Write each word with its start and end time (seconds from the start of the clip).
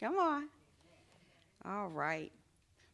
Come 0.00 0.16
on. 0.16 0.48
All 1.64 1.88
right. 1.88 2.30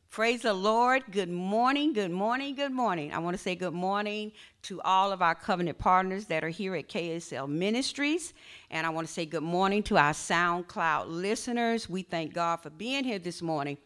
Praise 0.08 0.40
the 0.40 0.54
Lord. 0.54 1.02
Good 1.10 1.28
morning, 1.28 1.92
good 1.92 2.10
morning, 2.10 2.54
good 2.54 2.72
morning. 2.72 3.12
I 3.12 3.18
want 3.18 3.36
to 3.36 3.42
say 3.42 3.54
good 3.54 3.74
morning 3.74 4.32
to 4.62 4.80
all 4.80 5.12
of 5.12 5.20
our 5.20 5.34
covenant 5.34 5.76
partners 5.76 6.24
that 6.26 6.42
are 6.42 6.48
here 6.48 6.74
at 6.74 6.88
KSL 6.88 7.46
Ministries. 7.46 8.32
And 8.70 8.86
I 8.86 8.90
want 8.90 9.06
to 9.06 9.12
say 9.12 9.26
good 9.26 9.42
morning 9.42 9.82
to 9.82 9.98
our 9.98 10.12
SoundCloud 10.12 11.04
listeners. 11.08 11.90
We 11.90 12.00
thank 12.00 12.32
God 12.32 12.62
for 12.62 12.70
being 12.70 13.04
here 13.04 13.18
this 13.18 13.42
morning. 13.42 13.76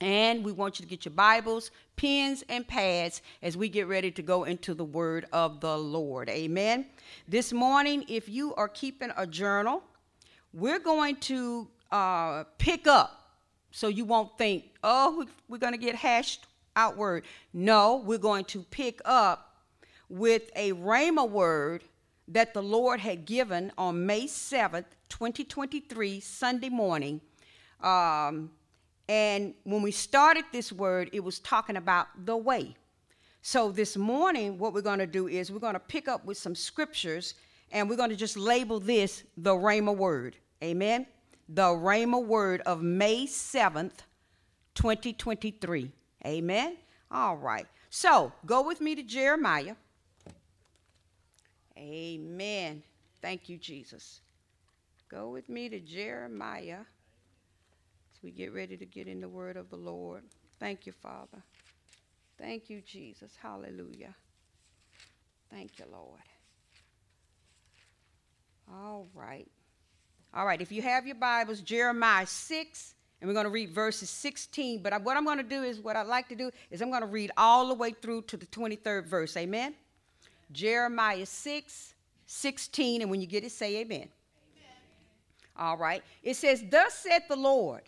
And 0.00 0.44
we 0.44 0.52
want 0.52 0.78
you 0.78 0.84
to 0.84 0.88
get 0.88 1.04
your 1.04 1.14
Bibles, 1.14 1.72
pens, 1.96 2.44
and 2.48 2.64
pads 2.64 3.22
as 3.42 3.56
we 3.56 3.68
get 3.68 3.88
ready 3.88 4.12
to 4.12 4.22
go 4.22 4.44
into 4.44 4.72
the 4.72 4.84
Word 4.84 5.26
of 5.32 5.58
the 5.58 5.76
Lord. 5.76 6.28
Amen. 6.28 6.86
This 7.26 7.52
morning, 7.52 8.04
if 8.06 8.28
you 8.28 8.54
are 8.54 8.68
keeping 8.68 9.10
a 9.16 9.26
journal, 9.26 9.82
we're 10.52 10.78
going 10.78 11.16
to 11.16 11.66
uh, 11.92 12.44
pick 12.58 12.86
up 12.86 13.20
so 13.70 13.88
you 13.88 14.04
won't 14.04 14.36
think, 14.36 14.64
oh, 14.82 15.26
we're 15.48 15.58
going 15.58 15.72
to 15.72 15.78
get 15.78 15.94
hashed 15.94 16.46
outward. 16.76 17.24
No, 17.52 17.96
we're 17.96 18.18
going 18.18 18.44
to 18.46 18.62
pick 18.64 19.00
up 19.04 19.56
with 20.08 20.50
a 20.56 20.72
Rhema 20.72 21.28
word 21.28 21.84
that 22.28 22.54
the 22.54 22.62
Lord 22.62 23.00
had 23.00 23.24
given 23.24 23.72
on 23.78 24.06
May 24.06 24.24
7th, 24.24 24.84
2023, 25.08 26.20
Sunday 26.20 26.68
morning. 26.68 27.20
Um, 27.80 28.50
and 29.08 29.54
when 29.64 29.82
we 29.82 29.90
started 29.90 30.44
this 30.52 30.72
word, 30.72 31.10
it 31.12 31.20
was 31.20 31.40
talking 31.40 31.76
about 31.76 32.06
the 32.24 32.36
way. 32.36 32.76
So 33.42 33.72
this 33.72 33.96
morning, 33.96 34.58
what 34.58 34.74
we're 34.74 34.82
going 34.82 34.98
to 34.98 35.06
do 35.06 35.26
is 35.26 35.50
we're 35.50 35.58
going 35.58 35.74
to 35.74 35.80
pick 35.80 36.08
up 36.08 36.24
with 36.24 36.36
some 36.36 36.54
scriptures 36.54 37.34
and 37.72 37.88
we're 37.88 37.96
going 37.96 38.10
to 38.10 38.16
just 38.16 38.36
label 38.36 38.78
this 38.78 39.24
the 39.36 39.52
Rhema 39.52 39.96
word. 39.96 40.36
Amen 40.62 41.06
the 41.52 41.62
Rhema 41.62 42.24
word 42.24 42.60
of 42.60 42.80
May 42.80 43.26
7th, 43.26 44.04
2023. 44.74 45.90
Amen. 46.24 46.76
All 47.10 47.36
right. 47.36 47.66
So 47.88 48.32
go 48.46 48.62
with 48.62 48.80
me 48.80 48.94
to 48.94 49.02
Jeremiah. 49.02 49.74
Amen. 51.76 52.84
Thank 53.20 53.48
you, 53.48 53.58
Jesus. 53.58 54.20
Go 55.10 55.30
with 55.30 55.48
me 55.48 55.68
to 55.68 55.80
Jeremiah 55.80 56.80
as 58.12 58.22
we 58.22 58.30
get 58.30 58.54
ready 58.54 58.76
to 58.76 58.86
get 58.86 59.08
in 59.08 59.20
the 59.20 59.28
word 59.28 59.56
of 59.56 59.70
the 59.70 59.76
Lord. 59.76 60.22
Thank 60.60 60.86
you, 60.86 60.92
Father. 60.92 61.42
Thank 62.38 62.70
you, 62.70 62.80
Jesus. 62.80 63.32
Hallelujah. 63.42 64.14
Thank 65.50 65.80
you, 65.80 65.86
Lord. 65.90 66.20
All 68.72 69.08
right. 69.14 69.48
All 70.32 70.46
right, 70.46 70.60
if 70.60 70.70
you 70.70 70.80
have 70.82 71.06
your 71.06 71.16
Bibles, 71.16 71.60
Jeremiah 71.60 72.24
6, 72.24 72.94
and 73.20 73.26
we're 73.26 73.34
going 73.34 73.46
to 73.46 73.50
read 73.50 73.70
verses 73.70 74.08
16. 74.10 74.80
But 74.80 75.02
what 75.02 75.16
I'm 75.16 75.24
going 75.24 75.38
to 75.38 75.42
do 75.42 75.64
is, 75.64 75.80
what 75.80 75.96
I'd 75.96 76.06
like 76.06 76.28
to 76.28 76.36
do 76.36 76.52
is, 76.70 76.80
I'm 76.80 76.90
going 76.90 77.02
to 77.02 77.08
read 77.08 77.32
all 77.36 77.66
the 77.66 77.74
way 77.74 77.90
through 77.90 78.22
to 78.22 78.36
the 78.36 78.46
23rd 78.46 79.06
verse. 79.06 79.36
Amen? 79.36 79.74
Jeremiah 80.52 81.26
6, 81.26 81.94
16. 82.26 83.02
And 83.02 83.10
when 83.10 83.20
you 83.20 83.26
get 83.26 83.42
it, 83.42 83.50
say 83.50 83.78
amen. 83.78 83.98
amen. 83.98 84.08
All 85.56 85.76
right. 85.76 86.04
It 86.22 86.36
says, 86.36 86.62
Thus 86.70 86.94
saith 86.94 87.26
the 87.28 87.34
Lord, 87.34 87.82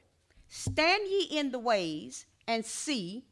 Stand 0.49 1.05
ye 1.09 1.29
in 1.31 1.53
the 1.53 1.61
ways 1.61 2.27
and 2.49 2.65
see, 2.65 3.25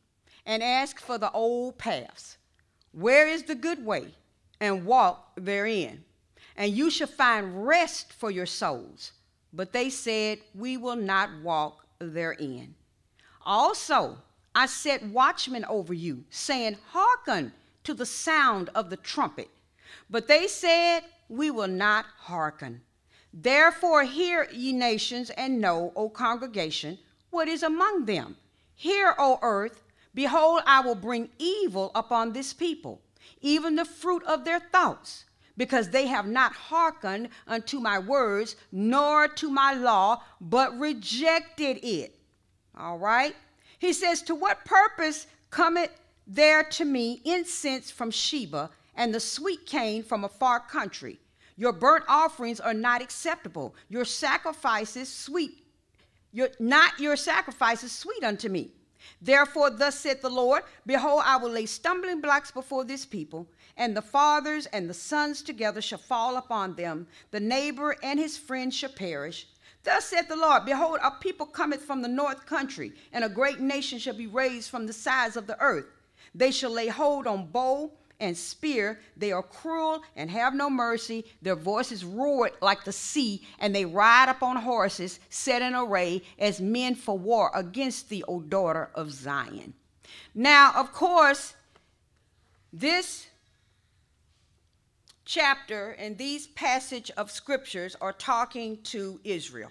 and 0.47 0.63
ask 0.63 1.01
for 1.01 1.19
the 1.19 1.33
old 1.33 1.79
paths. 1.79 2.39
Where 2.93 3.27
is 3.27 3.43
the 3.43 3.57
good 3.57 3.85
way? 3.85 4.15
And 4.61 4.87
walk 4.87 5.33
therein 5.37 6.05
and 6.61 6.77
you 6.77 6.91
shall 6.91 7.07
find 7.07 7.67
rest 7.67 8.13
for 8.13 8.31
your 8.31 8.45
souls. 8.45 9.13
But 9.51 9.73
they 9.73 9.89
said, 9.89 10.41
We 10.55 10.77
will 10.77 10.95
not 10.95 11.31
walk 11.43 11.87
therein. 11.99 12.75
Also, 13.47 14.19
I 14.55 14.67
set 14.67 15.03
watchmen 15.07 15.65
over 15.65 15.95
you, 15.95 16.25
saying, 16.29 16.77
Hearken 16.91 17.55
to 17.85 17.95
the 17.95 18.05
sound 18.05 18.69
of 18.75 18.91
the 18.91 18.99
trumpet. 18.99 19.49
But 20.11 20.29
they 20.29 20.47
said, 20.47 21.05
We 21.31 21.51
will 21.51 21.67
not 21.67 22.05
hearken. 22.19 22.83
Therefore, 23.33 24.05
hear, 24.05 24.47
ye 24.53 24.75
nations, 24.75 25.31
and 25.31 25.63
know, 25.63 25.95
O 25.97 26.11
congregation, 26.11 26.99
what 27.31 27.49
is 27.49 27.63
among 27.63 28.05
them. 28.05 28.37
Hear, 28.75 29.15
O 29.19 29.39
earth, 29.41 29.83
behold, 30.15 30.61
I 30.67 30.81
will 30.83 30.95
bring 30.95 31.31
evil 31.39 31.91
upon 31.95 32.35
this 32.35 32.53
people, 32.53 33.01
even 33.41 33.77
the 33.77 33.87
fruit 33.87 34.23
of 34.25 34.45
their 34.45 34.61
thoughts 34.61 35.25
because 35.57 35.91
they 35.91 36.07
have 36.07 36.27
not 36.27 36.53
hearkened 36.53 37.29
unto 37.47 37.81
my 37.81 37.99
words, 37.99 38.57
nor 38.73 39.29
to 39.29 39.51
my 39.51 39.75
law, 39.75 40.23
but 40.41 40.79
rejected 40.79 41.79
it. 41.83 42.15
All 42.79 42.99
right? 42.99 43.35
He 43.79 43.93
says, 43.93 44.23
To 44.23 44.35
what 44.35 44.65
purpose 44.65 45.27
cometh 45.51 45.91
there 46.27 46.63
to 46.63 46.85
me 46.85 47.21
incense 47.25 47.91
from 47.91 48.11
Sheba 48.11 48.71
and 48.95 49.15
the 49.15 49.21
sweet 49.21 49.67
cane 49.67 50.03
from 50.03 50.25
a 50.25 50.29
far 50.29 50.61
country? 50.61 51.19
Your 51.57 51.73
burnt 51.73 52.05
offerings 52.09 52.59
are 52.59 52.75
not 52.75 53.03
acceptable. 53.03 53.75
Your 53.89 54.07
sacrifices 54.07 55.13
sweet. 55.13 55.63
Your, 56.33 56.49
not 56.59 56.99
your 56.99 57.17
sacrifices 57.17 57.93
sweet 57.93 58.25
unto 58.25 58.49
me. 58.49 58.71
Therefore, 59.21 59.71
thus 59.71 59.99
saith 59.99 60.23
the 60.23 60.31
Lord 60.31 60.63
Behold, 60.87 61.23
I 61.25 61.37
will 61.37 61.51
lay 61.51 61.67
stumbling 61.67 62.21
blocks 62.21 62.51
before 62.51 62.85
this 62.85 63.05
people, 63.05 63.47
and 63.81 63.97
the 63.97 64.03
fathers 64.03 64.67
and 64.67 64.89
the 64.89 64.95
sons 64.95 65.41
together 65.41 65.81
shall 65.81 65.99
fall 65.99 66.37
upon 66.37 66.75
them. 66.75 67.07
The 67.31 67.41
neighbor 67.41 67.97
and 68.03 68.21
his 68.21 68.37
friend 68.37 68.73
shall 68.73 68.91
perish. 68.91 69.49
Thus 69.85 70.05
saith 70.05 70.29
the 70.29 70.37
Lord 70.37 70.67
Behold, 70.67 70.99
a 71.03 71.13
people 71.13 71.47
cometh 71.47 71.83
from 71.83 72.03
the 72.03 72.09
north 72.09 72.45
country, 72.45 72.93
and 73.11 73.25
a 73.25 73.29
great 73.31 73.59
nation 73.59 73.99
shall 73.99 74.15
be 74.15 74.27
raised 74.27 74.71
from 74.71 74.87
the 74.87 74.93
sides 74.93 75.35
of 75.35 75.47
the 75.47 75.59
earth. 75.61 75.87
They 76.35 76.51
shall 76.51 76.71
lay 76.71 76.89
hold 76.89 77.27
on 77.27 77.47
bow 77.47 77.91
and 78.21 78.37
spear. 78.37 79.01
They 79.17 79.33
are 79.33 79.43
cruel 79.43 80.03
and 80.15 80.31
have 80.31 80.53
no 80.53 80.69
mercy. 80.69 81.25
Their 81.41 81.57
voices 81.57 82.05
roar 82.05 82.51
like 82.61 82.85
the 82.85 82.93
sea, 82.93 83.47
and 83.59 83.75
they 83.75 83.87
ride 83.87 84.29
upon 84.29 84.57
horses 84.57 85.21
set 85.31 85.63
in 85.63 85.75
array 85.75 86.21
as 86.39 86.61
men 86.61 86.95
for 86.95 87.17
war 87.17 87.51
against 87.55 88.11
thee, 88.11 88.23
O 88.29 88.41
daughter 88.41 88.91
of 88.95 89.11
Zion. 89.11 89.73
Now, 90.35 90.75
of 90.77 90.93
course, 90.93 91.55
this 92.75 93.30
chapter 95.31 95.91
and 95.93 96.19
these 96.19 96.49
passage 96.49 97.09
of 97.17 97.31
scriptures 97.31 97.97
are 98.01 98.13
talking 98.13 98.83
to 98.83 99.21
Israel. 99.23 99.71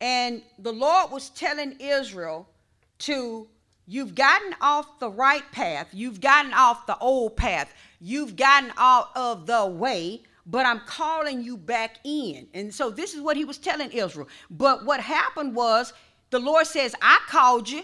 And 0.00 0.42
the 0.58 0.72
Lord 0.72 1.10
was 1.10 1.28
telling 1.28 1.76
Israel 1.78 2.48
to 3.00 3.46
you've 3.86 4.14
gotten 4.14 4.54
off 4.62 4.98
the 5.00 5.10
right 5.10 5.44
path, 5.52 5.88
you've 5.92 6.22
gotten 6.22 6.54
off 6.54 6.86
the 6.86 6.96
old 6.96 7.36
path, 7.36 7.74
you've 8.00 8.36
gotten 8.36 8.72
out 8.78 9.08
of 9.14 9.46
the 9.46 9.66
way, 9.66 10.22
but 10.46 10.64
I'm 10.64 10.80
calling 10.86 11.42
you 11.42 11.58
back 11.58 11.98
in. 12.02 12.46
And 12.54 12.72
so 12.74 12.88
this 12.88 13.12
is 13.12 13.20
what 13.20 13.36
he 13.36 13.44
was 13.44 13.58
telling 13.58 13.90
Israel. 13.90 14.28
But 14.50 14.86
what 14.86 15.00
happened 15.00 15.54
was 15.54 15.92
the 16.30 16.38
Lord 16.38 16.66
says, 16.66 16.94
I 17.02 17.18
called 17.28 17.68
you, 17.68 17.82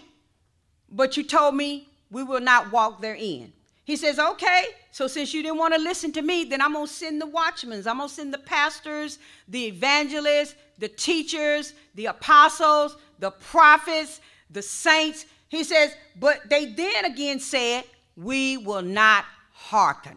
but 0.89 1.15
you 1.15 1.21
told 1.23 1.53
me 1.53 1.89
we 2.09 2.23
will 2.23 2.41
not 2.41 2.71
walk 2.71 3.03
therein. 3.03 3.53
He 3.91 3.97
says, 3.97 4.19
okay, 4.19 4.67
so 4.91 5.05
since 5.05 5.33
you 5.33 5.43
didn't 5.43 5.57
want 5.57 5.73
to 5.73 5.79
listen 5.81 6.13
to 6.13 6.21
me, 6.21 6.45
then 6.45 6.61
I'm 6.61 6.71
going 6.71 6.87
to 6.87 6.93
send 6.93 7.19
the 7.19 7.25
watchmen. 7.25 7.85
I'm 7.85 7.97
going 7.97 8.07
to 8.07 8.15
send 8.15 8.33
the 8.33 8.37
pastors, 8.37 9.19
the 9.49 9.65
evangelists, 9.65 10.55
the 10.79 10.87
teachers, 10.87 11.73
the 11.95 12.05
apostles, 12.05 12.95
the 13.19 13.31
prophets, 13.31 14.21
the 14.49 14.61
saints. 14.61 15.25
He 15.49 15.65
says, 15.65 15.93
but 16.17 16.49
they 16.49 16.67
then 16.67 17.03
again 17.03 17.41
said, 17.41 17.83
we 18.15 18.55
will 18.55 18.81
not 18.81 19.25
hearken. 19.51 20.15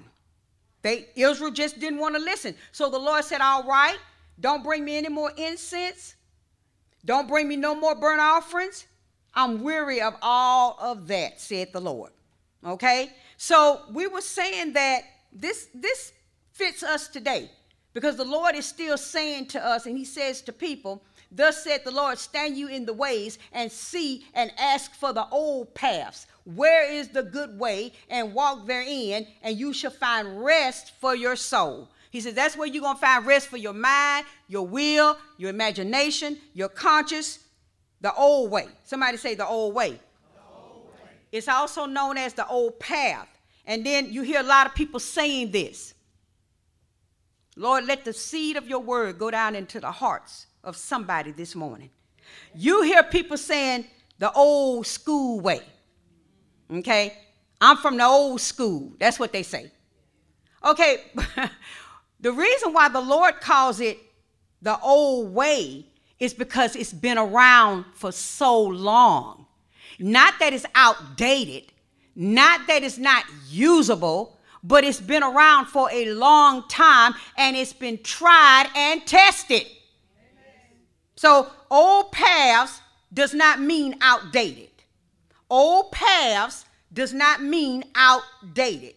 They, 0.83 1.09
Israel 1.17 1.51
just 1.51 1.81
didn't 1.81 1.99
want 1.99 2.15
to 2.15 2.21
listen. 2.21 2.55
So 2.71 2.89
the 2.89 2.99
Lord 3.01 3.25
said, 3.25 3.41
all 3.41 3.65
right, 3.65 3.99
don't 4.39 4.63
bring 4.63 4.85
me 4.85 4.97
any 4.97 5.09
more 5.09 5.33
incense. 5.37 6.15
Don't 7.05 7.27
bring 7.27 7.49
me 7.49 7.57
no 7.57 7.75
more 7.75 7.97
burnt 7.97 8.21
offerings. 8.21 8.87
I'm 9.35 9.65
weary 9.65 10.01
of 10.01 10.15
all 10.23 10.79
of 10.81 11.09
that, 11.09 11.41
said 11.41 11.73
the 11.73 11.81
Lord. 11.81 12.13
Okay? 12.65 13.11
So 13.37 13.83
we 13.93 14.07
were 14.07 14.21
saying 14.21 14.73
that 14.75 15.03
this 15.33 15.69
this 15.75 16.13
fits 16.53 16.83
us 16.83 17.09
today 17.09 17.51
because 17.93 18.17
the 18.17 18.25
Lord 18.25 18.55
is 18.55 18.67
still 18.67 18.97
saying 18.97 19.47
to 19.49 19.65
us, 19.65 19.87
and 19.87 19.97
He 19.97 20.05
says 20.05 20.41
to 20.43 20.53
people, 20.53 21.03
Thus 21.31 21.65
said 21.65 21.83
the 21.85 21.91
Lord, 21.91 22.19
stand 22.19 22.57
you 22.57 22.69
in 22.69 22.87
the 22.87 22.93
ways 22.93 23.39
and 23.53 23.71
see 23.71 24.25
and 24.35 24.53
ask 24.59 24.95
for 24.95 25.13
the 25.13 25.27
old 25.31 25.75
paths. 25.75 26.27
Where 26.45 26.89
is 26.89 27.09
the 27.09 27.23
good 27.23 27.59
way? 27.59 27.93
And 28.09 28.35
walk 28.35 28.67
therein, 28.67 29.27
and 29.43 29.59
you 29.59 29.73
shall 29.73 29.91
find 29.91 30.45
rest 30.45 30.93
for 31.01 31.17
your 31.17 31.35
soul. 31.35 31.89
He 32.11 32.21
says 32.21 32.35
that's 32.35 32.57
where 32.57 32.69
you're 32.69 32.83
going 32.83 32.95
to 32.95 33.01
find 33.01 33.27
rest 33.27 33.49
for 33.49 33.57
your 33.57 33.73
mind, 33.73 34.27
your 34.47 34.67
will, 34.67 35.17
your 35.37 35.51
imagination, 35.51 36.39
your 36.53 36.69
conscience, 36.69 37.41
the 38.01 38.15
old 38.15 38.53
way. 38.53 38.69
Somebody 38.85 39.17
say 39.17 39.35
the 39.35 39.47
old 39.47 39.75
way. 39.75 39.99
It's 41.35 41.49
also 41.49 41.87
known 41.87 42.17
as 42.17 42.33
the 42.33 42.47
old 42.47 42.79
path. 42.79 43.27
And 43.67 43.85
then 43.85 44.13
you 44.13 44.23
hear 44.23 44.39
a 44.39 44.45
lot 44.45 44.69
of 44.69 44.75
people 44.75 45.01
saying 45.01 45.51
this 45.51 45.93
Lord, 47.57 47.87
let 47.87 48.05
the 48.05 48.13
seed 48.13 48.57
of 48.57 48.69
your 48.69 48.79
word 48.79 49.19
go 49.19 49.33
down 49.33 49.57
into 49.57 49.81
the 49.81 49.91
hearts 49.91 50.47
of 50.63 50.77
somebody 50.77 51.33
this 51.33 51.57
morning. 51.57 51.91
You 52.55 52.83
hear 52.83 53.03
people 53.03 53.37
saying 53.37 53.85
the 54.21 54.31
old 54.33 54.87
school 54.87 55.41
way. 55.41 55.63
Okay? 56.73 57.19
I'm 57.61 57.79
from 57.79 57.97
the 57.97 58.05
old 58.05 58.41
school. 58.41 58.93
That's 59.01 59.19
what 59.19 59.33
they 59.33 59.43
say. 59.43 59.73
Okay, 60.65 61.03
the 62.21 62.33
reason 62.33 62.73
why 62.73 62.89
the 62.89 63.01
Lord 63.01 63.41
calls 63.41 63.81
it 63.81 63.99
the 64.63 64.79
old 64.81 65.35
way 65.35 65.87
is 66.21 66.33
because 66.33 66.77
it's 66.77 66.93
been 66.93 67.19
around 67.19 67.87
for 67.93 68.13
so 68.13 68.63
long. 68.63 69.44
Not 69.99 70.35
that 70.41 70.53
it's 70.53 70.67
outdated, 70.75 71.73
not 72.15 72.67
that 72.67 72.83
it's 72.83 72.99
not 72.99 73.25
usable, 73.49 74.39
but 74.63 74.85
it's 74.85 75.01
been 75.01 75.23
around 75.23 75.67
for 75.67 75.91
a 75.93 76.13
long 76.13 76.67
time 76.69 77.15
and 77.37 77.57
it's 77.57 77.73
been 77.73 78.03
tried 78.03 78.69
and 78.75 79.07
tested. 79.07 79.67
So, 81.17 81.51
old 81.71 82.13
paths 82.13 82.81
does 83.13 83.35
not 83.35 83.61
mean 83.61 83.97
outdated. 84.01 84.71
Old 85.49 85.93
paths 85.93 86.65
does 86.93 87.13
not 87.13 87.43
mean 87.43 87.85
outdated. 87.95 88.95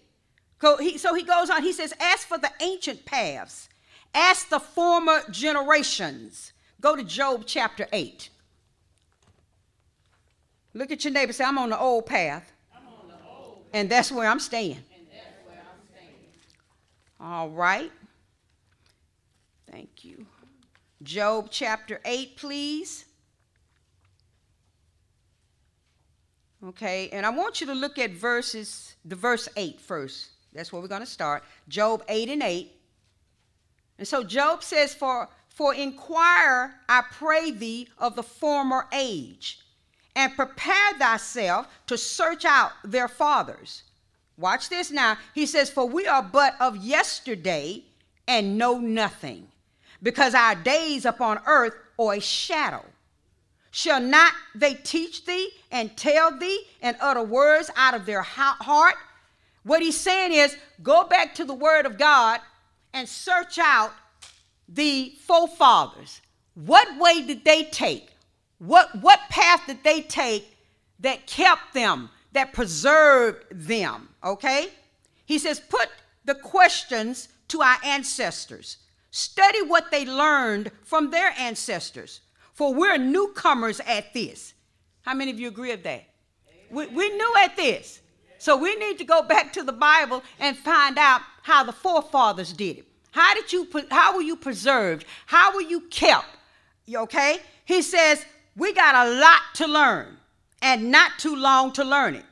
So 0.59 0.77
he, 0.77 0.97
so 0.97 1.13
he 1.13 1.23
goes 1.23 1.49
on, 1.49 1.61
he 1.63 1.73
says, 1.73 1.93
As 1.99 2.23
for 2.23 2.37
the 2.37 2.51
ancient 2.61 3.05
paths, 3.05 3.69
ask 4.13 4.49
the 4.49 4.59
former 4.59 5.21
generations. 5.29 6.53
Go 6.81 6.95
to 6.95 7.03
Job 7.03 7.43
chapter 7.45 7.87
8. 7.91 8.29
Look 10.77 10.91
at 10.91 11.03
your 11.03 11.11
neighbor 11.11 11.33
say, 11.33 11.43
I'm 11.43 11.57
on 11.57 11.71
the 11.71 11.79
old 11.79 12.05
path. 12.05 12.51
The 12.71 13.15
old 13.27 13.65
and 13.73 13.89
that's 13.89 14.11
where 14.11 14.29
I'm 14.29 14.39
staying. 14.39 14.77
Where 15.45 15.57
I'm 15.59 15.81
staying. 15.91 16.13
All 17.19 17.49
right. 17.49 17.91
Thank 19.71 20.05
you. 20.05 20.27
Job 21.01 21.47
chapter 21.49 21.99
8, 22.05 22.37
please. 22.37 23.05
Okay, 26.63 27.09
and 27.09 27.25
I 27.25 27.31
want 27.31 27.59
you 27.59 27.67
to 27.67 27.73
look 27.73 27.97
at 27.97 28.11
verses, 28.11 28.95
the 29.03 29.15
verse 29.15 29.49
8 29.57 29.81
first. 29.81 30.29
That's 30.53 30.71
where 30.71 30.81
we're 30.81 30.87
going 30.87 31.01
to 31.01 31.07
start. 31.07 31.43
Job 31.67 32.03
8 32.07 32.29
and 32.29 32.43
8. 32.43 32.71
And 33.97 34.07
so 34.07 34.23
Job 34.23 34.63
says, 34.63 34.93
For 34.93 35.27
for 35.49 35.73
inquire, 35.73 36.75
I 36.87 37.03
pray 37.11 37.49
thee, 37.49 37.87
of 37.97 38.15
the 38.15 38.21
former 38.21 38.85
age, 38.93 39.59
and 40.17 40.35
prepare 40.35 40.93
thyself 40.97 41.67
to 41.85 41.95
search 41.95 42.43
out 42.43 42.71
their 42.83 43.07
fathers. 43.07 43.83
Watch 44.35 44.67
this 44.67 44.89
now. 44.89 45.15
He 45.35 45.45
says, 45.45 45.69
For 45.69 45.85
we 45.85 46.07
are 46.07 46.23
but 46.23 46.55
of 46.59 46.75
yesterday 46.77 47.83
and 48.27 48.57
know 48.57 48.79
nothing, 48.79 49.47
because 50.01 50.33
our 50.33 50.55
days 50.55 51.05
upon 51.05 51.39
earth 51.45 51.75
are 51.99 52.15
a 52.15 52.19
shadow. 52.19 52.83
Shall 53.69 54.01
not 54.01 54.33
they 54.55 54.73
teach 54.73 55.23
thee 55.23 55.51
and 55.71 55.95
tell 55.95 56.35
thee 56.35 56.63
and 56.81 56.97
utter 56.99 57.21
words 57.21 57.69
out 57.75 57.93
of 57.93 58.07
their 58.07 58.23
heart? 58.23 58.95
What 59.61 59.83
he's 59.83 59.99
saying 59.99 60.33
is, 60.33 60.57
go 60.81 61.03
back 61.03 61.35
to 61.35 61.45
the 61.45 61.53
word 61.53 61.85
of 61.85 61.99
God 61.99 62.39
and 62.91 63.07
search 63.07 63.59
out 63.59 63.91
the 64.67 65.13
forefathers. 65.25 66.21
What 66.55 66.97
way 66.97 67.21
did 67.21 67.45
they 67.45 67.65
take? 67.65 68.16
What, 68.59 69.01
what 69.01 69.19
path 69.29 69.63
did 69.67 69.83
they 69.83 70.01
take 70.01 70.57
that 70.99 71.27
kept 71.27 71.73
them, 71.73 72.09
that 72.31 72.53
preserved 72.53 73.45
them? 73.51 74.09
Okay? 74.23 74.69
He 75.25 75.37
says, 75.37 75.59
put 75.59 75.89
the 76.25 76.35
questions 76.35 77.29
to 77.49 77.61
our 77.61 77.77
ancestors. 77.83 78.77
Study 79.11 79.61
what 79.61 79.91
they 79.91 80.05
learned 80.05 80.71
from 80.83 81.11
their 81.11 81.33
ancestors, 81.37 82.21
for 82.53 82.73
we're 82.73 82.97
newcomers 82.97 83.79
at 83.81 84.13
this. 84.13 84.53
How 85.01 85.13
many 85.13 85.31
of 85.31 85.39
you 85.39 85.47
agree 85.47 85.71
with 85.71 85.83
that? 85.83 86.05
We, 86.69 86.87
we're 86.87 87.15
new 87.15 87.33
at 87.39 87.55
this. 87.55 88.01
So 88.39 88.57
we 88.57 88.75
need 88.75 88.97
to 88.97 89.03
go 89.03 89.23
back 89.23 89.53
to 89.53 89.63
the 89.63 89.71
Bible 89.71 90.23
and 90.39 90.57
find 90.57 90.97
out 90.97 91.21
how 91.43 91.63
the 91.63 91.71
forefathers 91.71 92.53
did 92.53 92.79
it. 92.79 92.85
How 93.11 93.33
did 93.33 93.51
you 93.51 93.67
how 93.89 94.15
were 94.15 94.21
you 94.21 94.35
preserved? 94.35 95.05
How 95.25 95.55
were 95.55 95.61
you 95.61 95.81
kept? 95.81 96.27
Okay? 96.93 97.39
He 97.65 97.81
says, 97.81 98.23
we 98.57 98.73
got 98.73 99.07
a 99.07 99.11
lot 99.19 99.41
to 99.55 99.67
learn 99.67 100.17
and 100.61 100.91
not 100.91 101.11
too 101.19 101.35
long 101.35 101.71
to 101.73 101.83
learn 101.83 102.15
it. 102.15 102.25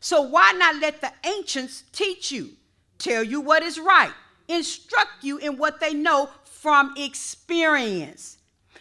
So 0.00 0.20
why 0.20 0.52
not 0.52 0.76
let 0.76 1.00
the 1.00 1.12
ancients 1.24 1.84
teach 1.92 2.30
you, 2.30 2.50
tell 2.98 3.24
you 3.24 3.40
what 3.40 3.62
is 3.62 3.78
right, 3.78 4.12
instruct 4.48 5.22
you 5.22 5.38
in 5.38 5.56
what 5.56 5.80
they 5.80 5.94
know 5.94 6.28
from 6.44 6.94
experience? 6.96 8.38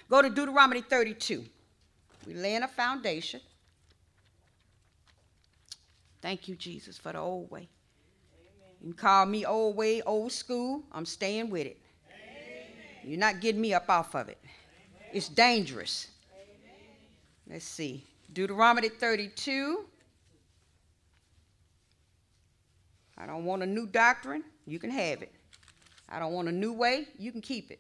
Go 0.10 0.22
to 0.22 0.30
Deuteronomy 0.30 0.82
32. 0.82 1.46
We're 2.28 2.38
laying 2.38 2.64
a 2.64 2.68
foundation. 2.68 3.40
Thank 6.22 6.48
you, 6.48 6.56
Jesus, 6.56 6.98
for 6.98 7.14
the 7.14 7.20
old 7.20 7.50
way. 7.50 7.70
You 8.82 8.88
can 8.88 8.94
call 8.94 9.26
me 9.26 9.46
old 9.46 9.76
way, 9.76 10.02
old 10.02 10.32
school. 10.32 10.84
I'm 10.92 11.06
staying 11.06 11.50
with 11.50 11.68
it. 11.68 11.80
Amen. 12.10 12.66
You're 13.04 13.20
not 13.20 13.40
getting 13.40 13.62
me 13.62 13.74
up 13.74 13.90
off 13.90 14.16
of 14.16 14.28
it. 14.28 14.38
Amen. 14.44 15.10
It's 15.14 15.30
dangerous. 15.30 16.11
Amen. 17.52 17.58
Let's 17.58 17.66
see. 17.66 18.06
Deuteronomy 18.32 18.88
32. 18.88 19.86
I 23.18 23.26
don't 23.26 23.44
want 23.44 23.62
a 23.62 23.66
new 23.66 23.86
doctrine. 23.88 24.44
You 24.66 24.80
can 24.80 24.90
have 24.90 25.22
it. 25.22 25.34
I 26.08 26.20
don't 26.20 26.32
want 26.32 26.48
a 26.48 26.52
new 26.52 26.72
way. 26.74 27.08
You 27.20 27.32
can 27.32 27.42
keep 27.42 27.70
it. 27.72 27.80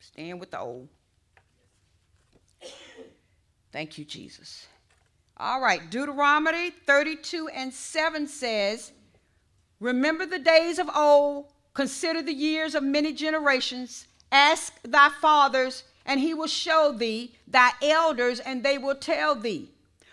Stand 0.00 0.38
with 0.38 0.52
the 0.52 0.60
old. 0.60 0.88
Thank 3.72 3.98
you, 3.98 4.04
Jesus. 4.04 4.68
All 5.36 5.60
right, 5.60 5.90
Deuteronomy 5.90 6.70
32 6.70 7.48
and 7.48 7.74
7 7.74 8.28
says, 8.28 8.92
Remember 9.80 10.24
the 10.24 10.38
days 10.38 10.78
of 10.78 10.88
old, 10.94 11.46
consider 11.74 12.22
the 12.22 12.32
years 12.32 12.76
of 12.76 12.84
many 12.84 13.12
generations. 13.12 14.06
Ask 14.30 14.74
thy 14.84 15.08
fathers, 15.20 15.82
and 16.06 16.20
he 16.20 16.34
will 16.34 16.46
show 16.46 16.92
thee, 16.92 17.34
thy 17.46 17.70
elders, 17.82 18.40
and 18.40 18.62
they 18.62 18.78
will 18.78 18.94
tell 18.94 19.34
thee. 19.34 19.70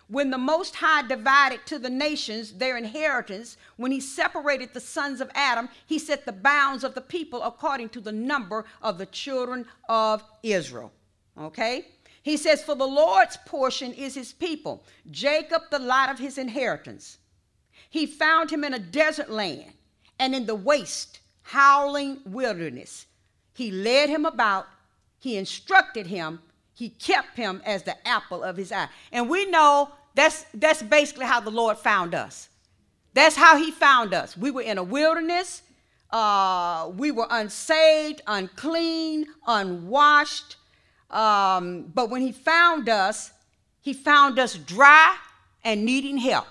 When 0.08 0.30
the 0.30 0.38
Most 0.38 0.76
High 0.76 1.08
divided 1.08 1.66
to 1.68 1.80
the 1.80 1.90
nations 1.90 2.54
their 2.54 2.76
inheritance, 2.76 3.56
when 3.78 3.94
he 3.94 4.02
separated 4.02 4.74
the 4.74 4.82
sons 4.82 5.22
of 5.22 5.32
Adam, 5.34 5.70
he 5.86 5.98
set 5.98 6.26
the 6.26 6.34
bounds 6.34 6.84
of 6.84 6.96
the 6.96 7.02
people 7.02 7.42
according 7.44 7.90
to 7.90 8.02
the 8.02 8.12
number 8.12 8.66
of 8.82 8.98
the 8.98 9.06
children 9.06 9.66
of 9.88 10.22
Israel. 10.44 10.92
Okay? 11.38 11.86
He 12.24 12.36
says, 12.36 12.62
For 12.62 12.76
the 12.76 12.86
Lord's 12.88 13.38
portion 13.46 13.94
is 13.94 14.16
his 14.16 14.34
people, 14.34 14.84
Jacob 15.10 15.64
the 15.72 15.80
lot 15.80 16.10
of 16.10 16.20
his 16.20 16.38
inheritance. 16.38 17.18
He 17.90 18.06
found 18.06 18.52
him 18.52 18.64
in 18.64 18.74
a 18.74 18.80
desert 18.80 19.30
land 19.30 19.72
and 20.20 20.36
in 20.36 20.46
the 20.46 20.56
waste, 20.56 21.20
howling 21.44 22.20
wilderness. 22.26 23.06
He 23.54 23.72
led 23.72 24.10
him 24.10 24.26
about, 24.26 24.68
he 25.22 25.38
instructed 25.38 26.08
him, 26.08 26.40
he 26.74 26.90
kept 26.90 27.38
him 27.38 27.62
as 27.64 27.84
the 27.84 27.96
apple 28.08 28.42
of 28.42 28.58
his 28.58 28.72
eye. 28.72 28.90
And 29.12 29.30
we 29.30 29.46
know 29.46 29.92
that's, 30.16 30.46
that's 30.56 30.82
basically 30.82 31.28
how 31.28 31.40
the 31.40 31.52
Lord 31.52 31.78
found 31.78 32.16
us. 32.16 32.50
That's 33.14 33.36
how 33.36 33.56
he 33.56 33.70
found 33.70 34.16
us. 34.16 34.36
We 34.36 34.50
were 34.50 34.64
in 34.64 34.80
a 34.80 34.84
wilderness, 34.84 35.62
uh, 36.10 36.90
we 36.96 37.12
were 37.12 37.28
unsaved, 37.30 38.24
unclean, 38.26 39.28
unwashed. 39.46 40.56
Um, 41.12 41.92
but 41.94 42.10
when 42.10 42.22
he 42.22 42.32
found 42.32 42.90
us, 42.90 43.32
he 43.82 43.94
found 43.94 44.40
us 44.40 44.56
dry 44.56 45.16
and 45.64 45.86
needing 45.86 46.18
help. 46.18 46.48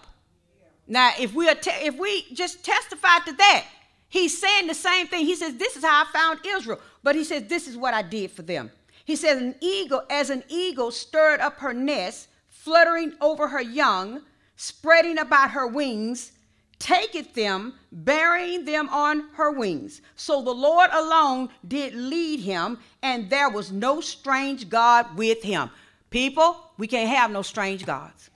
Now, 0.87 1.11
if 1.19 1.35
we, 1.35 1.53
te- 1.55 1.87
if 1.87 1.99
we 1.99 2.25
just 2.33 2.65
testify 2.65 3.19
to 3.27 3.33
that, 3.33 3.65
he's 4.11 4.38
saying 4.38 4.67
the 4.67 4.75
same 4.75 5.07
thing. 5.07 5.25
He 5.25 5.35
says, 5.35 5.57
This 5.57 5.76
is 5.76 5.85
how 5.85 6.05
I 6.05 6.12
found 6.12 6.40
Israel. 6.45 6.79
But 7.02 7.17
he 7.17 7.25
says, 7.25 7.45
This 7.45 7.67
is 7.67 7.79
what 7.79 7.95
I 7.95 8.02
did 8.02 8.31
for 8.31 8.43
them. 8.43 8.71
He 9.07 9.17
says, 9.17 9.40
An 9.40 9.55
eagle, 9.61 10.02
as 10.11 10.29
an 10.29 10.45
eagle 10.49 10.90
stirred 10.90 11.40
up 11.40 11.59
her 11.61 11.73
nest, 11.73 12.29
fluttering 12.49 13.14
over 13.23 13.49
her 13.49 13.62
young, 13.62 14.21
spreading 14.57 15.19
about 15.19 15.52
her 15.52 15.67
wings, 15.67 16.33
taketh 16.79 17.35
them, 17.35 17.75
bearing 17.93 18.64
them 18.64 18.88
on 18.88 19.29
her 19.35 19.50
wings. 19.50 20.00
So 20.17 20.43
the 20.43 20.50
Lord 20.50 20.90
alone 20.93 21.49
did 21.67 21.95
lead 21.95 22.40
him, 22.40 22.79
and 23.02 23.31
there 23.31 23.50
was 23.50 23.71
no 23.71 24.00
strange 24.00 24.69
God 24.69 25.17
with 25.17 25.43
him. 25.43 25.71
People, 26.11 26.57
we 26.76 26.87
can't 26.87 27.09
have 27.09 27.31
no 27.31 27.43
strange 27.43 27.87
gods. 27.87 28.31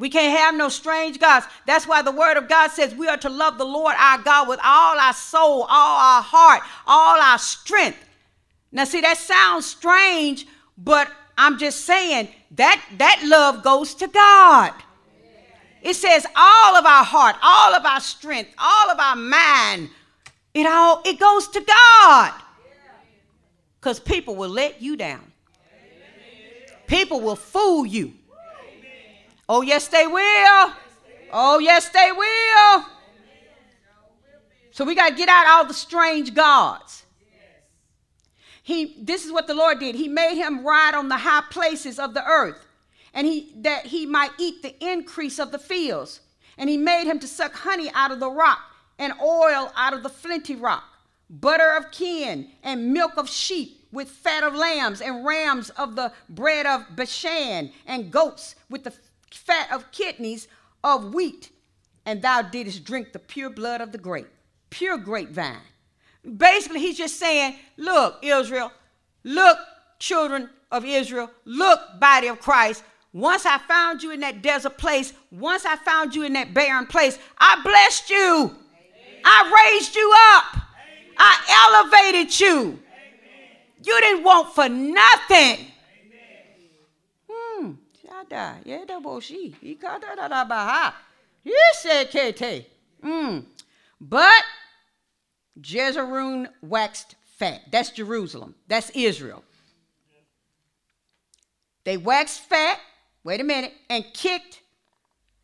We 0.00 0.08
can't 0.08 0.36
have 0.38 0.54
no 0.54 0.70
strange 0.70 1.20
gods. 1.20 1.46
That's 1.66 1.86
why 1.86 2.00
the 2.00 2.10
word 2.10 2.38
of 2.38 2.48
God 2.48 2.70
says 2.70 2.94
we 2.94 3.06
are 3.06 3.18
to 3.18 3.28
love 3.28 3.58
the 3.58 3.66
Lord 3.66 3.94
our 3.98 4.16
God 4.16 4.48
with 4.48 4.58
all 4.64 4.98
our 4.98 5.12
soul, 5.12 5.66
all 5.68 6.00
our 6.00 6.22
heart, 6.22 6.62
all 6.86 7.20
our 7.20 7.38
strength. 7.38 8.02
Now, 8.72 8.84
see, 8.84 9.02
that 9.02 9.18
sounds 9.18 9.66
strange, 9.66 10.46
but 10.78 11.12
I'm 11.36 11.58
just 11.58 11.84
saying 11.84 12.28
that 12.52 12.82
that 12.96 13.22
love 13.26 13.62
goes 13.62 13.94
to 13.96 14.08
God. 14.08 14.72
It 15.82 15.94
says 15.94 16.26
all 16.34 16.76
of 16.76 16.86
our 16.86 17.04
heart, 17.04 17.36
all 17.42 17.74
of 17.74 17.84
our 17.84 18.00
strength, 18.00 18.54
all 18.56 18.90
of 18.90 18.98
our 18.98 19.16
mind, 19.16 19.90
it 20.54 20.66
all 20.66 21.02
it 21.04 21.18
goes 21.18 21.46
to 21.48 21.60
God. 21.60 22.32
Because 23.78 24.00
people 24.00 24.34
will 24.34 24.48
let 24.48 24.80
you 24.80 24.96
down. 24.96 25.30
People 26.86 27.20
will 27.20 27.36
fool 27.36 27.84
you. 27.84 28.14
Oh, 29.52 29.62
yes, 29.62 29.88
they 29.88 30.06
will. 30.06 30.72
Oh, 31.32 31.58
yes, 31.58 31.88
they 31.88 32.12
will. 32.12 32.86
So 34.70 34.84
we 34.84 34.94
got 34.94 35.08
to 35.08 35.14
get 35.16 35.28
out 35.28 35.48
all 35.48 35.66
the 35.66 35.74
strange 35.74 36.34
gods. 36.34 37.02
He, 38.62 38.94
this 39.00 39.24
is 39.24 39.32
what 39.32 39.48
the 39.48 39.54
Lord 39.54 39.80
did. 39.80 39.96
He 39.96 40.06
made 40.06 40.36
him 40.36 40.64
ride 40.64 40.94
on 40.94 41.08
the 41.08 41.16
high 41.16 41.42
places 41.50 41.98
of 41.98 42.14
the 42.14 42.24
earth, 42.24 42.64
and 43.12 43.26
he 43.26 43.52
that 43.56 43.86
he 43.86 44.06
might 44.06 44.30
eat 44.38 44.62
the 44.62 44.76
increase 44.78 45.40
of 45.40 45.50
the 45.50 45.58
fields. 45.58 46.20
And 46.56 46.70
he 46.70 46.76
made 46.76 47.06
him 47.06 47.18
to 47.18 47.26
suck 47.26 47.52
honey 47.52 47.90
out 47.92 48.12
of 48.12 48.20
the 48.20 48.30
rock, 48.30 48.60
and 49.00 49.12
oil 49.20 49.72
out 49.74 49.94
of 49.94 50.04
the 50.04 50.10
flinty 50.10 50.54
rock, 50.54 50.84
butter 51.28 51.76
of 51.76 51.90
kin, 51.90 52.50
and 52.62 52.92
milk 52.92 53.16
of 53.16 53.28
sheep, 53.28 53.88
with 53.90 54.10
fat 54.10 54.44
of 54.44 54.54
lambs, 54.54 55.00
and 55.00 55.26
rams 55.26 55.70
of 55.70 55.96
the 55.96 56.12
bread 56.28 56.66
of 56.66 56.84
Bashan, 56.94 57.72
and 57.84 58.12
goats 58.12 58.54
with 58.68 58.84
the 58.84 58.92
fat 59.32 59.70
of 59.72 59.90
kidneys 59.92 60.48
of 60.82 61.14
wheat. 61.14 61.50
And 62.06 62.22
thou 62.22 62.42
didst 62.42 62.84
drink 62.84 63.12
the 63.12 63.18
pure 63.18 63.50
blood 63.50 63.80
of 63.80 63.92
the 63.92 63.98
grape, 63.98 64.28
pure 64.70 64.98
grapevine. 64.98 65.60
Basically, 66.36 66.80
he's 66.80 66.98
just 66.98 67.18
saying, 67.18 67.56
Look, 67.76 68.18
Israel, 68.22 68.72
look, 69.24 69.58
children 69.98 70.50
of 70.70 70.84
Israel, 70.84 71.30
look, 71.44 71.80
body 71.98 72.28
of 72.28 72.40
Christ. 72.40 72.84
Once 73.12 73.44
I 73.44 73.58
found 73.58 74.02
you 74.02 74.12
in 74.12 74.20
that 74.20 74.40
desert 74.40 74.78
place, 74.78 75.12
once 75.32 75.64
I 75.64 75.76
found 75.76 76.14
you 76.14 76.22
in 76.22 76.32
that 76.34 76.54
barren 76.54 76.86
place, 76.86 77.18
I 77.38 77.60
blessed 77.62 78.08
you. 78.08 78.54
I 79.24 79.72
raised 79.72 79.96
you 79.96 80.12
up. 80.16 80.62
I 81.18 82.02
elevated 82.02 82.40
you. 82.40 82.78
You 83.82 84.00
didn't 84.00 84.24
want 84.24 84.54
for 84.54 84.68
nothing. 84.68 85.66
Hmm. 88.30 88.36
Yeah, 88.64 88.78
He 89.60 89.74
got 89.74 90.00
that. 90.00 90.94
He 91.42 91.54
said, 91.74 92.10
"Kete." 92.10 92.66
Hmm. 93.02 93.40
But 94.00 94.42
Jezreel 95.62 96.46
waxed 96.62 97.16
fat. 97.24 97.62
That's 97.70 97.90
Jerusalem. 97.90 98.54
That's 98.68 98.90
Israel. 98.90 99.44
They 101.84 101.96
waxed 101.96 102.40
fat, 102.40 102.78
wait 103.24 103.40
a 103.40 103.44
minute, 103.44 103.72
and 103.88 104.04
kicked. 104.12 104.60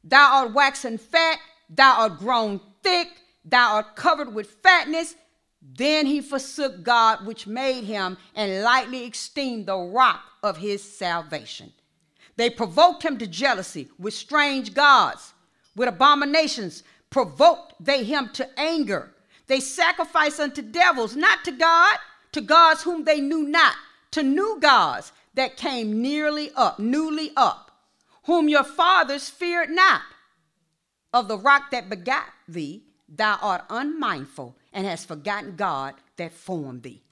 Thou 0.04 0.42
art 0.42 0.52
waxen 0.52 0.98
fat, 0.98 1.38
thou 1.68 2.02
art 2.02 2.18
grown 2.18 2.60
thick, 2.82 3.08
thou 3.44 3.74
art 3.76 3.96
covered 3.96 4.32
with 4.32 4.50
fatness. 4.62 5.16
Then 5.60 6.06
he 6.06 6.20
forsook 6.20 6.82
God, 6.82 7.26
which 7.26 7.46
made 7.46 7.84
him, 7.84 8.18
and 8.34 8.62
lightly 8.62 9.06
esteemed 9.06 9.66
the 9.66 9.76
rock 9.76 10.22
of 10.42 10.58
his 10.58 10.82
salvation. 10.82 11.72
They 12.36 12.50
provoked 12.50 13.02
him 13.02 13.18
to 13.18 13.26
jealousy 13.26 13.88
with 13.98 14.14
strange 14.14 14.74
gods, 14.74 15.32
with 15.74 15.88
abominations, 15.88 16.82
provoked 17.10 17.74
they 17.80 18.04
him 18.04 18.30
to 18.34 18.48
anger. 18.58 19.12
They 19.46 19.60
sacrificed 19.60 20.40
unto 20.40 20.60
devils, 20.62 21.16
not 21.16 21.44
to 21.44 21.52
God, 21.52 21.96
to 22.32 22.40
gods 22.40 22.82
whom 22.82 23.04
they 23.04 23.20
knew 23.20 23.42
not, 23.42 23.74
to 24.10 24.22
new 24.22 24.58
gods 24.60 25.12
that 25.34 25.56
came 25.56 26.02
nearly 26.02 26.50
up, 26.56 26.78
newly 26.78 27.32
up, 27.36 27.70
whom 28.24 28.48
your 28.48 28.64
fathers 28.64 29.30
feared 29.30 29.70
not. 29.70 30.02
Of 31.12 31.28
the 31.28 31.38
rock 31.38 31.70
that 31.70 31.88
begat 31.88 32.30
thee, 32.46 32.82
thou 33.08 33.38
art 33.40 33.64
unmindful 33.70 34.56
and 34.72 34.86
hast 34.86 35.08
forgotten 35.08 35.56
God 35.56 35.94
that 36.16 36.32
formed 36.32 36.82
thee. 36.82 37.02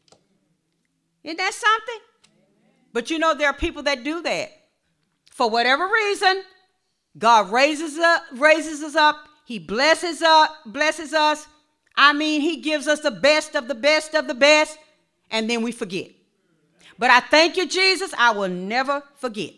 Isn't 1.22 1.38
that 1.38 1.54
something? 1.54 2.00
But 2.92 3.10
you 3.10 3.18
know, 3.18 3.34
there 3.34 3.48
are 3.48 3.54
people 3.54 3.84
that 3.84 4.04
do 4.04 4.20
that. 4.22 4.63
For 5.34 5.50
whatever 5.50 5.86
reason, 5.86 6.44
God 7.18 7.50
raises 7.50 7.98
up, 7.98 8.22
raises 8.32 8.82
us 8.82 8.94
up, 8.94 9.16
He 9.44 9.58
blesses 9.58 10.22
up, 10.22 10.50
blesses 10.64 11.12
us, 11.12 11.46
I 11.96 12.12
mean, 12.12 12.40
he 12.40 12.60
gives 12.60 12.88
us 12.88 13.00
the 13.00 13.10
best 13.10 13.54
of 13.54 13.68
the 13.68 13.74
best 13.74 14.14
of 14.14 14.26
the 14.26 14.34
best, 14.34 14.78
and 15.30 15.48
then 15.48 15.62
we 15.62 15.72
forget. 15.72 16.10
But 16.98 17.10
I 17.10 17.20
thank 17.20 17.56
you, 17.56 17.68
Jesus. 17.68 18.12
I 18.16 18.32
will 18.32 18.48
never 18.48 19.02
forget. 19.16 19.52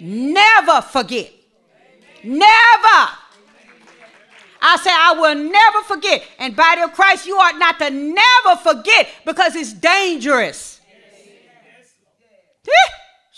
Never 0.00 0.82
forget. 0.82 1.30
Never. 2.24 3.08
I 4.64 4.76
say, 4.76 4.90
I 4.90 5.14
will 5.18 5.34
never 5.34 5.82
forget. 5.82 6.22
And 6.38 6.54
body 6.54 6.82
of 6.82 6.92
Christ, 6.92 7.26
you 7.26 7.36
ought 7.36 7.58
not 7.58 7.78
to 7.80 7.90
never 7.90 8.56
forget 8.62 9.08
because 9.24 9.56
it's 9.56 9.72
dangerous. 9.72 10.80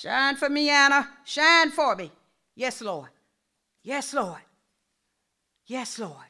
Shine 0.05 0.37
for 0.37 0.51
me, 0.51 0.69
Anna. 0.69 1.09
Shine 1.25 1.71
for 1.71 1.97
me. 1.97 2.13
Yes, 2.55 2.83
Lord. 2.83 3.09
Yes, 3.83 4.13
Lord. 4.13 4.43
Yes, 5.65 5.99
Lord. 5.99 6.29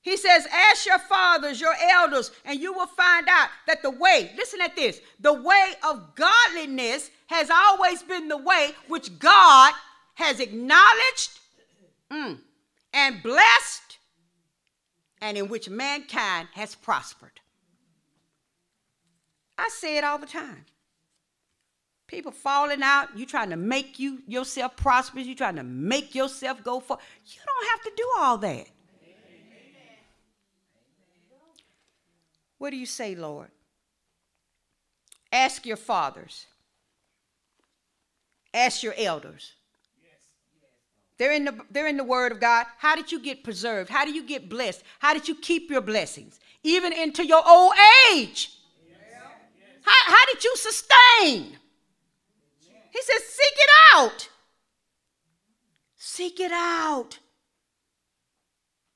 He 0.00 0.16
says, 0.16 0.48
Ask 0.52 0.84
your 0.84 0.98
fathers, 0.98 1.60
your 1.60 1.76
elders, 1.92 2.32
and 2.44 2.58
you 2.58 2.72
will 2.72 2.88
find 2.88 3.28
out 3.30 3.50
that 3.68 3.82
the 3.82 3.90
way, 3.90 4.32
listen 4.36 4.60
at 4.60 4.74
this, 4.74 5.00
the 5.20 5.32
way 5.32 5.74
of 5.88 6.16
godliness 6.16 7.12
has 7.28 7.50
always 7.50 8.02
been 8.02 8.26
the 8.26 8.36
way 8.36 8.72
which 8.88 9.16
God 9.20 9.74
has 10.14 10.40
acknowledged 10.40 11.38
mm, 12.10 12.36
and 12.92 13.22
blessed, 13.22 13.98
and 15.20 15.38
in 15.38 15.46
which 15.48 15.68
mankind 15.68 16.48
has 16.54 16.74
prospered. 16.74 17.40
I 19.56 19.68
say 19.68 19.98
it 19.98 20.02
all 20.02 20.18
the 20.18 20.26
time. 20.26 20.64
People 22.08 22.32
falling 22.32 22.82
out, 22.82 23.16
you 23.16 23.26
trying 23.26 23.50
to 23.50 23.56
make 23.56 23.98
you 23.98 24.22
yourself 24.26 24.76
prosperous, 24.76 25.26
you 25.26 25.34
trying 25.34 25.56
to 25.56 25.62
make 25.62 26.14
yourself 26.14 26.64
go 26.64 26.80
for. 26.80 26.98
You 27.26 27.40
don't 27.46 27.70
have 27.70 27.82
to 27.82 27.92
do 27.96 28.10
all 28.18 28.38
that. 28.38 28.66
What 32.56 32.70
do 32.70 32.76
you 32.76 32.86
say, 32.86 33.14
Lord? 33.14 33.50
Ask 35.30 35.66
your 35.66 35.76
fathers. 35.76 36.46
Ask 38.54 38.82
your 38.82 38.94
elders. 38.96 39.52
They're 41.18 41.32
in, 41.32 41.44
the, 41.44 41.60
they're 41.70 41.88
in 41.88 41.98
the 41.98 42.04
Word 42.04 42.32
of 42.32 42.40
God. 42.40 42.64
How 42.78 42.96
did 42.96 43.12
you 43.12 43.20
get 43.20 43.44
preserved? 43.44 43.90
How 43.90 44.06
do 44.06 44.12
you 44.12 44.26
get 44.26 44.48
blessed? 44.48 44.82
How 44.98 45.12
did 45.12 45.28
you 45.28 45.34
keep 45.34 45.70
your 45.70 45.82
blessings? 45.82 46.40
Even 46.62 46.92
into 46.92 47.26
your 47.26 47.42
old 47.46 47.74
age. 48.12 48.54
How, 49.82 50.12
how 50.12 50.26
did 50.32 50.42
you 50.42 50.56
sustain? 50.56 51.58
He 52.98 53.12
says, 53.12 53.22
Seek 53.24 53.52
it 53.56 53.70
out. 53.94 54.28
Seek 55.96 56.40
it 56.40 56.52
out. 56.52 57.18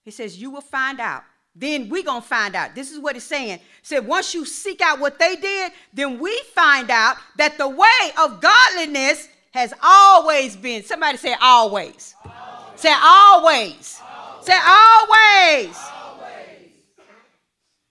He 0.04 0.10
says, 0.10 0.40
You 0.40 0.50
will 0.50 0.60
find 0.60 1.00
out 1.00 1.22
then 1.54 1.88
we 1.88 2.02
gonna 2.02 2.22
find 2.22 2.54
out. 2.54 2.74
This 2.74 2.90
is 2.90 2.98
what 2.98 3.16
it's 3.16 3.26
saying. 3.26 3.60
Said 3.82 4.06
once 4.06 4.32
you 4.32 4.44
seek 4.46 4.80
out 4.80 4.98
what 4.98 5.18
they 5.18 5.36
did, 5.36 5.72
then 5.92 6.18
we 6.18 6.34
find 6.54 6.90
out 6.90 7.16
that 7.36 7.58
the 7.58 7.68
way 7.68 8.12
of 8.18 8.40
godliness 8.40 9.28
has 9.52 9.74
always 9.82 10.56
been. 10.56 10.82
Somebody 10.82 11.18
say 11.18 11.36
always. 11.40 12.14
always. 12.24 12.80
Say 12.80 12.92
always. 12.92 14.00
always. 14.00 14.46
Say 14.46 14.58
always. 14.66 15.76
always. 15.76 16.56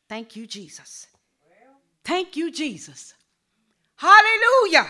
Thank 0.09 0.35
you, 0.35 0.47
Jesus. 0.47 1.07
Thank 2.03 2.35
you, 2.35 2.51
Jesus. 2.51 3.13
Hallelujah. 3.95 4.87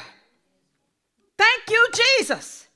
Thank 1.42 1.72
you, 1.72 1.88
Jesus. 2.20 2.68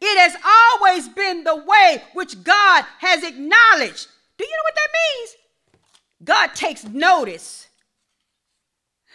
It 0.00 0.18
has 0.18 0.36
always 0.44 1.08
been 1.08 1.44
the 1.44 1.54
way 1.54 2.02
which 2.12 2.42
God 2.42 2.84
has 2.98 3.22
acknowledged 3.22 4.08
do 4.36 4.44
you 4.44 4.50
know 4.50 4.62
what 4.62 4.74
that 4.76 4.88
means? 4.94 5.36
God 6.24 6.54
takes 6.54 6.84
notice 6.84 7.68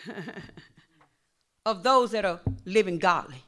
of 1.65 1.83
those 1.83 2.11
that 2.11 2.25
are 2.25 2.41
living 2.65 2.99
godly. 2.99 3.41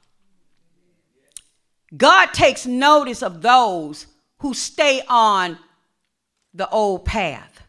God 1.95 2.27
takes 2.27 2.65
notice 2.65 3.21
of 3.21 3.41
those 3.41 4.07
who 4.39 4.53
stay 4.53 5.01
on 5.09 5.57
the 6.53 6.69
old 6.69 7.03
path. 7.03 7.61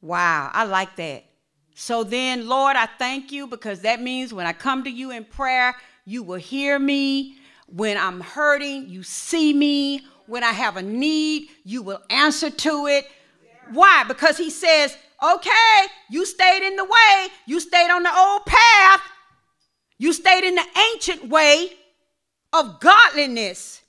Wow, 0.00 0.50
I 0.52 0.64
like 0.64 0.96
that. 0.96 1.24
So 1.74 2.02
then, 2.02 2.48
Lord, 2.48 2.76
I 2.76 2.86
thank 2.86 3.30
you 3.30 3.46
because 3.46 3.82
that 3.82 4.02
means 4.02 4.34
when 4.34 4.46
I 4.46 4.52
come 4.52 4.82
to 4.82 4.90
you 4.90 5.12
in 5.12 5.24
prayer, 5.24 5.76
you 6.08 6.22
will 6.22 6.36
hear 6.36 6.78
me. 6.78 7.36
When 7.66 7.98
I'm 7.98 8.20
hurting, 8.20 8.88
you 8.88 9.02
see 9.02 9.52
me 9.52 10.00
when 10.26 10.44
I 10.44 10.52
have 10.52 10.76
a 10.76 10.82
need, 10.82 11.48
you 11.64 11.82
will 11.82 12.00
answer 12.10 12.50
to 12.50 12.86
it. 12.86 13.06
Why? 13.72 14.04
Because 14.06 14.36
he 14.36 14.50
says, 14.50 14.96
okay, 15.22 15.86
you 16.10 16.24
stayed 16.24 16.66
in 16.66 16.76
the 16.76 16.84
way, 16.84 17.28
you 17.46 17.60
stayed 17.60 17.90
on 17.90 18.02
the 18.02 18.14
old 18.14 18.46
path, 18.46 19.00
you 19.98 20.12
stayed 20.12 20.44
in 20.44 20.54
the 20.54 20.64
ancient 20.92 21.28
way 21.28 21.72
of 22.52 22.80
godliness. 22.80 23.82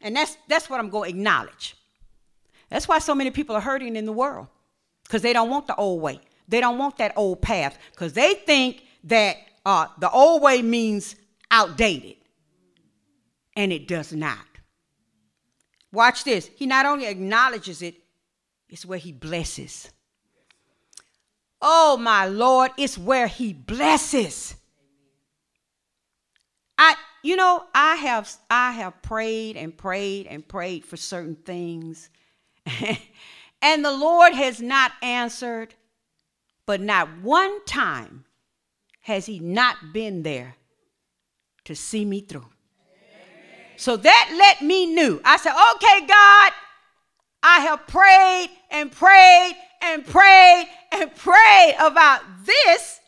And 0.00 0.16
that's 0.16 0.36
that's 0.48 0.70
what 0.70 0.80
I'm 0.80 0.90
going 0.90 1.12
to 1.12 1.16
acknowledge. 1.16 1.76
That's 2.68 2.88
why 2.88 3.00
so 3.00 3.14
many 3.14 3.30
people 3.30 3.54
are 3.54 3.60
hurting 3.60 3.96
in 3.96 4.06
the 4.06 4.12
world. 4.12 4.46
Because 5.04 5.22
they 5.22 5.32
don't 5.32 5.50
want 5.50 5.66
the 5.66 5.74
old 5.74 6.00
way. 6.00 6.20
They 6.48 6.60
don't 6.60 6.78
want 6.78 6.98
that 6.98 7.12
old 7.16 7.42
path 7.42 7.78
because 7.90 8.12
they 8.12 8.34
think 8.34 8.84
that 9.04 9.36
uh, 9.66 9.86
the 9.98 10.10
old 10.10 10.42
way 10.42 10.62
means 10.62 11.16
outdated. 11.50 12.16
And 13.56 13.72
it 13.72 13.88
does 13.88 14.12
not. 14.12 14.38
Watch 15.92 16.24
this. 16.24 16.50
He 16.54 16.66
not 16.66 16.86
only 16.86 17.06
acknowledges 17.06 17.82
it, 17.82 17.96
it's 18.68 18.86
where 18.86 18.98
he 18.98 19.12
blesses. 19.12 19.90
Oh, 21.60 21.96
my 21.96 22.26
Lord, 22.26 22.70
it's 22.78 22.96
where 22.96 23.26
he 23.26 23.52
blesses. 23.52 24.54
I, 26.78 26.94
you 27.22 27.36
know, 27.36 27.64
I 27.74 27.96
have 27.96 28.32
I 28.48 28.72
have 28.72 29.02
prayed 29.02 29.56
and 29.56 29.76
prayed 29.76 30.26
and 30.26 30.46
prayed 30.46 30.86
for 30.86 30.96
certain 30.96 31.34
things. 31.34 32.08
and 33.60 33.84
the 33.84 33.92
Lord 33.92 34.32
has 34.32 34.62
not 34.62 34.92
answered, 35.02 35.74
but 36.64 36.80
not 36.80 37.18
one 37.20 37.62
time 37.66 38.24
has 39.02 39.26
he 39.26 39.40
not 39.40 39.92
been 39.92 40.22
there 40.22 40.56
to 41.64 41.74
see 41.74 42.04
me 42.04 42.20
through. 42.20 42.46
So 43.76 43.96
that 43.96 44.34
let 44.36 44.62
me 44.62 44.94
know. 44.94 45.20
I 45.24 45.36
said, 45.38 45.54
okay, 45.74 46.06
God, 46.06 46.52
I 47.42 47.60
have 47.60 47.86
prayed 47.86 48.50
and 48.70 48.92
prayed 48.92 49.56
and 49.82 50.04
prayed 50.04 50.68
and 50.92 51.14
prayed 51.14 51.74
about 51.80 52.20
this, 52.44 53.00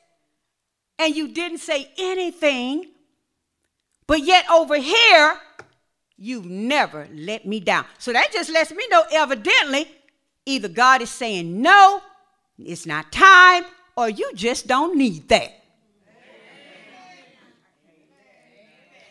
and 0.99 1.15
you 1.15 1.29
didn't 1.29 1.59
say 1.59 1.91
anything. 1.99 2.87
But 4.07 4.25
yet 4.25 4.49
over 4.51 4.77
here, 4.77 5.37
you've 6.17 6.47
never 6.47 7.09
let 7.13 7.47
me 7.47 7.61
down. 7.61 7.85
So 7.99 8.13
that 8.13 8.33
just 8.33 8.51
lets 8.51 8.71
me 8.73 8.87
know, 8.91 9.05
evidently, 9.13 9.89
either 10.47 10.69
God 10.69 11.03
is 11.03 11.11
saying 11.11 11.61
no, 11.61 12.01
it's 12.59 12.87
not 12.87 13.13
time, 13.13 13.65
or 13.97 14.09
you 14.09 14.31
just 14.35 14.67
don't 14.67 14.97
need 14.97 15.29
that. 15.29 15.62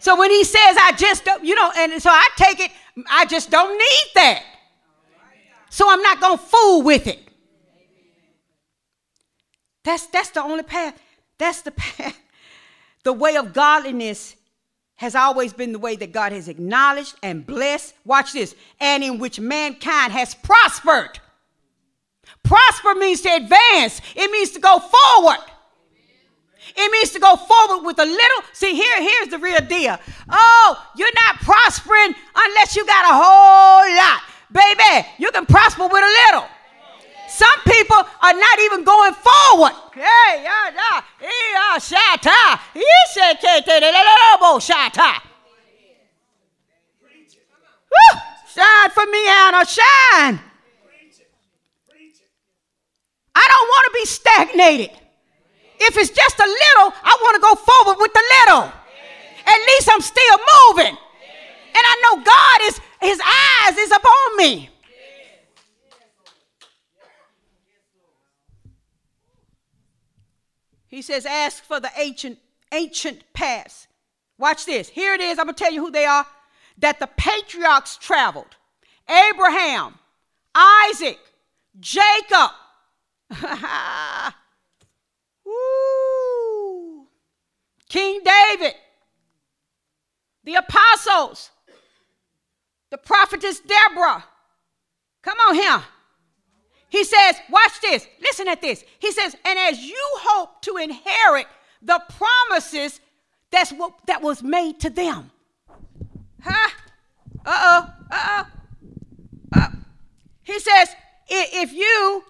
So 0.02 0.18
when 0.18 0.32
he 0.32 0.44
says, 0.44 0.78
I 0.82 0.94
just 0.98 1.24
don't, 1.24 1.46
you 1.46 1.54
know, 1.54 1.72
and 1.78 2.02
so 2.02 2.10
I 2.10 2.28
take 2.36 2.60
it, 2.60 2.72
I 3.08 3.26
just 3.26 3.52
don't 3.52 3.72
need 3.72 4.12
that. 4.16 4.44
So 5.70 5.88
I'm 5.88 6.02
not 6.02 6.20
going 6.20 6.40
to 6.40 6.44
fool 6.44 6.82
with 6.82 7.06
it. 7.06 7.20
That's, 9.84 10.08
that's 10.08 10.32
the 10.32 10.42
only 10.42 10.64
path. 10.64 11.00
That's 11.38 11.62
the 11.62 11.72
path. 11.72 12.20
The 13.04 13.14
way 13.14 13.38
of 13.38 13.54
godliness 13.54 14.36
has 14.96 15.14
always 15.14 15.54
been 15.54 15.72
the 15.72 15.80
way 15.80 15.96
that 15.96 16.12
God 16.12 16.32
has 16.32 16.48
acknowledged 16.48 17.14
and 17.22 17.46
blessed. 17.46 17.94
Watch 18.04 18.34
this. 18.34 18.56
And 18.80 19.04
in 19.04 19.20
which 19.20 19.40
mankind 19.40 20.14
has 20.14 20.34
prospered. 20.34 21.20
Prosper 22.42 22.96
means 22.96 23.22
to 23.22 23.30
advance, 23.36 24.02
it 24.16 24.32
means 24.32 24.50
to 24.52 24.60
go 24.60 24.80
forward. 24.80 25.46
It 26.76 26.92
means 26.92 27.12
to 27.12 27.20
go 27.20 27.36
forward 27.36 27.86
with 27.86 28.00
a 28.00 28.06
little. 28.06 28.44
See, 28.54 28.74
here, 28.74 29.02
here's 29.02 29.28
the 29.30 29.40
real 29.40 29.62
deal. 29.62 29.98
Oh, 30.30 30.88
you're 30.96 31.14
not 31.26 31.36
prospering 31.42 32.16
unless 32.36 32.76
you 32.76 32.86
got 32.86 33.06
a 33.06 33.16
whole 33.16 33.96
lot. 33.96 34.22
Baby, 34.52 35.08
you 35.18 35.32
can 35.32 35.46
prosper 35.46 35.88
with 35.88 36.04
a 36.04 36.14
little. 36.28 36.48
Some 37.30 37.60
people 37.66 37.96
are 37.96 38.34
not 38.34 38.60
even 38.60 38.84
going 38.84 39.14
forward. 39.14 39.72
Hey, 39.94 40.44
yeah, 40.44 40.72
yeah, 40.76 41.02
yeah, 41.22 41.78
shata. 41.78 42.60
He 42.74 42.86
said, 43.14 43.40
shata. 43.40 45.22
Shine 48.54 48.90
for 48.90 49.06
me, 49.06 49.28
Anna, 49.30 49.66
shine. 49.66 50.40
I 53.34 53.48
don't 53.48 53.68
want 53.68 53.86
to 53.86 53.92
be 53.94 54.06
stagnated. 54.06 55.01
If 55.84 55.98
it's 55.98 56.12
just 56.12 56.40
a 56.40 56.46
little, 56.46 56.94
I 57.04 57.18
want 57.22 57.36
to 57.36 57.42
go 57.42 57.56
forward 57.56 58.00
with 58.00 58.14
the 58.14 58.24
little. 58.40 58.72
At 59.46 59.58
least 59.66 59.90
I'm 59.92 60.02
still 60.02 60.38
moving. 60.68 60.96
And 60.96 61.84
I 61.84 62.02
know 62.04 62.24
God 62.24 62.62
is, 62.64 62.80
his 63.02 63.20
eyes 63.20 63.78
is 63.78 63.92
upon 63.92 64.38
me. 64.38 64.70
He 70.88 71.02
says, 71.02 71.26
ask 71.26 71.64
for 71.64 71.80
the 71.80 71.90
ancient, 71.98 72.38
ancient 72.72 73.24
past. 73.34 73.88
Watch 74.38 74.66
this. 74.66 74.90
Here 74.90 75.16
it 75.16 75.22
is. 75.22 75.40
I'm 75.40 75.46
going 75.46 75.56
to 75.56 75.64
tell 75.64 75.74
you 75.74 75.84
who 75.84 75.92
they 75.92 76.06
are. 76.06 76.28
That 76.78 77.00
the 77.00 77.08
patriarchs 77.08 77.98
traveled 77.98 78.56
Abraham, 79.10 79.98
Isaac, 80.54 81.20
Jacob. 81.80 82.52
Woo. 85.52 87.08
King 87.90 88.22
David, 88.24 88.74
the 90.44 90.56
apostles, 90.56 91.52
the 92.90 92.98
prophetess 92.98 93.60
Deborah. 93.60 94.24
Come 95.22 95.38
on 95.48 95.56
here. 95.56 95.84
He 96.90 97.04
says, 97.04 97.36
watch 97.50 97.80
this, 97.82 98.08
listen 98.22 98.48
at 98.48 98.62
this. 98.62 98.84
He 99.00 99.12
says, 99.12 99.36
and 99.46 99.60
as 99.60 99.80
you 99.80 100.02
hope 100.20 100.62
to 100.64 100.78
inherit 100.78 101.48
the 101.82 102.02
promises 102.10 103.00
that's 103.52 103.72
what 103.72 103.94
that 104.08 104.22
was 104.22 104.42
made 104.42 104.80
to 104.80 104.90
them. 104.90 105.30
Huh? 106.42 106.70
Uh-oh, 107.46 107.94
uh-oh. 108.12 108.48
Uh, 109.54 109.68
he 110.44 110.60
says, 110.60 110.96
if 111.28 111.74
you 111.74 112.24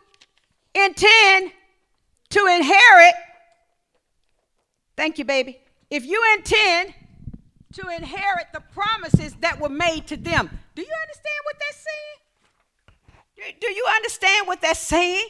intend 0.73 1.51
to 2.31 2.45
inherit, 2.47 3.13
thank 4.97 5.17
you, 5.19 5.25
baby. 5.25 5.59
If 5.89 6.05
you 6.05 6.23
intend 6.37 6.93
to 7.73 7.87
inherit 7.89 8.47
the 8.53 8.61
promises 8.73 9.35
that 9.41 9.59
were 9.59 9.69
made 9.69 10.07
to 10.07 10.17
them, 10.17 10.49
do 10.75 10.81
you 10.81 10.93
understand 11.01 11.35
what 11.43 11.55
that's 11.59 11.77
saying? 11.77 13.55
Do 13.59 13.71
you 13.71 13.85
understand 13.95 14.47
what 14.47 14.61
that's 14.61 14.79
saying? 14.79 15.27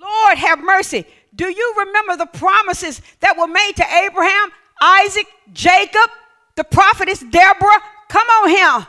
Lord, 0.00 0.38
have 0.38 0.60
mercy. 0.60 1.04
Do 1.34 1.46
you 1.46 1.74
remember 1.78 2.16
the 2.16 2.26
promises 2.26 3.02
that 3.20 3.36
were 3.36 3.48
made 3.48 3.72
to 3.76 3.84
Abraham, 4.04 4.50
Isaac, 4.80 5.26
Jacob, 5.52 6.10
the 6.54 6.64
prophetess 6.64 7.20
Deborah? 7.20 7.82
Come 8.08 8.26
on 8.26 8.48
here. 8.48 8.86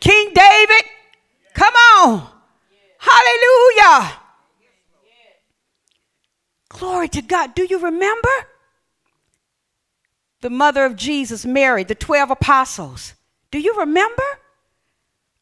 King 0.00 0.32
David, 0.34 0.84
come 1.54 1.74
on. 1.74 2.39
Hallelujah. 3.00 4.12
Glory 6.68 7.08
to 7.08 7.22
God. 7.22 7.54
Do 7.54 7.66
you 7.68 7.78
remember? 7.78 8.28
The 10.42 10.50
mother 10.50 10.84
of 10.84 10.96
Jesus, 10.96 11.44
Mary, 11.44 11.84
the 11.84 11.94
12 11.94 12.30
apostles. 12.30 13.14
Do 13.50 13.58
you 13.58 13.74
remember? 13.78 14.22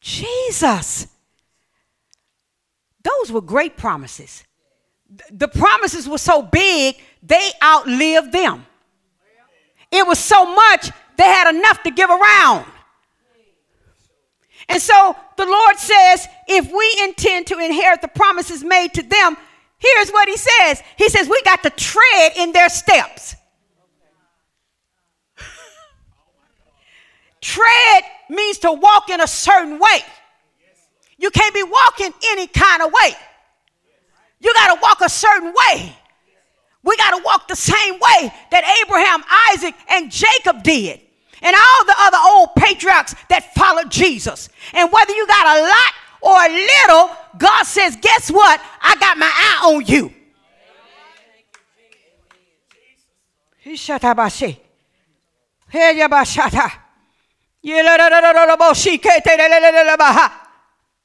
Jesus. 0.01 1.07
Those 3.03 3.31
were 3.31 3.41
great 3.41 3.77
promises. 3.77 4.43
The 5.31 5.47
promises 5.47 6.07
were 6.07 6.17
so 6.17 6.41
big, 6.41 6.95
they 7.23 7.49
outlived 7.63 8.31
them. 8.31 8.65
It 9.91 10.05
was 10.05 10.19
so 10.19 10.45
much, 10.53 10.91
they 11.17 11.23
had 11.23 11.53
enough 11.55 11.81
to 11.83 11.91
give 11.91 12.09
around. 12.09 12.65
And 14.69 14.81
so 14.81 15.15
the 15.35 15.45
Lord 15.45 15.77
says, 15.77 16.27
if 16.47 16.71
we 16.71 17.03
intend 17.03 17.47
to 17.47 17.57
inherit 17.57 18.01
the 18.01 18.07
promises 18.07 18.63
made 18.63 18.93
to 18.93 19.01
them, 19.01 19.35
here's 19.79 20.11
what 20.11 20.29
He 20.29 20.37
says 20.37 20.81
He 20.95 21.09
says, 21.09 21.27
we 21.27 21.41
got 21.41 21.63
to 21.63 21.71
tread 21.71 22.33
in 22.37 22.51
their 22.51 22.69
steps. 22.69 23.35
tread 27.41 28.03
means 28.29 28.59
to 28.59 28.71
walk 28.71 29.09
in 29.09 29.19
a 29.19 29.27
certain 29.27 29.79
way. 29.79 30.01
You 31.17 31.31
can't 31.31 31.53
be 31.53 31.63
walking 31.63 32.13
any 32.27 32.45
kind 32.47 32.83
of 32.83 32.93
way. 32.93 33.13
You 34.39 34.53
got 34.53 34.75
to 34.75 34.81
walk 34.81 35.01
a 35.01 35.09
certain 35.09 35.51
way. 35.53 35.95
We 36.83 36.95
got 36.95 37.17
to 37.17 37.23
walk 37.25 37.49
the 37.49 37.57
same 37.57 37.95
way 37.95 38.31
that 38.51 38.83
Abraham, 38.85 39.23
Isaac, 39.51 39.75
and 39.89 40.09
Jacob 40.09 40.63
did 40.63 41.01
and 41.41 41.55
all 41.55 41.85
the 41.85 41.95
other 41.97 42.17
old 42.21 42.55
patriarchs 42.55 43.15
that 43.29 43.53
followed 43.53 43.91
Jesus. 43.91 44.49
And 44.73 44.91
whether 44.91 45.13
you 45.13 45.27
got 45.27 45.57
a 45.57 45.61
lot 45.61 45.93
or 46.21 46.35
a 46.35 46.49
little, 46.49 47.15
God 47.37 47.63
says, 47.63 47.97
guess 48.01 48.29
what? 48.29 48.61
I 48.81 48.95
got 48.95 49.17
my 49.17 49.31
eye 49.31 49.73
on 49.73 49.85
you. 49.85 50.13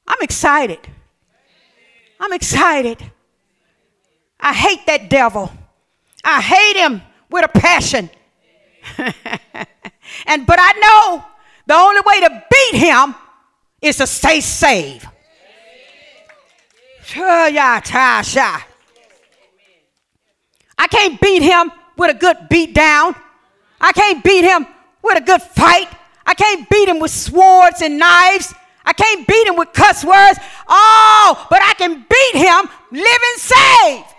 I'm 0.07 0.23
excited. 0.23 0.79
I'm 2.21 2.33
excited. 2.33 3.11
I 4.41 4.53
hate 4.53 4.87
that 4.87 5.11
devil. 5.11 5.53
I 6.23 6.41
hate 6.41 6.77
him 6.77 7.03
with 7.31 7.45
a 7.45 7.49
passion. 7.49 8.09
And 10.35 10.45
but 10.45 10.59
I 10.61 10.73
know 10.85 11.25
the 11.65 11.75
only 11.75 12.01
way 12.05 12.21
to 12.27 12.45
beat 12.51 12.79
him 12.81 13.15
is 13.81 13.99
to 13.99 14.07
stay 14.07 14.41
saved. 14.41 15.07
I 20.77 20.89
can't 20.91 21.21
beat 21.21 21.43
him 21.43 21.71
with 21.97 22.11
a 22.11 22.19
good 22.19 22.49
beat 22.51 22.75
down. 22.75 23.15
I 23.81 23.93
can't 23.93 24.25
beat 24.25 24.43
him 24.43 24.67
with 25.05 25.19
a 25.19 25.21
good 25.21 25.41
fight. 25.41 25.89
I 26.27 26.35
can't 26.35 26.69
beat 26.69 26.89
him 26.89 26.99
with 26.99 27.13
swords 27.13 27.81
and 27.81 27.97
knives. 27.97 28.53
I 28.85 28.93
can't 28.93 29.25
beat 29.29 29.47
him 29.47 29.55
with 29.55 29.73
cuss 29.73 30.05
words. 30.05 30.41
Oh, 30.67 31.47
but 31.49 31.63
I 31.63 31.75
can 31.75 32.05
beat 32.11 32.35
him 32.35 32.69
living 32.91 33.37
saved. 33.37 34.15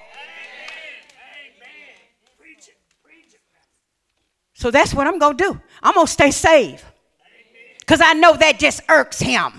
So 4.54 4.72
that's 4.72 4.94
what 4.94 5.08
I'm 5.08 5.20
going 5.20 5.36
to 5.36 5.44
do. 5.44 5.62
I'm 5.86 5.94
going 5.94 6.08
to 6.08 6.12
stay 6.12 6.32
saved. 6.32 6.84
Because 7.80 8.02
I 8.04 8.14
know 8.14 8.36
that 8.36 8.58
just 8.58 8.82
irks 8.90 9.20
him. 9.20 9.54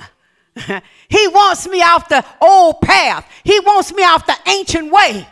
he 1.09 1.29
wants 1.29 1.69
me 1.69 1.81
off 1.83 2.09
the 2.09 2.25
old 2.41 2.81
path, 2.81 3.25
he 3.45 3.61
wants 3.61 3.95
me 3.95 4.03
off 4.03 4.27
the 4.27 4.37
ancient 4.49 4.91
way 4.91 5.25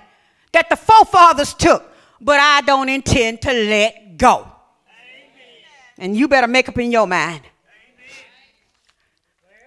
that 0.52 0.70
the 0.70 0.76
forefathers 0.76 1.52
took. 1.54 1.84
But 2.20 2.38
I 2.38 2.60
don't 2.60 2.88
intend 2.88 3.42
to 3.42 3.52
let 3.52 4.16
go. 4.16 4.36
Amen. 4.36 4.52
And 5.98 6.16
you 6.16 6.28
better 6.28 6.46
make 6.46 6.68
up 6.68 6.78
in 6.78 6.92
your 6.92 7.08
mind. 7.08 7.42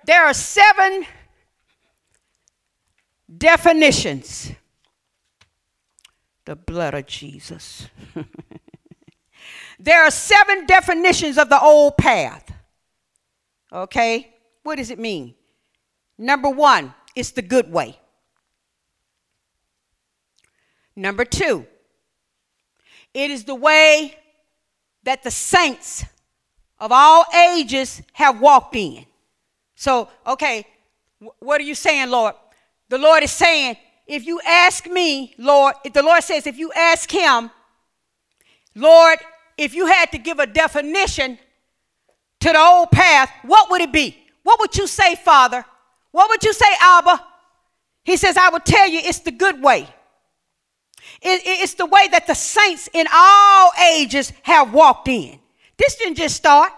There 0.05 0.25
are 0.25 0.33
seven 0.33 1.05
definitions. 3.37 4.53
The 6.45 6.55
blood 6.55 6.93
of 6.93 7.05
Jesus. 7.05 7.87
there 9.79 10.03
are 10.03 10.11
seven 10.11 10.65
definitions 10.65 11.37
of 11.37 11.49
the 11.49 11.59
old 11.59 11.97
path. 11.97 12.51
Okay? 13.71 14.33
What 14.63 14.77
does 14.77 14.89
it 14.89 14.99
mean? 14.99 15.35
Number 16.17 16.49
one, 16.49 16.93
it's 17.15 17.31
the 17.31 17.41
good 17.41 17.71
way. 17.71 17.99
Number 20.95 21.25
two, 21.25 21.65
it 23.13 23.29
is 23.29 23.43
the 23.43 23.55
way 23.55 24.17
that 25.03 25.23
the 25.23 25.31
saints 25.31 26.03
of 26.79 26.91
all 26.91 27.25
ages 27.55 28.01
have 28.13 28.41
walked 28.41 28.75
in. 28.75 29.05
So, 29.75 30.09
okay, 30.25 30.65
what 31.39 31.61
are 31.61 31.63
you 31.63 31.75
saying, 31.75 32.09
Lord? 32.09 32.33
The 32.89 32.97
Lord 32.97 33.23
is 33.23 33.31
saying, 33.31 33.77
if 34.07 34.25
you 34.25 34.39
ask 34.45 34.87
me, 34.87 35.35
Lord, 35.37 35.75
if 35.83 35.93
the 35.93 36.01
Lord 36.01 36.23
says, 36.23 36.47
if 36.47 36.57
you 36.57 36.71
ask 36.73 37.11
him, 37.11 37.51
Lord, 38.73 39.19
if 39.57 39.73
you 39.73 39.87
had 39.87 40.11
to 40.11 40.17
give 40.17 40.39
a 40.39 40.45
definition 40.45 41.37
to 42.39 42.51
the 42.51 42.59
old 42.59 42.91
path, 42.91 43.31
what 43.43 43.69
would 43.71 43.81
it 43.81 43.91
be? 43.91 44.17
What 44.43 44.59
would 44.59 44.77
you 44.77 44.87
say, 44.87 45.15
Father? 45.15 45.65
What 46.11 46.29
would 46.29 46.43
you 46.43 46.53
say, 46.53 46.67
Abba? 46.79 47.23
He 48.03 48.15
says, 48.15 48.37
I 48.37 48.49
will 48.49 48.59
tell 48.59 48.87
you 48.87 48.99
it's 49.03 49.19
the 49.19 49.31
good 49.31 49.61
way. 49.61 49.87
It, 51.21 51.41
it's 51.45 51.73
the 51.73 51.85
way 51.85 52.07
that 52.11 52.27
the 52.27 52.33
saints 52.33 52.87
in 52.93 53.07
all 53.11 53.71
ages 53.93 54.31
have 54.43 54.73
walked 54.73 55.07
in. 55.07 55.39
This 55.77 55.95
didn't 55.95 56.15
just 56.15 56.35
start. 56.35 56.71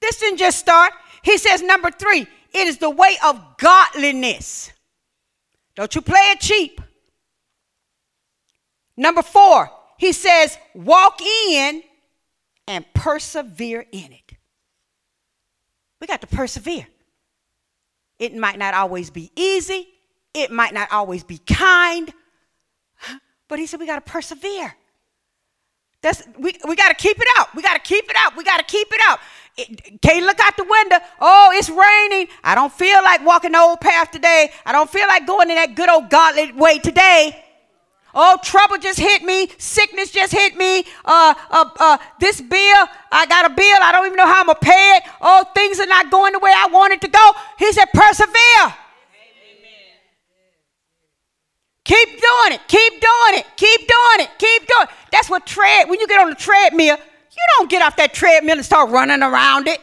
This 0.00 0.18
didn't 0.20 0.38
just 0.38 0.58
start. 0.58 0.92
He 1.22 1.36
says, 1.38 1.62
number 1.62 1.90
three, 1.90 2.26
it 2.52 2.68
is 2.68 2.78
the 2.78 2.90
way 2.90 3.16
of 3.24 3.40
godliness. 3.58 4.72
Don't 5.74 5.94
you 5.94 6.00
play 6.00 6.30
it 6.30 6.40
cheap. 6.40 6.80
Number 8.96 9.22
four, 9.22 9.70
he 9.98 10.12
says, 10.12 10.56
walk 10.74 11.20
in 11.20 11.82
and 12.66 12.84
persevere 12.94 13.84
in 13.92 14.12
it. 14.12 14.36
We 16.00 16.06
got 16.06 16.20
to 16.20 16.26
persevere. 16.26 16.86
It 18.18 18.34
might 18.34 18.58
not 18.58 18.74
always 18.74 19.10
be 19.10 19.30
easy, 19.36 19.88
it 20.32 20.50
might 20.50 20.72
not 20.72 20.90
always 20.92 21.24
be 21.24 21.38
kind, 21.38 22.12
but 23.48 23.58
he 23.58 23.66
said 23.66 23.80
we 23.80 23.86
got 23.86 24.04
to 24.04 24.10
persevere. 24.12 24.74
That's, 26.00 26.22
we 26.38 26.52
we 26.66 26.76
got 26.76 26.88
to 26.90 26.94
keep 26.94 27.18
it 27.18 27.26
up. 27.38 27.54
We 27.56 27.62
got 27.62 27.74
to 27.74 27.80
keep 27.80 28.08
it 28.08 28.16
up. 28.20 28.36
We 28.36 28.44
got 28.44 28.58
to 28.58 28.64
keep 28.64 28.86
it 28.92 29.00
up. 29.08 29.18
It, 29.56 30.00
can't 30.00 30.24
look 30.24 30.38
out 30.38 30.56
the 30.56 30.62
window. 30.62 30.98
Oh, 31.20 31.50
it's 31.54 31.68
raining. 31.68 32.28
I 32.44 32.54
don't 32.54 32.72
feel 32.72 33.02
like 33.02 33.26
walking 33.26 33.50
the 33.50 33.58
old 33.58 33.80
path 33.80 34.12
today. 34.12 34.52
I 34.64 34.70
don't 34.70 34.88
feel 34.88 35.08
like 35.08 35.26
going 35.26 35.50
in 35.50 35.56
that 35.56 35.74
good 35.74 35.88
old 35.88 36.08
godly 36.08 36.52
way 36.52 36.78
today. 36.78 37.44
Oh, 38.14 38.38
trouble 38.42 38.78
just 38.78 38.98
hit 38.98 39.22
me. 39.22 39.50
Sickness 39.58 40.10
just 40.10 40.32
hit 40.32 40.56
me. 40.56 40.84
Uh, 41.04 41.34
uh, 41.50 41.70
uh, 41.78 41.98
this 42.18 42.40
bill, 42.40 42.86
I 43.12 43.26
got 43.26 43.50
a 43.50 43.54
bill. 43.54 43.78
I 43.82 43.92
don't 43.92 44.06
even 44.06 44.16
know 44.16 44.26
how 44.26 44.40
I'm 44.40 44.46
going 44.46 44.56
to 44.58 44.64
pay 44.64 44.96
it. 44.96 45.02
Oh, 45.20 45.44
things 45.54 45.78
are 45.78 45.86
not 45.86 46.10
going 46.10 46.32
the 46.32 46.38
way 46.38 46.52
I 46.54 46.68
want 46.68 46.92
it 46.94 47.00
to 47.02 47.08
go. 47.08 47.32
He 47.58 47.72
said, 47.72 47.86
persevere. 47.92 48.74
Keep 51.84 52.08
doing 52.08 52.52
it. 52.52 52.60
Keep 52.68 52.92
doing 53.00 53.40
it. 53.40 53.46
Keep 53.56 53.80
doing 53.80 54.20
it. 54.20 54.30
Keep 54.38 54.66
doing 54.66 54.82
it. 54.82 54.88
That's 55.10 55.30
what 55.30 55.46
tread, 55.46 55.88
when 55.88 56.00
you 56.00 56.06
get 56.06 56.20
on 56.20 56.28
the 56.28 56.36
treadmill, 56.36 56.96
you 56.96 57.44
don't 57.56 57.70
get 57.70 57.82
off 57.82 57.96
that 57.96 58.12
treadmill 58.12 58.56
and 58.56 58.64
start 58.64 58.90
running 58.90 59.22
around 59.22 59.68
it. 59.68 59.80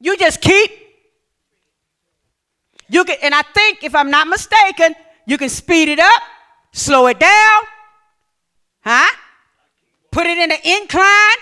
You 0.00 0.16
just 0.16 0.40
keep. 0.40 0.89
You 2.90 3.04
can, 3.04 3.16
and 3.22 3.32
I 3.32 3.42
think, 3.42 3.84
if 3.84 3.94
I'm 3.94 4.10
not 4.10 4.26
mistaken, 4.26 4.96
you 5.24 5.38
can 5.38 5.48
speed 5.48 5.88
it 5.88 6.00
up, 6.00 6.22
slow 6.72 7.06
it 7.06 7.20
down, 7.20 7.62
huh? 8.80 9.16
Put 10.10 10.26
it 10.26 10.36
in 10.36 10.50
an 10.50 10.58
incline, 10.64 11.38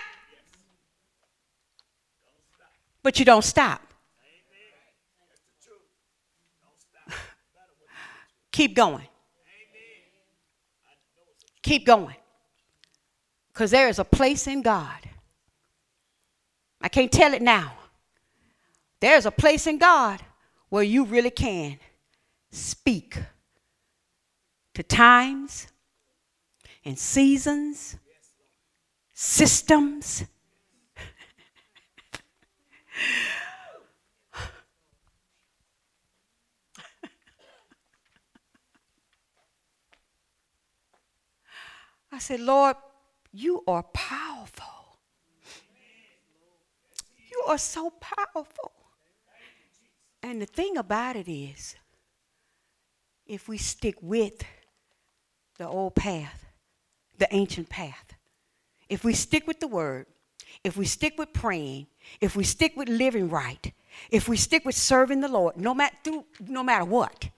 but 3.02 3.18
you 3.18 3.24
don't 3.24 3.42
stop. 3.42 3.80
Keep 8.52 8.76
going. 8.76 9.08
Keep 11.62 11.86
going. 11.86 12.16
Because 13.54 13.70
there 13.70 13.88
is 13.88 13.98
a 13.98 14.04
place 14.04 14.46
in 14.46 14.60
God. 14.60 14.98
I 16.82 16.88
can't 16.88 17.10
tell 17.10 17.32
it 17.32 17.40
now. 17.40 17.72
There's 19.00 19.24
a 19.24 19.30
place 19.30 19.66
in 19.66 19.78
God 19.78 20.20
where 20.68 20.82
you 20.82 21.04
really 21.04 21.30
can 21.30 21.78
speak 22.50 23.18
to 24.74 24.82
times 24.82 25.68
and 26.84 26.98
seasons, 26.98 27.96
systems. 29.14 30.24
I 42.10 42.18
said, 42.18 42.40
Lord, 42.40 42.76
you 43.32 43.62
are 43.66 43.82
powerful. 43.82 44.98
You 47.30 47.44
are 47.46 47.58
so 47.58 47.90
powerful. 47.90 48.72
And 50.28 50.42
the 50.42 50.46
thing 50.46 50.76
about 50.76 51.16
it 51.16 51.26
is, 51.26 51.74
if 53.26 53.48
we 53.48 53.56
stick 53.56 53.94
with 54.02 54.44
the 55.56 55.66
old 55.66 55.94
path, 55.94 56.44
the 57.16 57.26
ancient 57.34 57.70
path, 57.70 58.12
if 58.90 59.04
we 59.04 59.14
stick 59.14 59.46
with 59.46 59.58
the 59.58 59.66
word, 59.66 60.04
if 60.62 60.76
we 60.76 60.84
stick 60.84 61.14
with 61.16 61.32
praying, 61.32 61.86
if 62.20 62.36
we 62.36 62.44
stick 62.44 62.76
with 62.76 62.90
living 62.90 63.30
right, 63.30 63.72
if 64.10 64.28
we 64.28 64.36
stick 64.36 64.66
with 64.66 64.74
serving 64.74 65.22
the 65.22 65.28
Lord, 65.28 65.56
no 65.56 65.72
matter 65.72 65.96
through, 66.04 66.26
no 66.46 66.62
matter 66.62 66.84
what. 66.84 67.30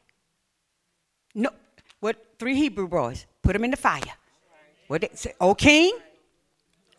No, 1.33 1.51
what 2.01 2.17
three 2.41 2.57
Hebrew 2.57 2.89
boys 2.89 3.25
put 3.41 3.53
them 3.53 3.63
in 3.63 3.71
the 3.71 3.77
fire. 3.77 4.03
What 4.89 5.03
they 5.03 5.11
say, 5.15 5.35
oh 5.41 5.55
King, 5.55 5.97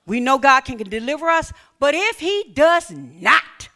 we 0.06 0.22
know 0.22 0.38
God 0.38 0.62
can 0.62 0.78
deliver 0.78 1.28
us, 1.28 1.52
but 1.82 1.94
if 1.94 2.22
He 2.22 2.50
does 2.54 2.92
not, 2.92 3.68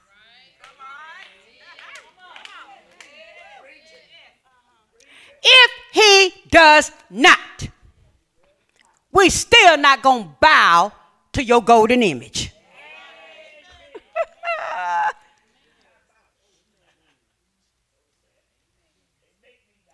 if 5.45 5.71
he 5.93 6.33
does 6.49 6.91
not, 7.09 7.69
we 9.11 9.29
still 9.29 9.77
not 9.77 10.01
going 10.01 10.23
to 10.23 10.29
bow 10.41 10.91
to 11.33 11.43
your 11.43 11.61
golden 11.63 12.01
image. 12.01 12.51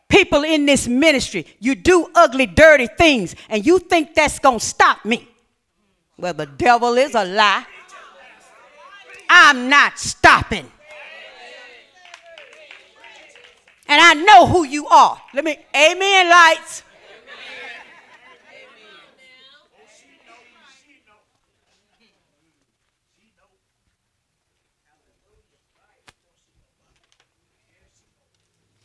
People 0.08 0.44
in 0.44 0.66
this 0.66 0.88
ministry, 0.88 1.46
you 1.60 1.76
do 1.76 2.08
ugly, 2.16 2.46
dirty 2.46 2.88
things, 2.88 3.36
and 3.50 3.66
you 3.66 3.80
think 3.80 4.16
that's 4.16 4.40
going 4.40 4.60
to 4.60 4.66
stop 4.66 5.04
me. 5.06 5.28
Well, 6.18 6.34
the 6.34 6.46
devil 6.46 6.98
is 6.98 7.16
a 7.16 7.26
lie. 7.26 7.66
I'm 9.30 9.70
not 9.70 9.98
stopping. 9.98 10.70
And 13.92 14.00
I 14.00 14.14
know 14.14 14.48
who 14.48 14.64
you 14.64 14.88
are. 14.88 15.22
Let 15.34 15.44
me, 15.44 15.58
amen, 15.76 16.30
lights. 16.30 16.84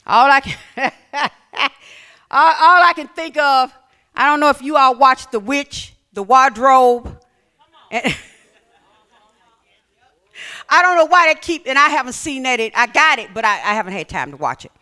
All 0.09 0.29
I 0.29 0.41
can, 0.41 0.57
all, 2.31 2.55
all 2.61 2.83
I 2.83 2.93
can 2.97 3.07
think 3.07 3.37
of, 3.37 3.73
I 4.13 4.27
don't 4.27 4.41
know 4.41 4.51
if 4.51 4.61
you 4.61 4.77
all 4.77 4.97
watched 4.97 5.31
The 5.31 5.39
Witch, 5.39 5.95
The 6.15 6.25
Wardrobe. 6.25 7.21
I 10.69 10.83
don't 10.83 10.97
know 10.97 11.07
why 11.07 11.33
they 11.33 11.41
keep, 11.41 11.67
and 11.67 11.79
I 11.79 11.89
haven't 11.89 12.15
seen 12.15 12.43
that. 12.45 12.61
It, 12.61 12.73
I 12.77 12.87
got 12.87 13.19
it, 13.19 13.31
but 13.33 13.45
I, 13.45 13.55
I 13.55 13.75
haven't 13.75 13.93
had 13.93 14.09
time 14.09 14.31
to 14.31 14.37
watch 14.37 14.65
it. 14.65 14.73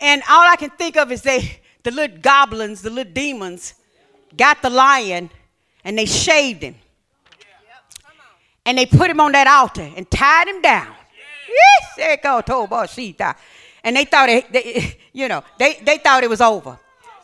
And 0.00 0.22
all 0.28 0.48
I 0.48 0.56
can 0.56 0.70
think 0.70 0.96
of 0.96 1.10
is 1.10 1.22
they, 1.22 1.60
the 1.82 1.90
little 1.90 2.18
goblins, 2.18 2.82
the 2.82 2.90
little 2.90 3.12
demons, 3.12 3.74
got 4.36 4.62
the 4.62 4.70
lion 4.70 5.30
and 5.84 5.98
they 5.98 6.04
shaved 6.06 6.62
him. 6.62 6.76
And 8.66 8.76
they 8.76 8.84
put 8.84 9.08
him 9.10 9.20
on 9.20 9.32
that 9.32 9.46
altar 9.46 9.90
and 9.96 10.10
tied 10.10 10.46
him 10.46 10.60
down. 10.60 10.94
Yes, 11.48 11.94
And 13.82 13.96
they 13.96 14.04
thought 14.04 14.28
it, 14.28 14.52
they, 14.52 14.98
you 15.12 15.28
know, 15.28 15.42
they, 15.58 15.80
they 15.82 15.98
thought 15.98 16.22
it 16.22 16.30
was 16.30 16.42
over. 16.42 16.78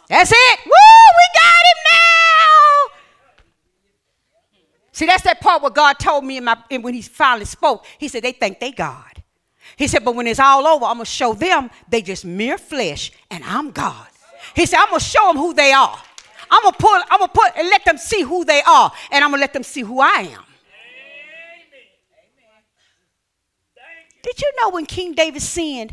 That's 0.09 0.33
it. 0.33 0.59
Woo, 0.65 0.73
we 0.73 1.27
got 1.35 1.63
him 1.69 1.79
now. 1.93 1.94
See, 4.95 5.07
that's 5.07 5.25
that 5.25 5.41
part 5.41 5.61
where 5.61 5.73
God 5.73 5.99
told 5.99 6.25
me 6.25 6.37
in 6.37 6.45
my, 6.45 6.57
in 6.71 6.81
when 6.81 6.95
he 6.95 7.03
finally 7.03 7.47
spoke. 7.47 7.85
He 7.99 8.07
said, 8.07 8.23
they 8.23 8.31
think 8.31 8.61
they 8.61 8.71
God. 8.71 9.25
He 9.77 9.89
said, 9.89 10.05
but 10.05 10.15
when 10.15 10.29
it's 10.29 10.39
all 10.39 10.65
over, 10.69 10.85
I'm 10.85 10.99
going 10.99 11.05
to 11.05 11.11
show 11.11 11.35
them 11.35 11.69
they 11.89 12.01
just 12.01 12.25
mere 12.25 12.57
flesh 12.57 13.11
and 13.29 13.43
I'm 13.43 13.73
God. 13.73 14.07
He 14.55 14.67
said, 14.67 14.79
I'm 14.79 14.91
going 14.91 15.01
to 15.01 15.05
show 15.05 15.27
them 15.27 15.37
who 15.37 15.53
they 15.53 15.73
are. 15.73 15.99
I'm 16.49 16.63
going 16.63 16.75
to 16.75 16.79
pull, 16.79 17.01
I'm 17.11 17.19
going 17.19 17.29
to 17.29 17.35
put 17.35 17.57
and 17.57 17.69
let 17.71 17.85
them 17.85 17.99
see 17.99 18.23
who 18.23 18.45
they 18.45 18.63
are 18.63 18.93
and 19.11 19.25
I'm 19.25 19.33
going 19.33 19.41
to 19.41 19.43
let 19.43 19.53
them 19.53 19.65
see 19.65 19.81
who 19.81 19.99
I 19.99 20.29
am. 20.33 20.45
Did 24.23 24.41
you 24.41 24.53
know 24.61 24.71
when 24.71 24.87
King 24.87 25.15
David 25.15 25.43
sinned, 25.43 25.93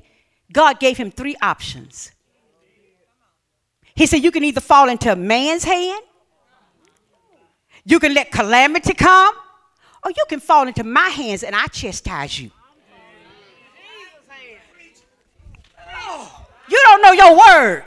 God 0.54 0.80
gave 0.80 0.96
him 0.98 1.10
three 1.10 1.36
options? 1.42 2.12
He 3.96 4.06
said, 4.06 4.24
You 4.24 4.30
can 4.30 4.44
either 4.44 4.62
fall 4.62 4.90
into 4.90 5.12
a 5.12 5.16
man's 5.16 5.64
hand, 5.64 6.04
you 7.86 8.00
can 8.00 8.14
let 8.14 8.32
calamity 8.32 8.94
come, 8.94 9.36
or 10.04 10.12
you 10.12 10.26
can 10.30 10.40
fall 10.40 10.68
into 10.68 10.84
my 10.84 11.10
hands 11.10 11.44
and 11.44 11.56
I 11.56 11.68
chastise 11.68 12.40
you. 12.40 12.52
You 16.70 16.80
don't 16.86 17.02
know 17.02 17.12
your 17.12 17.38
word. 17.38 17.84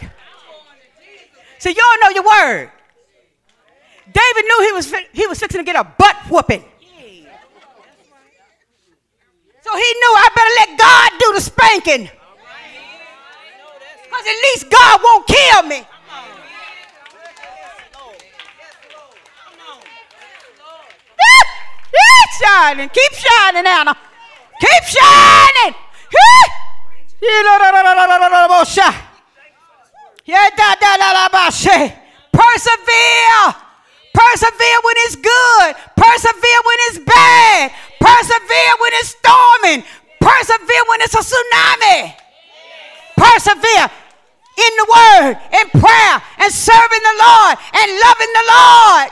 So 1.58 1.70
you 1.70 1.76
don't 1.76 2.00
know 2.02 2.10
your 2.10 2.24
word. 2.24 2.70
David 4.12 4.44
knew 4.44 4.66
he 4.66 4.72
was 4.72 4.94
he 5.12 5.26
was 5.26 5.38
fixing 5.38 5.60
to 5.60 5.64
get 5.64 5.76
a 5.76 5.84
butt 5.84 6.16
whooping. 6.30 6.62
So 9.62 9.74
he 9.74 9.92
knew 10.00 10.12
I 10.14 10.28
better 10.36 10.50
let 10.60 10.78
God 10.78 11.10
do 11.18 11.32
the 11.32 11.40
spanking. 11.40 12.10
Because 14.02 14.26
at 14.26 14.38
least 14.42 14.70
God 14.70 15.00
won't 15.02 15.26
kill 15.26 15.62
me. 15.62 15.86
Keep 21.94 22.30
shining. 22.42 22.88
Keep 22.88 23.12
shining, 23.12 23.66
Anna. 23.66 23.94
Keep 24.60 24.84
shining. 24.84 25.74
Persevere. 32.32 33.54
Persevere 34.14 34.78
when 34.84 34.96
it's 35.06 35.16
good. 35.16 35.70
Persevere 35.96 36.60
when 36.64 36.78
it's 36.86 36.98
bad. 36.98 37.72
Persevere 38.00 38.74
when 38.80 38.92
it's 38.94 39.16
storming. 39.18 39.84
Persevere 40.20 40.84
when 40.88 41.00
it's 41.02 41.14
a 41.14 41.22
tsunami. 41.22 42.14
Persevere 43.16 43.90
in 44.56 44.72
the 44.78 44.86
word, 44.86 45.34
in 45.60 45.66
prayer, 45.80 46.22
and 46.38 46.52
serving 46.52 47.02
the 47.02 47.16
Lord, 47.18 47.58
and 47.74 47.88
loving 47.98 48.32
the 48.38 48.44
Lord. 48.46 49.10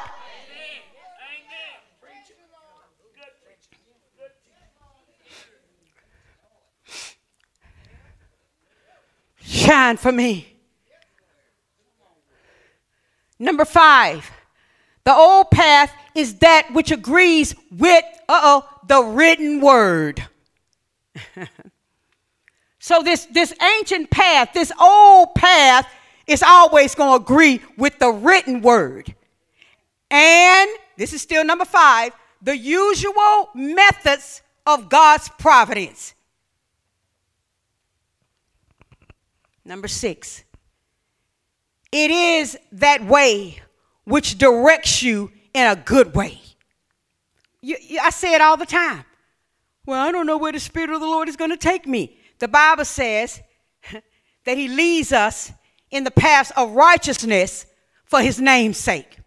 Shine 9.53 9.99
for 9.99 10.11
me. 10.11 10.49
Number 13.39 13.67
five, 13.67 14.31
the 15.05 15.13
old 15.13 15.51
path 15.51 15.93
is 16.15 16.37
that 16.37 16.73
which 16.73 16.91
agrees 16.91 17.55
with, 17.71 18.03
uh 18.31 18.41
oh, 18.43 18.69
the 18.89 19.03
written 19.03 19.61
word. 19.61 20.27
so 22.79 23.03
this, 23.03 23.27
this 23.27 23.53
ancient 23.79 24.11
path, 24.11 24.55
this 24.55 24.73
old 24.81 25.35
path, 25.35 25.87
is 26.27 26.43
always 26.43 26.95
going 26.95 27.19
to 27.19 27.23
agree 27.23 27.61
with 27.77 27.99
the 27.99 28.09
written 28.09 28.63
word. 28.63 29.15
And 30.11 30.71
this 30.97 31.13
is 31.13 31.21
still 31.21 31.45
number 31.45 31.67
five, 31.67 32.13
the 32.41 32.57
usual 32.57 33.51
methods 33.55 34.41
of 34.67 34.89
God's 34.89 35.29
providence. 35.39 36.15
Number 39.65 39.89
six, 39.89 40.45
it 41.93 42.11
is 42.11 42.59
that 42.73 43.05
way 43.05 43.61
which 44.05 44.39
directs 44.39 45.03
you 45.03 45.31
in 45.55 45.67
a 45.67 45.77
good 45.77 46.15
way. 46.15 46.41
You, 47.61 47.77
you, 47.81 48.01
I 48.03 48.11
say 48.11 48.35
it 48.35 48.41
all 48.41 48.57
the 48.57 48.67
time. 48.67 49.05
Well, 49.87 50.01
I 50.01 50.11
don't 50.13 50.27
know 50.27 50.39
where 50.39 50.53
the 50.53 50.61
Spirit 50.61 50.91
of 50.91 51.01
the 51.01 51.07
Lord 51.07 51.29
is 51.29 51.37
going 51.37 51.51
to 51.51 51.57
take 51.57 51.87
me. 51.87 52.17
The 52.39 52.49
Bible 52.49 52.85
says 52.85 53.41
that 54.45 54.57
He 54.57 54.69
leads 54.69 55.13
us 55.13 55.53
in 55.91 56.05
the 56.05 56.11
paths 56.11 56.51
of 56.57 56.73
righteousness 56.73 57.67
for 58.05 58.21
His 58.21 58.41
name's 58.41 58.79
sake. 58.79 59.19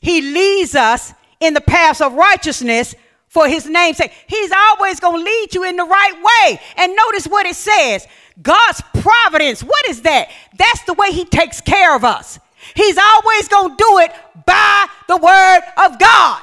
He 0.00 0.20
leads 0.20 0.74
us 0.74 1.12
in 1.40 1.54
the 1.54 1.60
paths 1.60 2.00
of 2.00 2.14
righteousness 2.14 2.94
for 3.36 3.46
His 3.46 3.68
name's 3.68 3.98
sake. 3.98 4.12
He's 4.26 4.50
always 4.50 4.98
going 4.98 5.18
to 5.18 5.22
lead 5.22 5.54
you 5.54 5.64
in 5.64 5.76
the 5.76 5.84
right 5.84 6.14
way. 6.14 6.58
And 6.78 6.96
notice 6.96 7.26
what 7.26 7.44
it 7.44 7.54
says 7.54 8.08
God's 8.40 8.80
providence. 8.94 9.62
What 9.62 9.86
is 9.90 10.00
that? 10.02 10.30
That's 10.56 10.82
the 10.84 10.94
way 10.94 11.12
He 11.12 11.26
takes 11.26 11.60
care 11.60 11.94
of 11.94 12.02
us. 12.02 12.38
He's 12.74 12.96
always 12.96 13.46
going 13.48 13.72
to 13.72 13.76
do 13.76 13.98
it 13.98 14.12
by 14.46 14.86
the 15.06 15.18
word 15.18 15.60
of 15.76 15.98
God. 15.98 16.42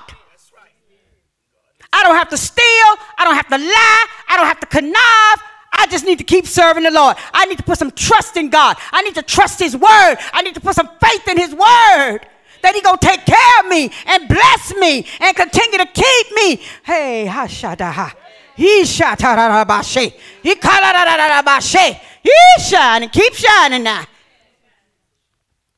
I 1.91 2.03
don't 2.03 2.15
have 2.15 2.29
to 2.29 2.37
steal. 2.37 2.89
I 3.17 3.23
don't 3.23 3.35
have 3.35 3.47
to 3.47 3.57
lie. 3.57 4.05
I 4.29 4.37
don't 4.37 4.45
have 4.45 4.59
to 4.59 4.67
connive. 4.67 5.39
I 5.71 5.87
just 5.89 6.05
need 6.05 6.19
to 6.19 6.23
keep 6.23 6.45
serving 6.45 6.83
the 6.83 6.91
Lord. 6.91 7.17
I 7.33 7.45
need 7.47 7.57
to 7.57 7.63
put 7.63 7.79
some 7.79 7.89
trust 7.89 8.37
in 8.37 8.51
God. 8.51 8.77
I 8.91 9.01
need 9.01 9.15
to 9.15 9.23
trust 9.23 9.59
His 9.59 9.75
word. 9.75 10.15
I 10.31 10.43
need 10.43 10.53
to 10.53 10.61
put 10.61 10.75
some 10.75 10.89
faith 11.01 11.27
in 11.27 11.37
His 11.39 11.55
word 11.55 12.19
that 12.63 12.73
He 12.73 12.81
gonna 12.81 12.97
take 12.97 13.25
care 13.25 13.59
of 13.59 13.67
me 13.67 13.91
and 14.07 14.27
bless 14.27 14.73
me 14.75 15.05
and 15.19 15.35
continue 15.35 15.77
to 15.77 15.85
keep 15.85 16.35
me. 16.35 16.63
Hey, 16.83 17.25
ha 17.27 17.45
shadaha. 17.45 18.13
He 18.55 18.83
shatarabashe. 18.83 20.13
He 20.41 20.55
kalarabashe. 20.55 21.99
He 22.21 22.31
shining. 22.61 23.09
Keep 23.09 23.33
shining 23.33 23.83
now. 23.83 24.05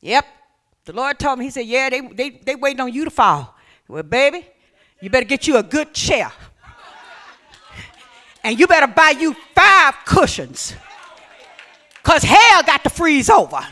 Yep. 0.01 0.25
The 0.85 0.93
Lord 0.93 1.17
told 1.17 1.39
me, 1.39 1.45
He 1.45 1.51
said, 1.51 1.65
Yeah, 1.65 1.89
they, 1.89 2.01
they, 2.01 2.29
they 2.29 2.55
waiting 2.55 2.81
on 2.81 2.93
you 2.93 3.05
to 3.05 3.11
fall. 3.11 3.55
Well, 3.87 4.03
baby, 4.03 4.47
you 5.01 5.09
better 5.09 5.25
get 5.25 5.47
you 5.47 5.57
a 5.57 5.63
good 5.63 5.93
chair. 5.93 6.31
And 8.43 8.59
you 8.59 8.67
better 8.67 8.87
buy 8.87 9.15
you 9.19 9.35
five 9.55 9.95
cushions. 10.05 10.75
Because 11.95 12.21
hell 12.21 12.61
got 12.61 12.83
to 12.83 12.91
freeze 12.91 13.31
over. 13.31 13.65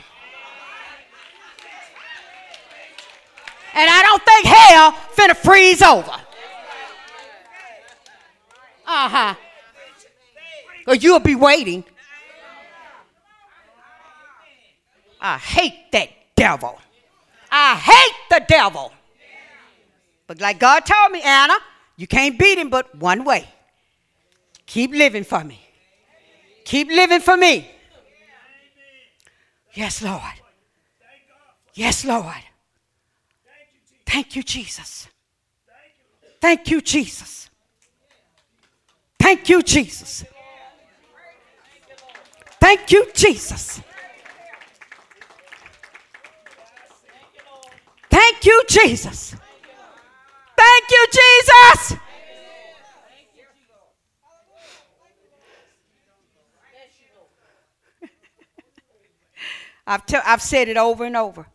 And 3.75 3.89
I 3.89 4.01
don't 4.03 4.23
think 4.23 4.45
hell 4.45 4.91
finna 5.15 5.35
freeze 5.35 5.81
over. 5.81 6.11
Uh 8.85 9.09
huh. 9.09 9.35
Or 10.87 10.95
you'll 10.95 11.19
be 11.19 11.35
waiting. 11.35 11.83
I 15.19 15.37
hate 15.37 15.91
that 15.91 16.09
devil. 16.35 16.79
I 17.49 17.75
hate 17.75 18.29
the 18.29 18.45
devil. 18.47 18.91
But 20.27 20.41
like 20.41 20.59
God 20.59 20.85
told 20.85 21.11
me, 21.11 21.21
Anna, 21.21 21.55
you 21.95 22.07
can't 22.07 22.37
beat 22.37 22.57
him 22.57 22.69
but 22.69 22.93
one 22.95 23.23
way. 23.23 23.47
Keep 24.65 24.91
living 24.91 25.23
for 25.23 25.43
me. 25.43 25.59
Keep 26.65 26.89
living 26.89 27.21
for 27.21 27.37
me. 27.37 27.69
Yes, 29.73 30.01
Lord. 30.01 30.21
Yes, 31.73 32.05
Lord. 32.05 32.43
Thank 34.05 34.35
you, 34.35 34.43
Jesus. 34.43 35.07
Thank 36.41 36.69
you, 36.69 36.81
Jesus. 36.81 37.49
Thank 39.19 39.49
you, 39.49 39.61
Jesus. 39.61 40.25
Thank 42.59 42.91
you, 42.91 43.05
Jesus. 43.13 43.81
Thank 48.09 48.45
you, 48.45 48.63
Jesus. 48.69 49.35
Thank 50.55 50.91
you, 50.91 51.07
Jesus. 51.11 51.99
I've, 59.85 60.05
te- 60.05 60.17
I've 60.25 60.41
said 60.41 60.69
it 60.69 60.77
over 60.77 61.05
and 61.05 61.17
over. 61.17 61.45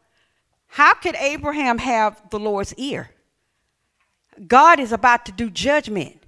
How 0.78 0.94
could 0.94 1.16
Abraham 1.16 1.78
have 1.78 2.22
the 2.30 2.38
Lord's 2.38 2.72
ear? 2.74 3.10
God 4.46 4.78
is 4.78 4.92
about 4.92 5.26
to 5.26 5.32
do 5.32 5.50
judgment. 5.50 6.22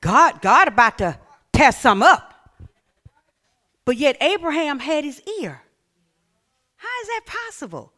God, 0.00 0.42
God 0.42 0.66
about 0.66 0.98
to 0.98 1.16
test 1.52 1.80
some 1.80 2.02
up. 2.02 2.58
But 3.84 3.96
yet 3.96 4.16
Abraham 4.20 4.80
had 4.80 5.04
his 5.04 5.22
ear. 5.40 5.62
How 6.74 6.88
is 7.02 7.06
that 7.06 7.20
possible? 7.24 7.92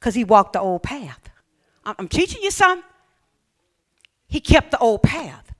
Because 0.00 0.14
he 0.14 0.24
walked 0.24 0.54
the 0.54 0.60
old 0.60 0.82
path. 0.82 1.28
I'm 1.84 2.08
teaching 2.08 2.42
you 2.42 2.50
something. 2.50 2.82
He 4.28 4.40
kept 4.40 4.70
the 4.70 4.78
old 4.78 5.02
path. 5.02 5.52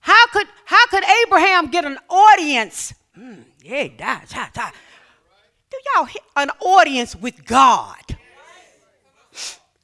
How 0.00 0.26
could, 0.32 0.48
how 0.64 0.84
could 0.88 1.04
Abraham 1.24 1.70
get 1.70 1.84
an 1.84 1.98
audience? 2.10 2.94
Mm, 3.16 3.44
yeah, 3.62 3.86
da, 3.96 4.20
da, 4.28 4.48
da. 4.52 4.70
Do 5.70 5.76
y'all 5.94 6.08
an 6.34 6.50
audience 6.60 7.14
with 7.14 7.44
God? 7.44 8.07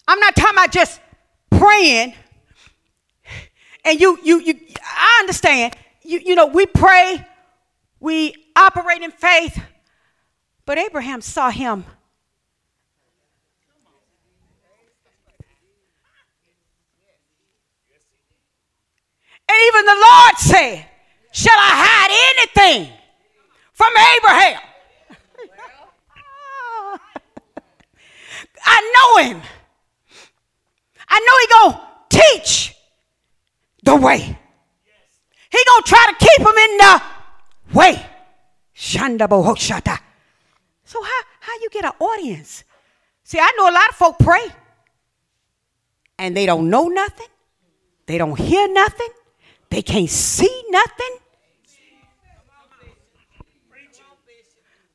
I'm 0.06 0.20
not 0.20 0.36
talking 0.36 0.58
about 0.58 0.72
just 0.72 1.00
praying. 1.50 2.14
And 3.84 4.00
you, 4.00 4.18
you, 4.22 4.40
you, 4.40 4.58
I 4.82 5.18
understand. 5.20 5.76
You, 6.02 6.20
you 6.20 6.34
know, 6.34 6.46
we 6.46 6.66
pray, 6.66 7.24
we 8.00 8.34
operate 8.56 9.02
in 9.02 9.10
faith, 9.10 9.60
but 10.66 10.78
Abraham 10.78 11.20
saw 11.20 11.50
him 11.50 11.84
And 19.48 19.58
even 19.68 19.84
the 19.86 19.94
Lord 19.94 20.38
said, 20.38 20.86
Shall 21.32 21.56
I 21.56 21.70
hide 21.86 22.10
anything 22.38 22.92
from 23.72 23.92
Abraham? 24.16 24.60
I 28.64 28.78
know 28.94 29.16
him. 29.28 29.42
I 31.14 31.20
know 31.20 31.36
he 31.38 31.46
gonna 31.54 31.80
teach 32.08 32.74
the 33.84 33.94
way. 33.94 34.18
He 34.18 35.64
gonna 35.64 35.82
try 35.86 36.06
to 36.10 36.16
keep 36.26 36.40
him 36.40 36.56
in 36.56 36.76
the 36.78 37.02
way. 37.72 38.06
So 40.84 41.02
how, 41.02 41.20
how 41.38 41.52
you 41.62 41.68
get 41.70 41.84
an 41.84 41.92
audience? 42.00 42.64
See, 43.22 43.38
I 43.38 43.52
know 43.56 43.70
a 43.70 43.74
lot 43.74 43.90
of 43.90 43.94
folk 43.94 44.18
pray 44.18 44.44
and 46.18 46.36
they 46.36 46.46
don't 46.46 46.68
know 46.68 46.88
nothing. 46.88 47.28
They 48.06 48.18
don't 48.18 48.36
hear 48.36 48.66
nothing. 48.72 49.10
They 49.70 49.82
can't 49.82 50.10
see 50.10 50.64
nothing. 50.70 51.18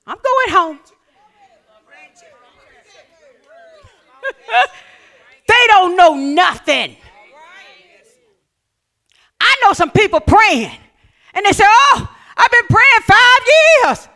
I'm 0.06 0.18
going 0.18 0.50
home. 0.50 0.80
don't 5.70 5.96
know 5.96 6.14
nothing. 6.16 6.96
I 9.42 9.56
know 9.64 9.74
some 9.74 9.92
people 9.92 10.20
praying, 10.20 10.78
and 11.34 11.46
they 11.46 11.52
say, 11.52 11.64
Oh, 11.66 12.16
I've 12.36 12.52
been 12.52 12.68
praying 12.70 13.02
five 13.04 13.40
years. 13.48 14.10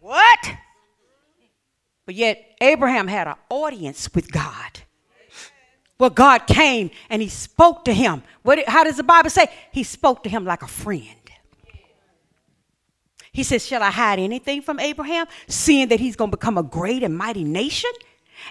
What? 0.00 0.56
But 2.06 2.14
yet, 2.14 2.56
Abraham 2.60 3.06
had 3.06 3.28
an 3.28 3.36
audience 3.50 4.08
with 4.14 4.32
God. 4.32 4.80
Well, 5.98 6.10
God 6.10 6.46
came 6.46 6.90
and 7.10 7.20
he 7.20 7.28
spoke 7.28 7.84
to 7.84 7.92
him. 7.92 8.22
What, 8.42 8.66
how 8.66 8.84
does 8.84 8.96
the 8.96 9.02
Bible 9.02 9.28
say? 9.28 9.48
He 9.70 9.82
spoke 9.82 10.22
to 10.24 10.30
him 10.30 10.46
like 10.46 10.62
a 10.62 10.66
friend. 10.66 11.04
He 13.32 13.42
says, 13.42 13.66
Shall 13.66 13.82
I 13.82 13.90
hide 13.90 14.18
anything 14.18 14.62
from 14.62 14.80
Abraham, 14.80 15.26
seeing 15.46 15.88
that 15.88 16.00
he's 16.00 16.16
going 16.16 16.30
to 16.30 16.36
become 16.36 16.58
a 16.58 16.62
great 16.62 17.02
and 17.02 17.16
mighty 17.16 17.44
nation? 17.44 17.90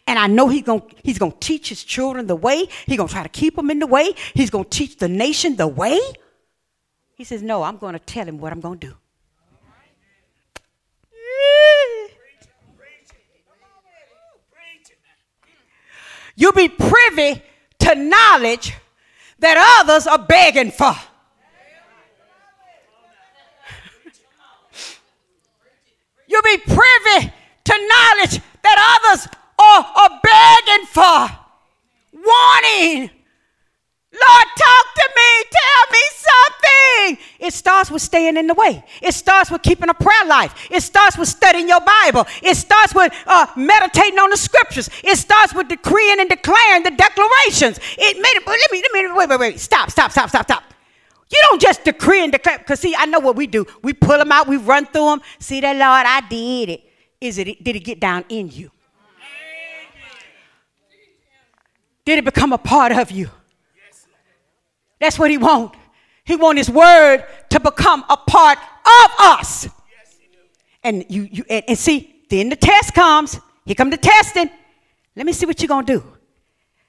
And 0.08 0.18
I 0.18 0.28
know 0.28 0.48
he's 0.48 0.64
going 0.64 0.84
he's 1.04 1.18
going 1.18 1.32
to 1.32 1.40
teach 1.40 1.70
his 1.70 1.84
children 1.84 2.28
the 2.28 2.36
way. 2.36 2.68
He's 2.86 2.98
going 2.98 3.08
to 3.08 3.14
try 3.14 3.24
to 3.24 3.30
keep 3.30 3.56
them 3.56 3.70
in 3.70 3.80
the 3.80 3.88
way. 3.88 4.14
He's 4.34 4.50
going 4.50 4.66
to 4.66 4.70
teach 4.70 4.98
the 4.98 5.08
nation 5.10 5.56
the 5.56 5.68
way. 5.68 6.00
He 7.16 7.24
says, 7.24 7.42
No, 7.42 7.64
I'm 7.64 7.78
going 7.78 7.94
to 7.94 8.00
tell 8.00 8.26
him 8.26 8.40
what 8.40 8.52
I'm 8.52 8.62
going 8.62 8.80
to 8.80 8.88
do. 8.88 8.96
You'll 16.36 16.54
be 16.54 16.70
privy 16.70 17.42
to 17.80 17.96
knowledge 17.96 18.74
that 19.40 19.82
others 19.82 20.08
are 20.08 20.18
begging 20.18 20.72
for. 20.72 20.96
You'll 26.28 26.42
be 26.44 26.58
privy 26.60 27.34
to 27.66 27.74
knowledge 27.74 28.40
that 28.64 29.02
others 29.04 29.28
are, 29.60 29.86
are 29.96 30.20
begging 30.24 30.86
for, 30.88 31.30
wanting 32.14 33.20
Lord, 34.12 34.48
talk 34.58 34.86
to 34.96 35.10
me. 35.16 35.44
Tell 35.52 35.84
me 35.92 36.04
something. 36.18 37.26
It 37.48 37.54
starts 37.54 37.92
with 37.92 38.02
staying 38.02 38.38
in 38.38 38.48
the 38.48 38.56
way. 38.56 38.84
It 39.04 39.14
starts 39.14 39.52
with 39.52 39.62
keeping 39.62 39.88
a 39.88 39.94
prayer 39.94 40.26
life. 40.26 40.68
It 40.72 40.82
starts 40.82 41.16
with 41.16 41.30
studying 41.30 41.70
your 41.70 41.82
Bible. 41.82 42.26
It 42.42 42.56
starts 42.56 42.96
with 42.96 43.14
uh, 43.28 43.46
meditating 43.56 44.18
on 44.18 44.32
the 44.32 44.38
scriptures. 44.38 44.90
It 45.04 45.18
starts 45.18 45.54
with 45.54 45.68
decreeing 45.68 46.20
and 46.20 46.28
declaring 46.28 46.84
the 46.84 46.92
declarations. 46.92 47.80
It 48.00 48.18
made 48.18 48.34
it. 48.34 48.48
Let 48.48 48.72
me. 48.72 48.82
Let 48.82 48.92
me. 48.94 49.18
Wait. 49.18 49.30
Wait. 49.30 49.40
Wait. 49.40 49.60
Stop. 49.60 49.92
Stop. 49.92 50.12
Stop. 50.12 50.30
Stop. 50.30 50.46
Stop. 50.46 50.64
You 51.32 51.38
don't 51.52 51.62
just 51.62 51.84
decree 51.84 52.24
and 52.24 52.32
declare. 52.32 52.58
Because 52.58 52.80
see, 52.80 52.96
I 52.98 53.06
know 53.06 53.20
what 53.20 53.36
we 53.36 53.46
do. 53.46 53.68
We 53.84 53.94
pull 53.94 54.18
them 54.18 54.32
out. 54.32 54.48
We 54.48 54.58
run 54.58 54.88
through 54.88 55.06
them. 55.06 55.22
See 55.38 55.62
that, 55.62 55.76
Lord, 55.76 56.06
I 56.08 56.28
did 56.28 56.70
it. 56.70 56.84
Is 57.22 57.38
it? 57.38 57.64
Did 57.64 57.76
it 57.76 57.84
get 57.84 58.00
down 58.00 58.26
in 58.30 58.50
you? 58.50 58.72
Did 62.10 62.18
it 62.18 62.26
become 62.26 62.54
a 62.54 62.58
part 62.58 62.92
of 62.92 63.12
you? 63.12 63.30
That's 65.00 65.20
what 65.20 65.30
he 65.30 65.38
want. 65.38 65.76
He 66.24 66.36
want 66.36 66.58
his 66.58 66.68
word 66.68 67.24
to 67.52 67.60
become 67.60 68.04
a 68.10 68.18
part 68.18 68.58
of 68.58 69.12
us. 69.20 69.70
And 70.84 71.06
you, 71.08 71.30
you 71.32 71.44
and, 71.48 71.64
and 71.68 71.78
see, 71.78 72.24
then 72.28 72.50
the 72.50 72.56
test 72.56 72.96
comes. 72.96 73.40
Here 73.64 73.76
come 73.76 73.92
the 73.92 73.98
testing. 73.98 74.50
Let 75.16 75.28
me 75.28 75.34
see 75.34 75.46
what 75.46 75.62
you're 75.62 75.68
gonna 75.68 75.86
do. 75.86 76.04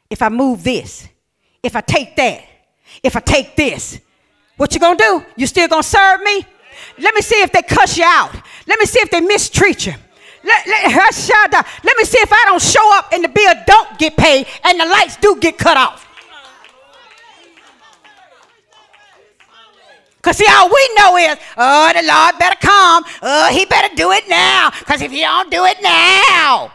If 0.08 0.22
I 0.22 0.30
move 0.30 0.64
this, 0.64 1.06
if 1.62 1.76
I 1.76 1.82
take 1.82 2.16
that, 2.16 2.42
if 3.02 3.14
I 3.14 3.20
take 3.20 3.54
this, 3.56 4.00
what 4.56 4.72
you 4.72 4.80
gonna 4.80 4.96
do? 4.96 5.22
You 5.36 5.46
still 5.46 5.68
gonna 5.68 5.82
serve 5.82 6.22
me? 6.22 6.46
Let 6.96 7.14
me 7.14 7.20
see 7.20 7.42
if 7.42 7.52
they 7.52 7.60
cuss 7.60 7.98
you 7.98 8.04
out. 8.06 8.32
Let 8.66 8.78
me 8.78 8.86
see 8.86 9.00
if 9.00 9.10
they 9.10 9.20
mistreat 9.20 9.84
you. 9.84 9.92
Let, 10.42 10.66
let, 10.66 10.94
let 11.84 11.98
me 11.98 12.04
see 12.04 12.18
if 12.18 12.32
I 12.32 12.44
don't 12.46 12.62
show 12.62 12.96
up 12.96 13.12
and 13.12 13.24
the 13.24 13.28
bill 13.28 13.54
don't 13.66 13.98
get 13.98 14.16
paid 14.16 14.46
and 14.64 14.80
the 14.80 14.86
lights 14.86 15.16
do 15.16 15.36
get 15.38 15.58
cut 15.58 15.76
off. 15.76 16.06
Because 20.16 20.36
see, 20.36 20.46
all 20.50 20.68
we 20.68 20.90
know 20.96 21.16
is, 21.16 21.38
oh, 21.56 21.92
the 21.94 22.06
Lord 22.06 22.38
better 22.38 22.56
come. 22.60 23.04
Oh, 23.22 23.48
he 23.52 23.64
better 23.64 23.94
do 23.94 24.12
it 24.12 24.28
now. 24.28 24.70
Because 24.78 25.00
if 25.00 25.10
he 25.10 25.20
don't 25.20 25.50
do 25.50 25.64
it 25.64 25.78
now. 25.82 26.72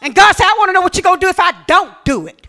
And 0.00 0.12
God 0.12 0.34
said, 0.34 0.46
I 0.46 0.54
want 0.58 0.70
to 0.70 0.72
know 0.72 0.80
what 0.80 0.96
you're 0.96 1.02
going 1.02 1.20
to 1.20 1.24
do 1.24 1.30
if 1.30 1.38
I 1.38 1.52
don't 1.66 1.94
do 2.04 2.26
it. 2.26 2.48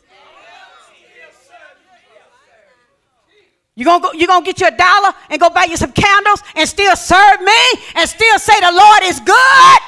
You're 3.76 3.86
going 3.86 4.02
to 4.02 4.18
you 4.18 4.28
gonna 4.28 4.46
get 4.46 4.62
you 4.62 4.68
a 4.68 4.72
dollar 4.72 5.14
and 5.30 5.40
go 5.40 5.50
buy 5.50 5.66
you 5.66 5.78
some 5.78 5.92
candles 5.92 6.44
and 6.56 6.70
still 6.70 6.96
serve 6.96 7.42
me 7.42 7.62
and 7.96 8.08
still 8.08 8.38
say 8.38 8.60
the 8.60 8.72
Lord 8.72 9.04
is 9.04 9.20
good? 9.20 9.80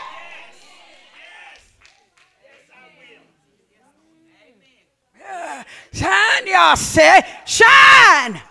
Shine, 5.93 6.48
y'all 6.48 6.75
say. 6.75 7.21
Shine. 7.46 8.42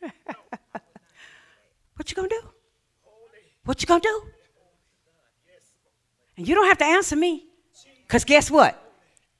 what 1.96 2.10
you 2.10 2.16
gonna 2.16 2.28
do? 2.28 2.40
What 3.64 3.82
you 3.82 3.86
gonna 3.86 4.00
do? 4.00 4.22
And 6.36 6.48
you 6.48 6.54
don't 6.54 6.66
have 6.66 6.78
to 6.78 6.84
answer 6.84 7.16
me. 7.16 7.44
Because 8.06 8.24
guess 8.24 8.50
what? 8.50 8.82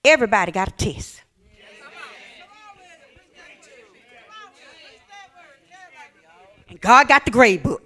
Everybody 0.05 0.53
got 0.53 0.69
a 0.69 0.73
test. 0.73 1.23
And 6.68 6.68
God 6.81 7.09
got 7.09 7.25
the 7.25 7.31
grade 7.31 7.63
book. 7.63 7.85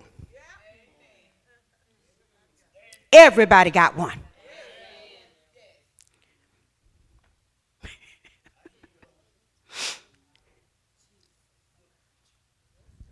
Everybody 3.12 3.70
got 3.70 3.96
one. 3.96 4.18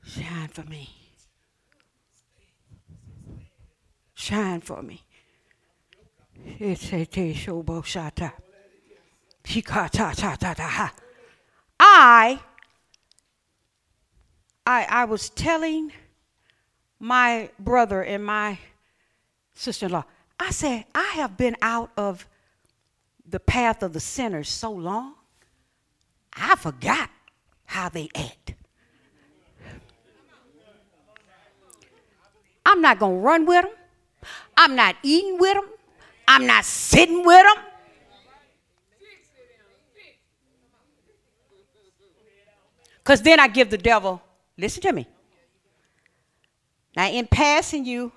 Shine 0.04 0.48
for 0.48 0.64
me. 0.64 0.90
Shine 4.14 4.60
for 4.60 4.82
me. 4.82 5.02
She 9.44 9.62
caught 9.62 9.98
uh, 10.00 10.12
I 11.78 12.40
I 14.70 14.86
I 14.88 15.04
was 15.04 15.30
telling 15.30 15.92
my 17.00 17.50
brother 17.58 18.04
and 18.04 18.24
my 18.24 18.58
sister 19.52 19.86
in 19.86 19.92
law, 19.92 20.04
I 20.38 20.50
said, 20.50 20.84
I 20.94 21.08
have 21.14 21.36
been 21.36 21.56
out 21.60 21.90
of 21.96 22.28
the 23.28 23.40
path 23.40 23.82
of 23.82 23.92
the 23.92 24.00
sinners 24.00 24.48
so 24.48 24.70
long, 24.70 25.14
I 26.32 26.54
forgot 26.54 27.10
how 27.64 27.88
they 27.88 28.08
act. 28.14 28.54
I'm 32.64 32.80
not 32.80 33.00
going 33.00 33.16
to 33.16 33.20
run 33.20 33.46
with 33.46 33.64
them. 33.64 33.72
I'm 34.56 34.76
not 34.76 34.94
eating 35.02 35.38
with 35.38 35.54
them. 35.54 35.68
I'm 36.28 36.46
not 36.46 36.64
sitting 36.64 37.24
with 37.24 37.44
them. 37.44 37.64
Because 42.98 43.22
then 43.22 43.40
I 43.40 43.48
give 43.48 43.70
the 43.70 43.78
devil, 43.78 44.22
listen 44.60 44.82
to 44.82 44.92
me. 44.92 45.06
Now, 46.96 47.08
in 47.08 47.26
passing 47.26 47.84
you, 47.84 48.12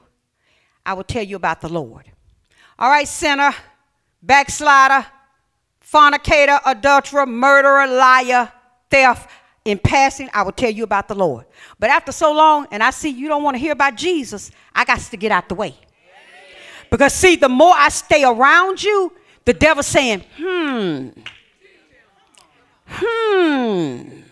I 0.85 0.93
will 0.93 1.03
tell 1.03 1.23
you 1.23 1.35
about 1.35 1.61
the 1.61 1.69
Lord. 1.69 2.11
All 2.77 2.89
right, 2.89 3.07
sinner, 3.07 3.53
backslider, 4.21 5.05
fornicator, 5.79 6.59
adulterer, 6.65 7.25
murderer, 7.25 7.87
liar, 7.87 8.51
theft. 8.89 9.29
In 9.65 9.79
passing, 9.79 10.29
I 10.33 10.41
will 10.41 10.51
tell 10.51 10.71
you 10.71 10.83
about 10.83 11.07
the 11.07 11.15
Lord. 11.15 11.45
But 11.79 11.89
after 11.89 12.11
so 12.11 12.33
long, 12.33 12.67
and 12.69 12.83
I 12.83 12.89
see 12.89 13.09
you 13.09 13.29
don't 13.29 13.43
want 13.43 13.55
to 13.55 13.59
hear 13.59 13.71
about 13.71 13.95
Jesus, 13.95 14.51
I 14.75 14.83
got 14.83 14.99
to 14.99 15.17
get 15.17 15.31
out 15.31 15.47
the 15.47 15.55
way. 15.55 15.75
Because, 16.89 17.13
see, 17.13 17.37
the 17.37 17.47
more 17.47 17.73
I 17.73 17.87
stay 17.87 18.25
around 18.25 18.83
you, 18.83 19.13
the 19.45 19.53
devil's 19.53 19.87
saying, 19.87 20.23
hmm, 20.37 21.09
hmm, 22.87 24.22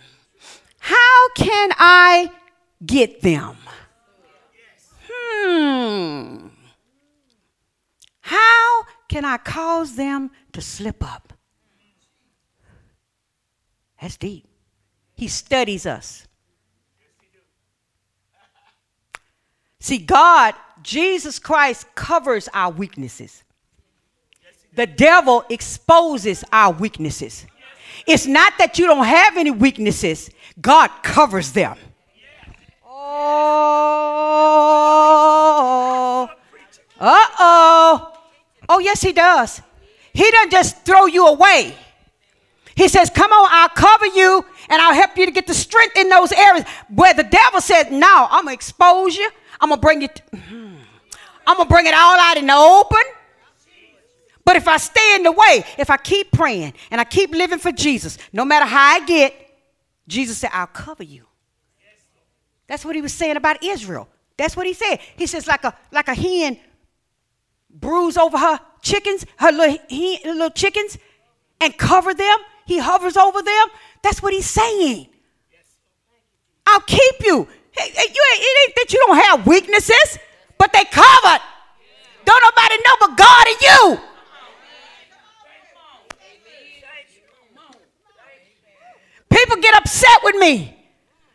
how 0.82 1.30
can 1.36 1.70
I 1.78 2.32
get 2.84 3.22
them? 3.22 3.56
Hmm. 5.08 6.48
How 8.22 8.84
can 9.08 9.24
I 9.24 9.38
cause 9.38 9.96
them 9.96 10.32
to 10.54 10.62
slip 10.62 11.04
up? 11.04 11.34
That's 14.02 14.18
deep. 14.18 14.48
He 15.14 15.28
studies 15.28 15.86
us. 15.86 16.28
See, 19.80 20.00
God, 20.00 20.56
Jesus 20.82 21.38
Christ 21.38 21.94
covers 21.94 22.50
our 22.56 22.72
weaknesses. 22.72 23.44
The 24.74 24.88
devil 24.88 25.46
exposes 25.48 26.44
our 26.52 26.74
weaknesses. 26.74 27.46
It's 28.08 28.26
not 28.26 28.54
that 28.58 28.80
you 28.80 28.88
don't 28.88 29.06
have 29.06 29.38
any 29.38 29.52
weaknesses, 29.52 30.32
God 30.60 30.90
covers 31.04 31.52
them. 31.52 31.78
Oh, 32.86 33.50
uh 37.00 37.26
oh. 37.40 38.14
Oh, 38.70 38.80
yes, 38.80 39.02
He 39.02 39.14
does. 39.14 39.62
He 40.14 40.30
doesn't 40.30 40.52
just 40.52 40.84
throw 40.86 41.06
you 41.06 41.28
away. 41.28 41.76
He 42.76 42.88
says, 42.88 43.10
Come 43.10 43.32
on, 43.32 43.50
I'll 43.52 43.70
cover 43.70 44.08
you 44.08 44.46
and 44.70 44.82
I'll 44.82 44.94
help 44.94 45.18
you 45.18 45.26
to 45.26 45.32
get 45.32 45.48
the 45.48 45.54
strength 45.54 45.98
in 45.98 46.10
those 46.10 46.32
areas 46.32 46.66
where 46.94 47.14
the 47.14 47.24
devil 47.24 47.62
said, 47.62 47.92
No, 47.92 48.28
I'm 48.30 48.46
going 48.46 48.56
to 48.56 48.60
expose 48.60 49.16
you. 49.16 49.30
I'm 49.60 49.70
going 49.70 49.80
to 49.80 49.82
bring 49.82 50.02
it. 50.02 50.22
I'm 50.34 51.58
going 51.58 51.68
to 51.68 51.74
bring 51.74 51.86
it 51.86 51.94
all 51.94 52.20
out 52.20 52.38
in 52.38 52.48
the 52.48 52.56
open. 52.56 53.04
But 54.44 54.56
if 54.56 54.68
I 54.68 54.78
stay 54.78 55.16
in 55.16 55.24
the 55.24 55.32
way, 55.32 55.64
if 55.78 55.90
I 55.90 55.98
keep 55.98 56.32
praying 56.32 56.74
and 56.90 57.00
I 57.00 57.04
keep 57.04 57.32
living 57.32 57.60
for 57.60 57.72
Jesus, 57.72 58.18
no 58.34 58.44
matter 58.44 58.66
how 58.66 58.96
I 58.96 59.06
get, 59.06 59.41
Jesus 60.12 60.38
said, 60.40 60.50
I'll 60.54 60.68
cover 60.68 61.04
you. 61.04 61.26
That's 62.68 62.84
what 62.84 62.96
he 62.96 63.02
was 63.02 63.14
saying 63.14 63.38
about 63.38 63.64
Israel. 63.64 64.10
That's 64.38 64.58
what 64.58 64.68
he 64.68 64.74
said. 64.74 65.00
He 65.16 65.26
says, 65.26 65.48
like 65.48 65.64
a 65.64 65.74
like 65.92 66.10
a 66.10 66.14
hen 66.14 66.60
bruise 67.70 68.18
over 68.18 68.38
her 68.38 68.60
chickens, 68.82 69.26
her 69.38 69.52
little, 69.52 69.78
hen, 69.90 70.18
little 70.26 70.50
chickens, 70.50 70.98
and 71.62 71.78
cover 71.78 72.14
them. 72.14 72.38
He 72.66 72.78
hovers 72.78 73.16
over 73.16 73.42
them. 73.42 73.68
That's 74.04 74.22
what 74.22 74.34
he's 74.34 74.50
saying. 74.50 75.08
I'll 76.68 76.82
keep 76.82 77.16
you. 77.22 77.48
Hey, 77.72 77.90
you 77.96 78.24
it 78.34 78.68
ain't 78.68 78.76
that 78.76 78.94
you 78.94 79.04
don't 79.08 79.18
have 79.18 79.48
weaknesses, 79.48 80.20
but 80.58 80.74
they 80.74 80.84
covered. 80.86 81.42
Don't 82.26 82.44
nobody 82.44 82.76
know 82.86 82.96
but 83.00 83.18
God 83.18 83.48
and 83.48 83.62
you. 83.62 84.11
People 89.32 89.56
get 89.58 89.76
upset 89.76 90.20
with 90.24 90.36
me 90.36 90.76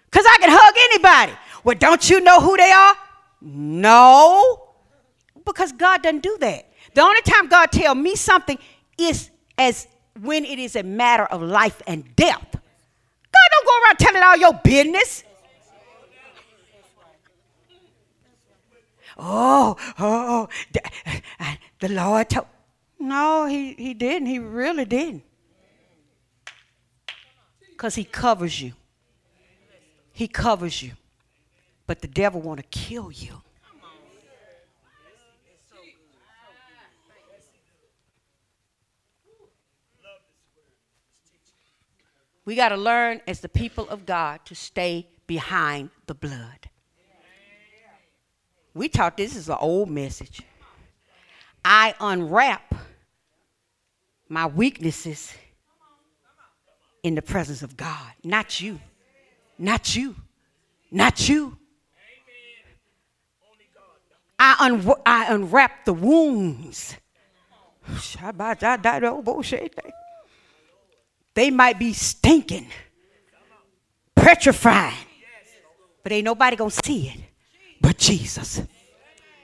because 0.05 0.27
I 0.29 0.37
can 0.39 0.51
hug 0.53 0.75
anybody. 0.91 1.33
Well, 1.65 1.77
don't 1.79 2.09
you 2.09 2.21
know 2.21 2.41
who 2.41 2.57
they 2.57 2.71
are? 2.71 2.95
No, 3.41 4.69
because 5.45 5.73
God 5.73 6.03
doesn't 6.03 6.23
do 6.23 6.37
that. 6.41 6.71
The 6.95 7.01
only 7.01 7.23
time 7.23 7.49
God 7.49 7.73
tell 7.73 7.95
me 7.95 8.15
something 8.15 8.59
is 8.99 9.31
as 9.57 9.89
when 10.21 10.45
it 10.45 10.59
is 10.59 10.77
a 10.77 10.83
matter 10.83 11.25
of 11.25 11.43
life 11.43 11.81
and 11.87 12.05
death. 12.17 12.47
God 12.53 13.49
don't 13.51 13.67
go 13.67 13.85
around 13.85 13.99
telling 13.99 14.23
all 14.23 14.37
your 14.37 14.61
business. 14.63 15.25
Oh, 19.19 19.77
oh, 19.99 19.99
oh. 19.99 20.49
the, 20.73 20.83
uh, 21.41 21.55
the 21.81 21.89
Lord 21.89 22.29
told. 22.29 22.47
No, 22.99 23.47
he, 23.47 23.73
he 23.75 23.95
didn't. 23.95 24.27
He 24.27 24.39
really 24.39 24.85
didn't 24.85 25.23
because 27.77 27.95
he 27.95 28.05
covers 28.05 28.63
you. 28.63 28.73
He 30.11 30.29
covers 30.29 30.83
you. 30.83 30.93
But 31.87 32.01
the 32.01 32.09
devil 32.09 32.41
want 32.41 32.59
to 32.59 32.67
kill 32.71 33.13
you. 33.13 33.43
We 42.47 42.55
got 42.55 42.71
to 42.71 42.77
learn 42.77 43.21
as 43.27 43.41
the 43.41 43.49
people 43.49 43.87
of 43.91 44.07
God 44.07 44.41
to 44.47 44.55
stay 44.55 45.09
behind 45.27 45.91
the 46.07 46.15
blood. 46.15 46.71
We 48.73 48.89
taught 48.89 49.19
this 49.19 49.37
is 49.37 49.51
an 49.51 49.59
old 49.61 49.91
message. 49.91 50.41
I 51.63 51.95
unwrap 52.01 52.75
my 54.31 54.47
weaknesses 54.47 55.35
in 57.07 57.15
the 57.15 57.23
presence 57.23 57.63
of 57.63 57.77
God. 57.77 58.11
Not 58.25 58.61
you. 58.61 58.81
Not 59.59 59.95
you. 59.95 60.17
Not 60.91 61.29
you. 61.29 61.57
I, 64.39 64.57
un- 64.59 64.93
I 65.07 65.33
unwrap 65.33 65.85
the 65.85 65.93
wounds. 65.95 66.97
They 71.35 71.51
might 71.51 71.79
be 71.79 71.93
stinking, 71.93 72.67
petrifying, 74.15 74.95
but 76.03 76.13
ain't 76.13 76.25
nobody 76.25 76.57
gonna 76.57 76.71
see 76.71 77.09
it 77.09 77.21
but 77.81 77.99
Jesus. 77.99 78.63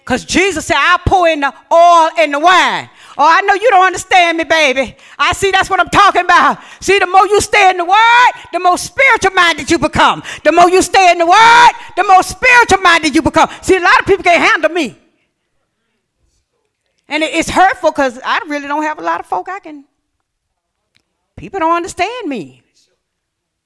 Because 0.05 0.25
Jesus 0.25 0.67
said, 0.67 0.77
I'll 0.79 0.99
pour 0.99 1.29
in 1.29 1.41
the 1.41 1.55
oil 1.73 2.11
and 2.19 2.35
the 2.35 2.41
wine. 2.41 2.91
Oh, 3.17 3.29
I 3.29 3.41
know 3.43 3.55
you 3.55 3.71
don't 3.71 3.87
understand 3.87 4.39
me, 4.39 4.45
baby. 4.45 4.97
I 5.17 5.33
see 5.33 5.53
that's 5.53 5.71
what 5.71 5.79
I'm 5.79 5.91
talking 5.91 6.23
about. 6.23 6.59
See, 6.81 6.99
the 6.99 7.07
more 7.07 7.27
you 7.29 7.41
stay 7.41 7.71
in 7.71 7.77
the 7.77 7.85
Word, 7.85 8.33
the 8.53 8.59
more 8.59 8.77
spiritual 8.79 9.31
minded 9.31 9.71
you 9.71 9.79
become. 9.79 10.23
The 10.43 10.51
more 10.51 10.69
you 10.69 10.83
stay 10.83 11.13
in 11.13 11.19
the 11.19 11.27
Word, 11.27 11.71
the 11.97 12.05
more 12.05 12.23
spiritual 12.25 12.79
minded 12.79 13.15
you 13.15 13.23
become. 13.23 13.49
See, 13.63 13.77
a 13.77 13.81
lot 13.81 14.01
of 14.01 14.07
people 14.07 14.25
can't 14.25 14.43
handle 14.43 14.71
me. 14.71 14.99
And 17.07 17.23
it's 17.23 17.51
hurtful 17.51 17.93
because 17.93 18.19
I 18.25 18.41
really 18.49 18.67
don't 18.67 18.83
have 18.83 18.99
a 18.99 19.03
lot 19.03 19.21
of 19.21 19.27
folk 19.27 19.49
I 19.49 19.61
can. 19.61 19.85
People 21.37 21.61
don't 21.61 21.77
understand 21.77 22.29
me. 22.29 22.63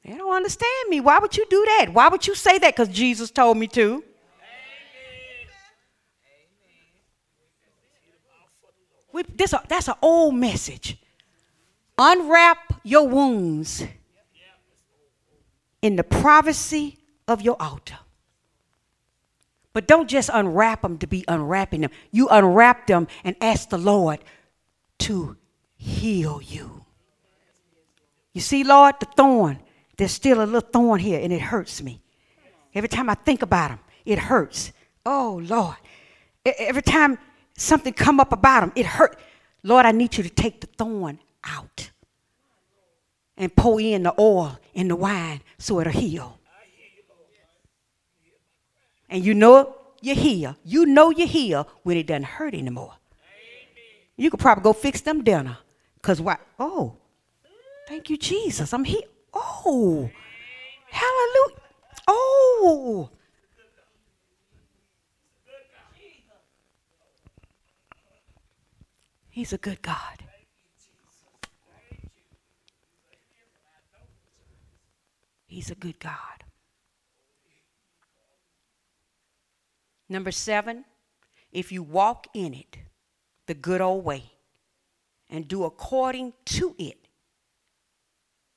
They 0.04 0.16
don't 0.16 0.34
understand 0.34 0.88
me. 0.90 1.00
Why 1.00 1.18
would 1.18 1.36
you 1.36 1.46
do 1.48 1.64
that? 1.64 1.86
Why 1.92 2.08
would 2.08 2.26
you 2.26 2.34
say 2.34 2.58
that? 2.58 2.76
Because 2.76 2.88
Jesus 2.88 3.30
told 3.30 3.56
me 3.56 3.68
to. 3.68 4.04
We, 9.16 9.22
this 9.22 9.54
a, 9.54 9.62
that's 9.66 9.88
an 9.88 9.94
old 10.02 10.34
message. 10.34 10.98
Unwrap 11.96 12.58
your 12.84 13.08
wounds 13.08 13.82
in 15.80 15.96
the 15.96 16.04
privacy 16.04 16.98
of 17.26 17.40
your 17.40 17.56
altar. 17.58 17.96
But 19.72 19.86
don't 19.88 20.06
just 20.06 20.28
unwrap 20.30 20.82
them 20.82 20.98
to 20.98 21.06
be 21.06 21.24
unwrapping 21.28 21.80
them. 21.80 21.92
You 22.10 22.28
unwrap 22.28 22.88
them 22.88 23.08
and 23.24 23.36
ask 23.40 23.70
the 23.70 23.78
Lord 23.78 24.18
to 24.98 25.38
heal 25.76 26.42
you. 26.42 26.84
You 28.34 28.42
see, 28.42 28.64
Lord, 28.64 28.96
the 29.00 29.06
thorn, 29.06 29.60
there's 29.96 30.12
still 30.12 30.42
a 30.42 30.44
little 30.44 30.60
thorn 30.60 31.00
here 31.00 31.20
and 31.20 31.32
it 31.32 31.40
hurts 31.40 31.82
me. 31.82 32.02
Every 32.74 32.90
time 32.90 33.08
I 33.08 33.14
think 33.14 33.40
about 33.40 33.70
him, 33.70 33.78
it 34.04 34.18
hurts. 34.18 34.72
Oh, 35.06 35.40
Lord. 35.42 35.76
Every 36.44 36.82
time 36.82 37.18
something 37.56 37.92
come 37.92 38.20
up 38.20 38.32
about 38.32 38.62
him. 38.62 38.72
It 38.74 38.86
hurt. 38.86 39.18
Lord, 39.62 39.86
I 39.86 39.92
need 39.92 40.16
you 40.16 40.22
to 40.22 40.30
take 40.30 40.60
the 40.60 40.66
thorn 40.66 41.18
out 41.44 41.90
and 43.36 43.54
pour 43.54 43.80
in 43.80 44.04
the 44.04 44.14
oil 44.18 44.58
and 44.74 44.90
the 44.90 44.96
wine 44.96 45.40
so 45.58 45.80
it'll 45.80 45.92
heal. 45.92 46.38
And 49.08 49.24
you 49.24 49.34
know 49.34 49.76
you're 50.00 50.16
here. 50.16 50.56
You 50.64 50.86
know 50.86 51.10
you're 51.10 51.26
here 51.28 51.64
when 51.82 51.96
it 51.96 52.06
doesn't 52.06 52.24
hurt 52.24 52.54
anymore. 52.54 52.94
You 54.16 54.30
could 54.30 54.40
probably 54.40 54.62
go 54.62 54.72
fix 54.72 55.00
them 55.00 55.22
dinner. 55.22 55.58
Because 55.96 56.20
why? 56.20 56.38
Oh, 56.58 56.96
thank 57.88 58.10
you, 58.10 58.16
Jesus. 58.16 58.72
I'm 58.72 58.84
here. 58.84 59.02
Oh, 59.34 60.10
hallelujah. 60.90 61.60
Oh. 62.08 63.10
He's 69.36 69.52
a 69.52 69.58
good 69.58 69.82
God. 69.82 70.24
He's 75.46 75.70
a 75.70 75.74
good 75.74 75.98
God. 76.00 76.14
Number 80.08 80.30
seven, 80.30 80.86
if 81.52 81.70
you 81.70 81.82
walk 81.82 82.28
in 82.32 82.54
it 82.54 82.78
the 83.44 83.52
good 83.52 83.82
old 83.82 84.06
way 84.06 84.22
and 85.28 85.46
do 85.46 85.64
according 85.64 86.32
to 86.46 86.74
it, 86.78 87.06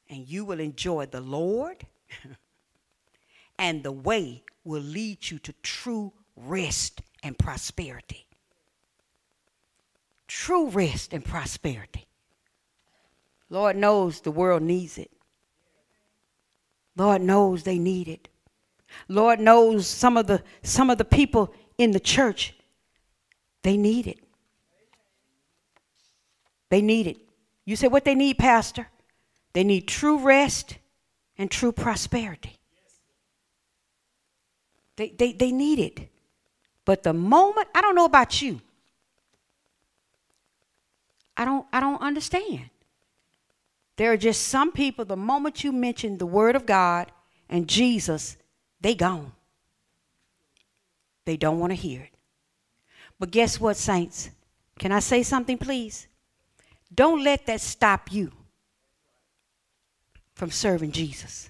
and 0.09 0.29
you 0.29 0.45
will 0.45 0.61
enjoy 0.61 1.07
the 1.07 1.19
Lord, 1.19 1.85
and 3.59 3.83
the 3.83 3.91
way 3.91 4.43
will 4.63 4.81
lead 4.81 5.29
you 5.29 5.39
to 5.39 5.51
true 5.61 6.13
rest 6.37 7.01
and 7.21 7.37
prosperity. 7.37 8.28
True 10.29 10.69
rest 10.69 11.11
and 11.11 11.25
prosperity. 11.25 12.05
Lord 13.49 13.75
knows 13.75 14.21
the 14.21 14.29
world 14.29 14.61
needs 14.61 14.99
it. 14.99 15.09
Lord 16.95 17.23
knows 17.23 17.63
they 17.63 17.79
need 17.79 18.07
it. 18.07 18.29
Lord 19.07 19.39
knows 19.39 19.87
some 19.87 20.17
of 20.17 20.27
the 20.27 20.43
some 20.61 20.91
of 20.91 20.99
the 20.99 21.05
people 21.05 21.51
in 21.79 21.91
the 21.91 21.99
church 21.99 22.53
they 23.63 23.75
need 23.75 24.05
it. 24.05 24.19
They 26.69 26.83
need 26.83 27.07
it. 27.07 27.17
You 27.65 27.75
say 27.75 27.87
what 27.87 28.05
they 28.05 28.13
need, 28.13 28.37
pastor? 28.37 28.87
They 29.53 29.63
need 29.63 29.87
true 29.87 30.19
rest 30.19 30.77
and 31.39 31.49
true 31.49 31.71
prosperity. 31.71 32.57
They, 34.95 35.09
they, 35.09 35.31
they 35.31 35.51
need 35.51 35.79
it. 35.79 36.09
But 36.85 37.01
the 37.01 37.13
moment, 37.13 37.67
I 37.73 37.81
don't 37.81 37.95
know 37.95 38.05
about 38.05 38.43
you. 38.43 38.61
I 41.39 41.45
don't 41.45 41.65
I 41.71 41.79
don't 41.79 42.01
understand. 42.01 42.69
There 43.95 44.11
are 44.11 44.17
just 44.17 44.49
some 44.49 44.73
people, 44.73 45.05
the 45.05 45.15
moment 45.15 45.63
you 45.63 45.71
mention 45.71 46.17
the 46.17 46.25
Word 46.25 46.57
of 46.57 46.65
God 46.65 47.11
and 47.49 47.67
Jesus, 47.67 48.35
they 48.81 48.93
gone. 48.93 49.31
They 51.23 51.37
don't 51.37 51.59
want 51.59 51.71
to 51.71 51.75
hear 51.75 52.01
it. 52.01 52.13
But 53.19 53.31
guess 53.31 53.57
what, 53.57 53.77
saints? 53.77 54.29
Can 54.79 54.91
I 54.91 54.99
say 54.99 55.23
something, 55.23 55.57
please? 55.57 56.07
Don't 56.93 57.23
let 57.23 57.45
that 57.45 57.61
stop 57.61 58.11
you 58.11 58.33
from 60.33 60.51
serving 60.51 60.91
Jesus. 60.91 61.49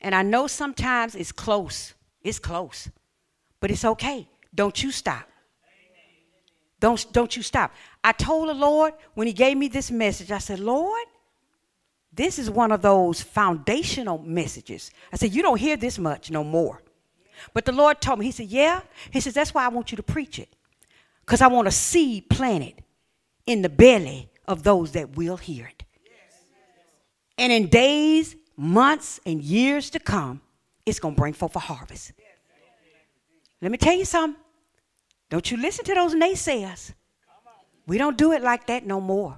And 0.00 0.14
I 0.14 0.22
know 0.22 0.46
sometimes 0.46 1.14
it's 1.14 1.32
close. 1.32 1.92
It's 2.22 2.38
close. 2.38 2.88
But 3.60 3.70
it's 3.70 3.84
okay. 3.84 4.28
Don't 4.54 4.82
you 4.82 4.90
stop. 4.90 5.28
Don't, 6.84 7.12
don't 7.14 7.34
you 7.34 7.42
stop. 7.42 7.72
I 8.04 8.12
told 8.12 8.50
the 8.50 8.52
Lord 8.52 8.92
when 9.14 9.26
He 9.26 9.32
gave 9.32 9.56
me 9.56 9.68
this 9.68 9.90
message, 9.90 10.30
I 10.30 10.36
said, 10.36 10.60
Lord, 10.60 11.06
this 12.12 12.38
is 12.38 12.50
one 12.50 12.72
of 12.72 12.82
those 12.82 13.22
foundational 13.22 14.18
messages. 14.18 14.90
I 15.10 15.16
said, 15.16 15.34
You 15.34 15.40
don't 15.40 15.58
hear 15.58 15.78
this 15.78 15.98
much 15.98 16.30
no 16.30 16.44
more. 16.44 16.82
But 17.54 17.64
the 17.64 17.72
Lord 17.72 18.02
told 18.02 18.18
me, 18.18 18.26
He 18.26 18.32
said, 18.32 18.48
Yeah. 18.48 18.82
He 19.10 19.20
says, 19.20 19.32
That's 19.32 19.54
why 19.54 19.64
I 19.64 19.68
want 19.68 19.92
you 19.92 19.96
to 19.96 20.02
preach 20.02 20.38
it. 20.38 20.50
Because 21.22 21.40
I 21.40 21.46
want 21.46 21.68
a 21.68 21.70
seed 21.70 22.28
planted 22.28 22.84
in 23.46 23.62
the 23.62 23.70
belly 23.70 24.28
of 24.46 24.62
those 24.62 24.92
that 24.92 25.16
will 25.16 25.38
hear 25.38 25.64
it. 25.64 25.84
And 27.38 27.50
in 27.50 27.68
days, 27.68 28.36
months, 28.58 29.20
and 29.24 29.40
years 29.40 29.88
to 29.88 30.00
come, 30.00 30.42
it's 30.84 30.98
going 30.98 31.14
to 31.14 31.18
bring 31.18 31.32
forth 31.32 31.56
a 31.56 31.60
harvest. 31.60 32.12
Let 33.62 33.70
me 33.72 33.78
tell 33.78 33.96
you 33.96 34.04
something. 34.04 34.43
Don't 35.30 35.50
you 35.50 35.56
listen 35.56 35.84
to 35.86 35.94
those 35.94 36.14
naysayers. 36.14 36.92
We 37.86 37.98
don't 37.98 38.16
do 38.16 38.32
it 38.32 38.42
like 38.42 38.66
that 38.66 38.86
no 38.86 39.00
more. 39.00 39.36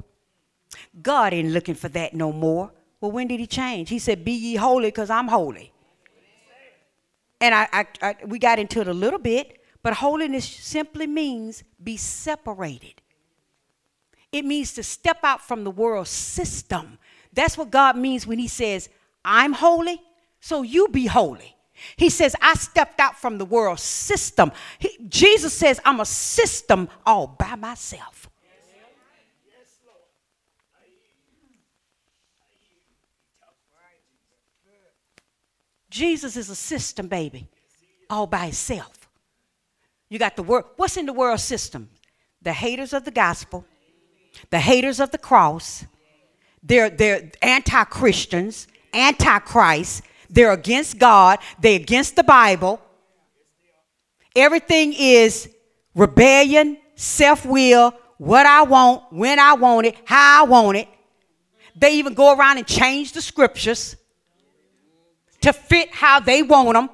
God 1.03 1.33
ain't 1.33 1.51
looking 1.51 1.75
for 1.75 1.89
that 1.91 2.15
no 2.15 2.33
more. 2.33 2.73
Well, 3.01 3.11
when 3.11 3.29
did 3.29 3.41
he 3.41 3.47
change? 3.47 3.89
He 3.89 3.99
said, 3.99 4.25
Be 4.25 4.33
ye 4.33 4.57
holy 4.57 4.89
because 4.89 5.11
I'm 5.11 5.29
holy. 5.29 5.73
And 7.41 7.55
I, 7.55 7.69
I, 7.73 7.87
I, 8.03 8.17
we 8.25 8.39
got 8.39 8.59
into 8.59 8.81
it 8.81 8.89
a 8.89 8.95
little 8.95 9.19
bit, 9.19 9.63
but 9.83 9.95
holiness 9.95 10.47
simply 10.47 11.07
means 11.07 11.65
be 11.83 11.97
separated. 11.97 13.03
It 14.33 14.45
means 14.45 14.73
to 14.75 14.83
step 14.83 15.19
out 15.23 15.43
from 15.43 15.65
the 15.65 15.71
world 15.71 16.09
system. 16.09 16.99
That's 17.33 17.59
what 17.59 17.71
God 17.71 17.97
means 17.97 18.27
when 18.27 18.39
He 18.39 18.49
says, 18.49 18.89
I'm 19.25 19.53
holy, 19.53 20.01
so 20.41 20.63
you 20.63 20.89
be 20.89 21.07
holy. 21.07 21.56
He 21.97 22.11
says, 22.11 22.35
I 22.41 22.55
stepped 22.55 23.01
out 23.01 23.17
from 23.17 23.39
the 23.39 23.45
world 23.45 23.81
system. 23.81 24.53
He, 24.79 24.99
Jesus 25.09 25.53
says, 25.53 25.81
I'm 25.85 26.01
a 26.01 26.07
system 26.07 26.89
all 27.05 27.27
by 27.27 27.55
myself. 27.57 28.29
Jesus 35.97 36.37
is 36.37 36.51
a 36.51 36.55
system, 36.55 37.09
baby, 37.09 37.49
all 38.11 38.27
by 38.27 38.47
itself. 38.47 39.09
You 40.11 40.19
got 40.19 40.37
the 40.37 40.43
world. 40.43 40.67
What's 40.77 40.99
in 40.99 41.07
the 41.07 41.13
world 41.13 41.41
system? 41.41 41.89
The 42.43 42.53
haters 42.53 42.93
of 42.93 43.05
the 43.05 43.11
gospel, 43.11 43.65
the 44.51 44.61
haters 44.61 45.01
of 45.01 45.11
the 45.11 45.19
cross. 45.19 45.87
They're, 46.63 46.91
they're 46.91 47.31
anti 47.41 47.85
Christians, 47.85 48.69
anti 48.93 49.39
Christ. 49.39 50.03
They're 50.29 50.53
against 50.53 50.99
God. 50.99 51.39
They're 51.61 51.77
against 51.77 52.17
the 52.17 52.25
Bible. 52.25 52.81
Everything 54.35 54.93
is 54.97 55.49
rebellion, 55.95 56.79
self 56.95 57.47
will, 57.47 57.95
what 58.19 58.47
I 58.47 58.63
want, 58.63 59.13
when 59.13 59.39
I 59.39 59.55
want 59.55 59.87
it, 59.87 59.97
how 60.05 60.45
I 60.45 60.49
want 60.49 60.77
it. 60.77 60.89
They 61.75 61.99
even 61.99 62.15
go 62.15 62.35
around 62.35 62.59
and 62.59 62.67
change 62.67 63.13
the 63.13 63.21
scriptures 63.21 63.97
to 65.43 65.53
fit 65.53 65.91
how 65.93 66.21
they 66.21 66.43
want 66.43 66.73
them. 66.73 66.91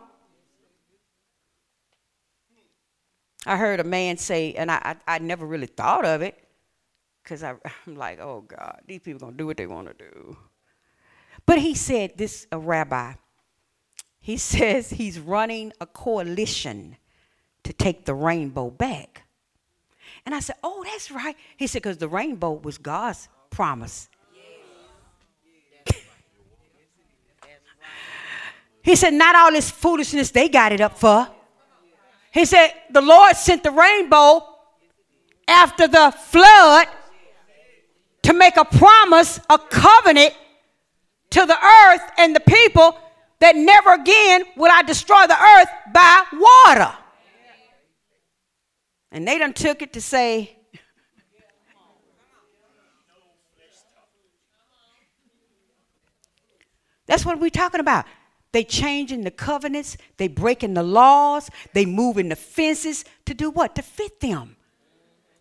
I 3.46 3.56
heard 3.56 3.80
a 3.80 3.84
man 3.84 4.18
say, 4.18 4.54
and 4.54 4.70
I, 4.70 4.96
I, 5.06 5.16
I 5.16 5.18
never 5.18 5.46
really 5.46 5.66
thought 5.66 6.04
of 6.04 6.22
it, 6.22 6.36
because 7.22 7.42
I'm 7.42 7.58
like, 7.86 8.20
oh 8.20 8.42
God, 8.42 8.80
these 8.86 9.00
people 9.00 9.20
gonna 9.20 9.36
do 9.36 9.46
what 9.46 9.56
they 9.56 9.66
want 9.66 9.88
to 9.88 9.94
do. 9.94 10.36
But 11.44 11.58
he 11.58 11.74
said, 11.74 12.12
this 12.16 12.46
a 12.52 12.58
rabbi, 12.58 13.14
he 14.22 14.36
says 14.38 14.90
he's 14.90 15.18
running 15.20 15.72
a 15.80 15.86
coalition 15.86 16.96
to 17.64 17.72
take 17.72 18.06
the 18.06 18.14
rainbow 18.14 18.70
back. 18.70 19.24
And 20.24 20.34
I 20.34 20.40
said, 20.40 20.56
oh, 20.62 20.82
that's 20.84 21.10
right. 21.10 21.36
He 21.56 21.66
said, 21.66 21.82
because 21.82 21.98
the 21.98 22.08
rainbow 22.08 22.52
was 22.52 22.78
God's 22.78 23.28
promise. 23.50 24.08
He 28.84 28.96
said, 28.96 29.14
Not 29.14 29.36
all 29.36 29.52
this 29.52 29.70
foolishness 29.70 30.32
they 30.32 30.48
got 30.48 30.72
it 30.72 30.80
up 30.80 30.98
for. 30.98 31.28
He 32.32 32.44
said, 32.44 32.72
The 32.90 33.00
Lord 33.00 33.36
sent 33.36 33.62
the 33.62 33.70
rainbow 33.70 34.44
after 35.46 35.86
the 35.86 36.12
flood 36.18 36.88
to 38.22 38.32
make 38.32 38.56
a 38.56 38.64
promise, 38.64 39.38
a 39.48 39.56
covenant 39.56 40.34
to 41.30 41.46
the 41.46 41.64
earth 41.64 42.02
and 42.18 42.34
the 42.34 42.40
people 42.40 42.98
that 43.42 43.56
never 43.56 43.94
again 43.94 44.44
will 44.56 44.70
I 44.70 44.84
destroy 44.84 45.26
the 45.26 45.34
earth 45.34 45.68
by 45.92 46.24
water. 46.32 46.92
And 49.10 49.26
they 49.26 49.36
done 49.36 49.52
took 49.52 49.82
it 49.82 49.92
to 49.94 50.00
say, 50.00 50.56
That's 57.06 57.26
what 57.26 57.40
we're 57.40 57.50
talking 57.50 57.80
about. 57.80 58.06
They 58.52 58.62
changing 58.62 59.24
the 59.24 59.32
covenants, 59.32 59.96
they 60.18 60.28
breaking 60.28 60.74
the 60.74 60.84
laws, 60.84 61.50
they 61.74 61.84
moving 61.84 62.28
the 62.28 62.36
fences 62.36 63.04
to 63.26 63.34
do 63.34 63.50
what? 63.50 63.74
To 63.74 63.82
fit 63.82 64.20
them. 64.20 64.54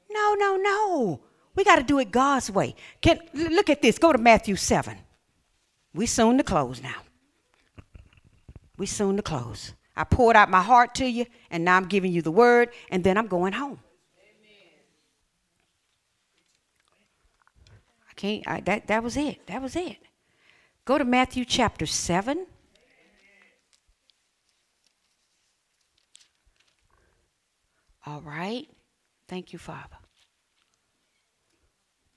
No, 0.10 0.34
no, 0.34 0.58
no. 0.58 1.22
We 1.56 1.64
got 1.64 1.76
to 1.76 1.84
do 1.84 2.00
it 2.00 2.10
God's 2.10 2.50
way. 2.50 2.76
Can 3.02 3.20
look 3.36 3.70
at 3.70 3.84
this. 3.84 4.00
Go 4.00 4.12
to 4.12 4.18
Matthew 4.18 4.56
7. 4.56 4.98
We 5.94 6.08
soon 6.08 6.40
to 6.40 6.44
close 6.44 6.82
now. 6.82 7.04
We 8.82 8.88
soon 8.88 9.16
to 9.18 9.22
close. 9.22 9.76
I 9.96 10.04
poured 10.06 10.36
out 10.36 10.50
my 10.50 10.64
heart 10.64 10.96
to 10.96 11.06
you, 11.06 11.28
and 11.52 11.64
now 11.64 11.78
I'm 11.78 11.86
giving 11.86 12.12
you 12.12 12.24
the 12.24 12.32
word, 12.32 12.70
and 12.90 13.04
then 13.04 13.16
I'm 13.16 13.28
going 13.28 13.54
home. 13.54 13.80
I 18.10 18.14
can't. 18.16 18.48
I, 18.48 18.62
that 18.62 18.88
that 18.88 19.04
was 19.04 19.18
it. 19.18 19.46
That 19.46 19.62
was 19.62 19.76
it. 19.76 19.98
Go 20.84 20.98
to 20.98 21.06
Matthew 21.06 21.46
chapter 21.46 21.86
seven. 21.86 22.48
All 28.08 28.22
right. 28.22 28.68
Thank 29.28 29.54
you, 29.54 29.60
Father. 29.60 30.00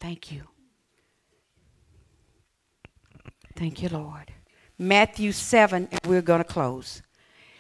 Thank 0.01 0.33
you. 0.33 0.45
Thank 3.55 3.83
you, 3.83 3.91
Lord. 3.91 4.33
Matthew 4.79 5.33
7, 5.33 5.89
and 5.91 6.01
we're 6.07 6.23
going 6.23 6.43
to 6.43 6.49
close. 6.49 7.03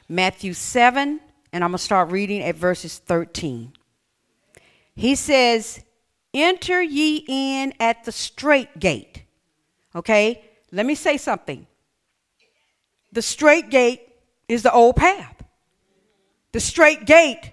Matthew 0.08 0.52
7, 0.52 1.20
and 1.52 1.64
I'm 1.64 1.70
going 1.70 1.78
to 1.78 1.84
start 1.84 2.10
reading 2.10 2.42
at 2.42 2.56
verses 2.56 2.98
13. 2.98 3.72
He 4.96 5.14
says, 5.14 5.80
Enter 6.32 6.82
ye 6.82 7.24
in 7.28 7.72
at 7.78 8.04
the 8.04 8.12
straight 8.12 8.80
gate. 8.80 9.22
Okay? 9.94 10.42
Let 10.72 10.86
me 10.86 10.96
say 10.96 11.16
something. 11.16 11.66
The 13.12 13.22
straight 13.22 13.70
gate 13.70 14.00
is 14.48 14.62
the 14.62 14.72
old 14.72 14.96
path. 14.96 15.42
The 16.50 16.60
straight 16.60 17.06
gate 17.06 17.52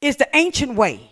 is 0.00 0.16
the 0.16 0.28
ancient 0.34 0.74
way 0.74 1.10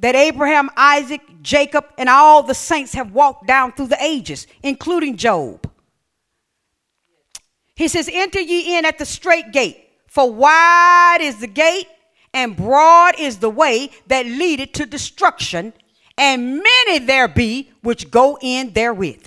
that 0.00 0.16
Abraham, 0.16 0.68
Isaac, 0.76 1.20
Jacob, 1.42 1.84
and 1.96 2.08
all 2.08 2.42
the 2.42 2.54
saints 2.54 2.94
have 2.94 3.12
walked 3.12 3.46
down 3.46 3.72
through 3.72 3.86
the 3.86 4.02
ages, 4.02 4.48
including 4.62 5.16
Job. 5.16 5.70
He 7.74 7.88
says, 7.88 8.08
Enter 8.12 8.40
ye 8.40 8.76
in 8.76 8.84
at 8.84 8.98
the 8.98 9.06
straight 9.06 9.52
gate, 9.52 9.88
for 10.06 10.30
wide 10.30 11.18
is 11.20 11.40
the 11.40 11.46
gate, 11.46 11.86
and 12.34 12.56
broad 12.56 13.14
is 13.18 13.38
the 13.38 13.50
way 13.50 13.90
that 14.06 14.26
leadeth 14.26 14.72
to 14.72 14.86
destruction, 14.86 15.72
and 16.16 16.62
many 16.62 16.98
there 16.98 17.28
be 17.28 17.70
which 17.82 18.10
go 18.10 18.38
in 18.40 18.72
therewith. 18.72 19.26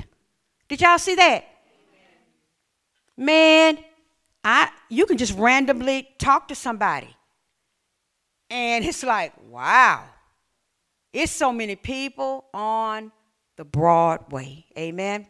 Did 0.67 0.81
y'all 0.81 0.97
see 0.97 1.15
that? 1.15 1.45
Man, 3.17 3.77
I 4.43 4.69
you 4.89 5.05
can 5.05 5.17
just 5.17 5.37
randomly 5.37 6.07
talk 6.17 6.47
to 6.49 6.55
somebody. 6.55 7.15
And 8.49 8.85
it's 8.85 9.03
like, 9.03 9.33
wow. 9.49 10.03
It's 11.11 11.31
so 11.31 11.51
many 11.51 11.75
people 11.75 12.45
on 12.53 13.11
the 13.55 13.65
broad 13.65 14.31
way. 14.31 14.65
Amen. 14.77 15.27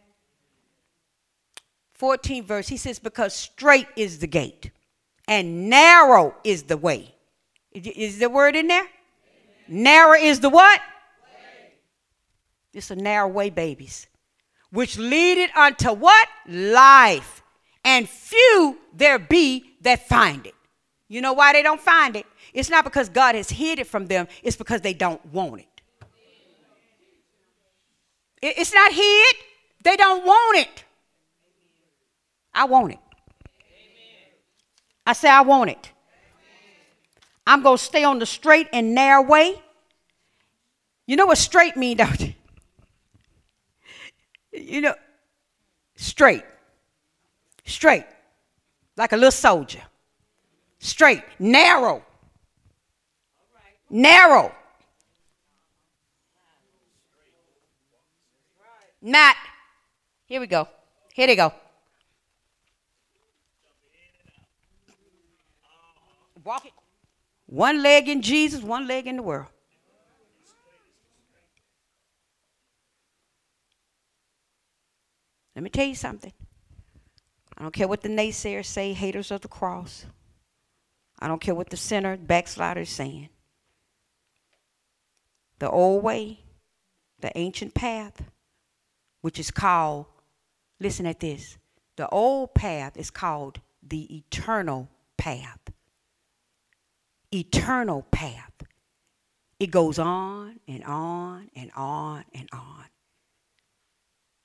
14 1.96 2.44
verse, 2.46 2.68
he 2.68 2.78
says, 2.78 3.00
because 3.00 3.34
straight 3.34 3.88
is 3.96 4.20
the 4.20 4.28
gate 4.28 4.72
and 5.28 5.70
narrow 5.70 6.36
is 6.44 6.64
the 6.64 6.78
way. 6.78 7.14
Is 7.74 8.20
the 8.20 8.30
word 8.30 8.56
in 8.56 8.68
there? 8.68 8.82
Amen. 8.82 9.84
Narrow 9.84 10.14
is 10.14 10.40
the 10.40 10.50
what? 10.50 10.80
Way. 10.80 11.74
It's 12.74 12.92
a 12.92 12.96
narrow 12.96 13.28
way, 13.28 13.50
babies. 13.50 14.08
Which 14.72 14.98
leadeth 14.98 15.56
unto 15.56 15.92
what? 15.92 16.28
Life. 16.48 17.42
And 17.84 18.08
few 18.08 18.78
there 18.94 19.20
be 19.20 19.76
that 19.82 20.08
find 20.08 20.48
it. 20.48 20.56
You 21.08 21.22
know 21.22 21.34
why 21.34 21.54
they 21.54 21.64
don't 21.64 21.82
find 21.82 22.16
it? 22.16 22.26
It's 22.54 22.70
not 22.70 22.84
because 22.84 23.10
God 23.10 23.36
has 23.36 23.50
hid 23.50 23.80
it 23.80 23.88
from 23.88 24.08
them, 24.08 24.28
it's 24.42 24.56
because 24.56 24.82
they 24.82 24.94
don't 24.94 25.24
want 25.28 25.62
it. 25.62 25.68
It's 28.42 28.74
not 28.74 28.92
hid, 28.92 29.36
they 29.84 29.98
don't 29.98 30.26
want 30.26 30.60
it. 30.60 30.85
I 32.56 32.64
want 32.66 32.94
it. 32.94 33.00
I 35.06 35.14
say, 35.14 35.30
I 35.30 35.42
want 35.42 35.70
it. 35.70 35.92
I'm 37.46 37.62
going 37.62 37.78
to 37.78 37.84
stay 37.84 38.04
on 38.04 38.18
the 38.18 38.26
straight 38.26 38.68
and 38.74 38.96
narrow 38.96 39.22
way. 39.22 39.62
You 41.06 41.16
know 41.18 41.28
what 41.28 41.38
straight 41.38 41.78
mean, 41.78 41.98
don't 41.98 42.20
you? 42.20 42.34
You 44.52 44.82
know, 44.82 44.96
straight. 45.96 46.44
Straight. 47.66 48.06
Like 48.98 49.12
a 49.12 49.18
little 49.18 49.32
soldier. 49.32 49.82
Straight. 50.80 51.24
Narrow. 51.38 52.04
Narrow. 53.90 54.52
Not. 59.02 59.36
Here 60.26 60.40
we 60.40 60.48
go. 60.48 60.68
Here 61.14 61.28
they 61.28 61.36
go. 61.36 61.54
Walk 66.46 66.68
it. 66.68 66.74
One 67.48 67.82
leg 67.82 68.08
in 68.08 68.22
Jesus, 68.22 68.62
one 68.62 68.88
leg 68.88 69.08
in 69.08 69.18
the 69.18 69.24
world. 69.24 69.48
Let 75.56 75.64
me 75.64 75.70
tell 75.70 75.88
you 75.88 75.96
something. 75.96 76.34
I 77.58 77.64
don't 77.64 77.74
care 77.74 77.88
what 77.88 78.02
the 78.02 78.10
naysayers 78.10 78.66
say, 78.66 78.94
haters 78.94 79.32
of 79.32 79.42
the 79.42 79.48
cross. 79.48 80.06
I 81.18 81.28
don't 81.28 81.42
care 81.42 81.56
what 81.56 81.70
the 81.70 81.78
sinner, 81.78 82.18
backslider 82.18 82.82
is 82.82 82.90
saying. 82.90 83.30
The 85.60 85.70
old 85.70 86.04
way, 86.04 86.42
the 87.22 87.36
ancient 87.38 87.74
path, 87.74 88.22
which 89.22 89.40
is 89.40 89.50
called, 89.50 90.06
listen 90.80 91.06
at 91.06 91.22
this, 91.22 91.58
the 91.96 92.10
old 92.10 92.54
path 92.54 92.98
is 92.98 93.10
called 93.10 93.62
the 93.82 94.18
eternal 94.18 94.90
path 95.18 95.60
eternal 97.34 98.04
path. 98.12 98.52
It 99.60 99.72
goes 99.72 100.00
on 100.00 100.60
and 100.68 100.84
on 100.84 101.50
and 101.56 101.72
on 101.76 102.26
and 102.34 102.50
on. 102.52 102.86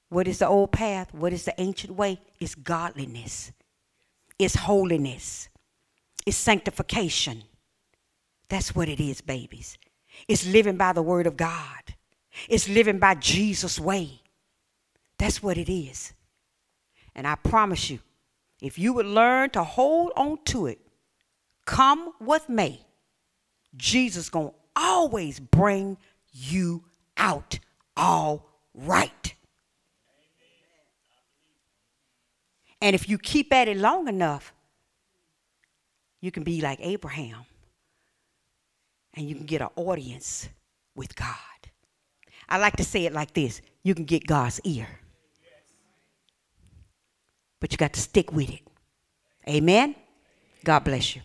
What 0.09 0.27
is 0.27 0.39
the 0.39 0.49
old 0.49 0.73
path? 0.73 1.13
What 1.15 1.33
is 1.33 1.45
the 1.45 1.55
ancient 1.61 1.95
way? 1.95 2.21
It's 2.39 2.55
godliness, 2.55 3.53
it's 4.39 4.55
holiness, 4.57 5.49
it's 6.27 6.37
sanctification. 6.37 7.45
That's 8.49 8.75
what 8.75 8.89
it 8.89 8.99
is, 9.01 9.21
babies. 9.21 9.79
It's 10.27 10.45
living 10.45 10.77
by 10.77 10.93
the 10.93 11.03
word 11.03 11.27
of 11.27 11.37
God, 11.37 11.95
it's 12.49 12.69
living 12.69 12.99
by 12.99 13.15
Jesus' 13.15 13.79
way. 13.79 14.21
That's 15.19 15.43
what 15.43 15.59
it 15.59 15.71
is. 15.71 16.13
And 17.15 17.27
I 17.27 17.35
promise 17.35 17.91
you, 17.91 17.99
if 18.63 18.79
you 18.79 18.93
would 18.95 19.07
learn 19.07 19.51
to 19.51 19.65
hold 19.65 20.13
on 20.17 20.39
to 20.47 20.67
it, 20.67 20.81
come 21.65 22.13
with 22.21 22.49
me. 22.49 22.85
Jesus 23.77 24.29
going 24.29 24.49
to 24.49 24.55
always 24.77 25.39
bring 25.41 25.97
you 26.33 26.85
out 27.17 27.59
all 27.97 28.47
right. 28.75 29.35
And 32.83 32.95
if 32.95 33.09
you 33.09 33.19
keep 33.19 33.53
at 33.53 33.69
it 33.69 33.77
long 33.77 34.09
enough, 34.09 34.55
you 36.21 36.31
can 36.31 36.43
be 36.43 36.61
like 36.61 36.79
Abraham 36.81 37.45
and 39.15 39.29
you 39.29 39.35
can 39.35 39.47
get 39.47 39.61
an 39.61 39.69
audience 39.77 40.49
with 40.95 41.15
God. 41.15 41.27
I 42.49 42.59
like 42.59 42.77
to 42.77 42.85
say 42.85 43.07
it 43.07 43.13
like 43.13 43.35
this 43.35 43.61
you 43.83 43.95
can 43.95 44.05
get 44.05 44.27
God's 44.27 44.61
ear, 44.65 44.89
but 47.61 47.73
you 47.73 47.79
got 47.79 47.93
to 47.95 48.01
stick 48.01 48.33
with 48.33 48.51
it. 48.51 48.63
Amen. 49.49 49.95
God 50.65 50.85
bless 50.85 51.17
you. 51.17 51.23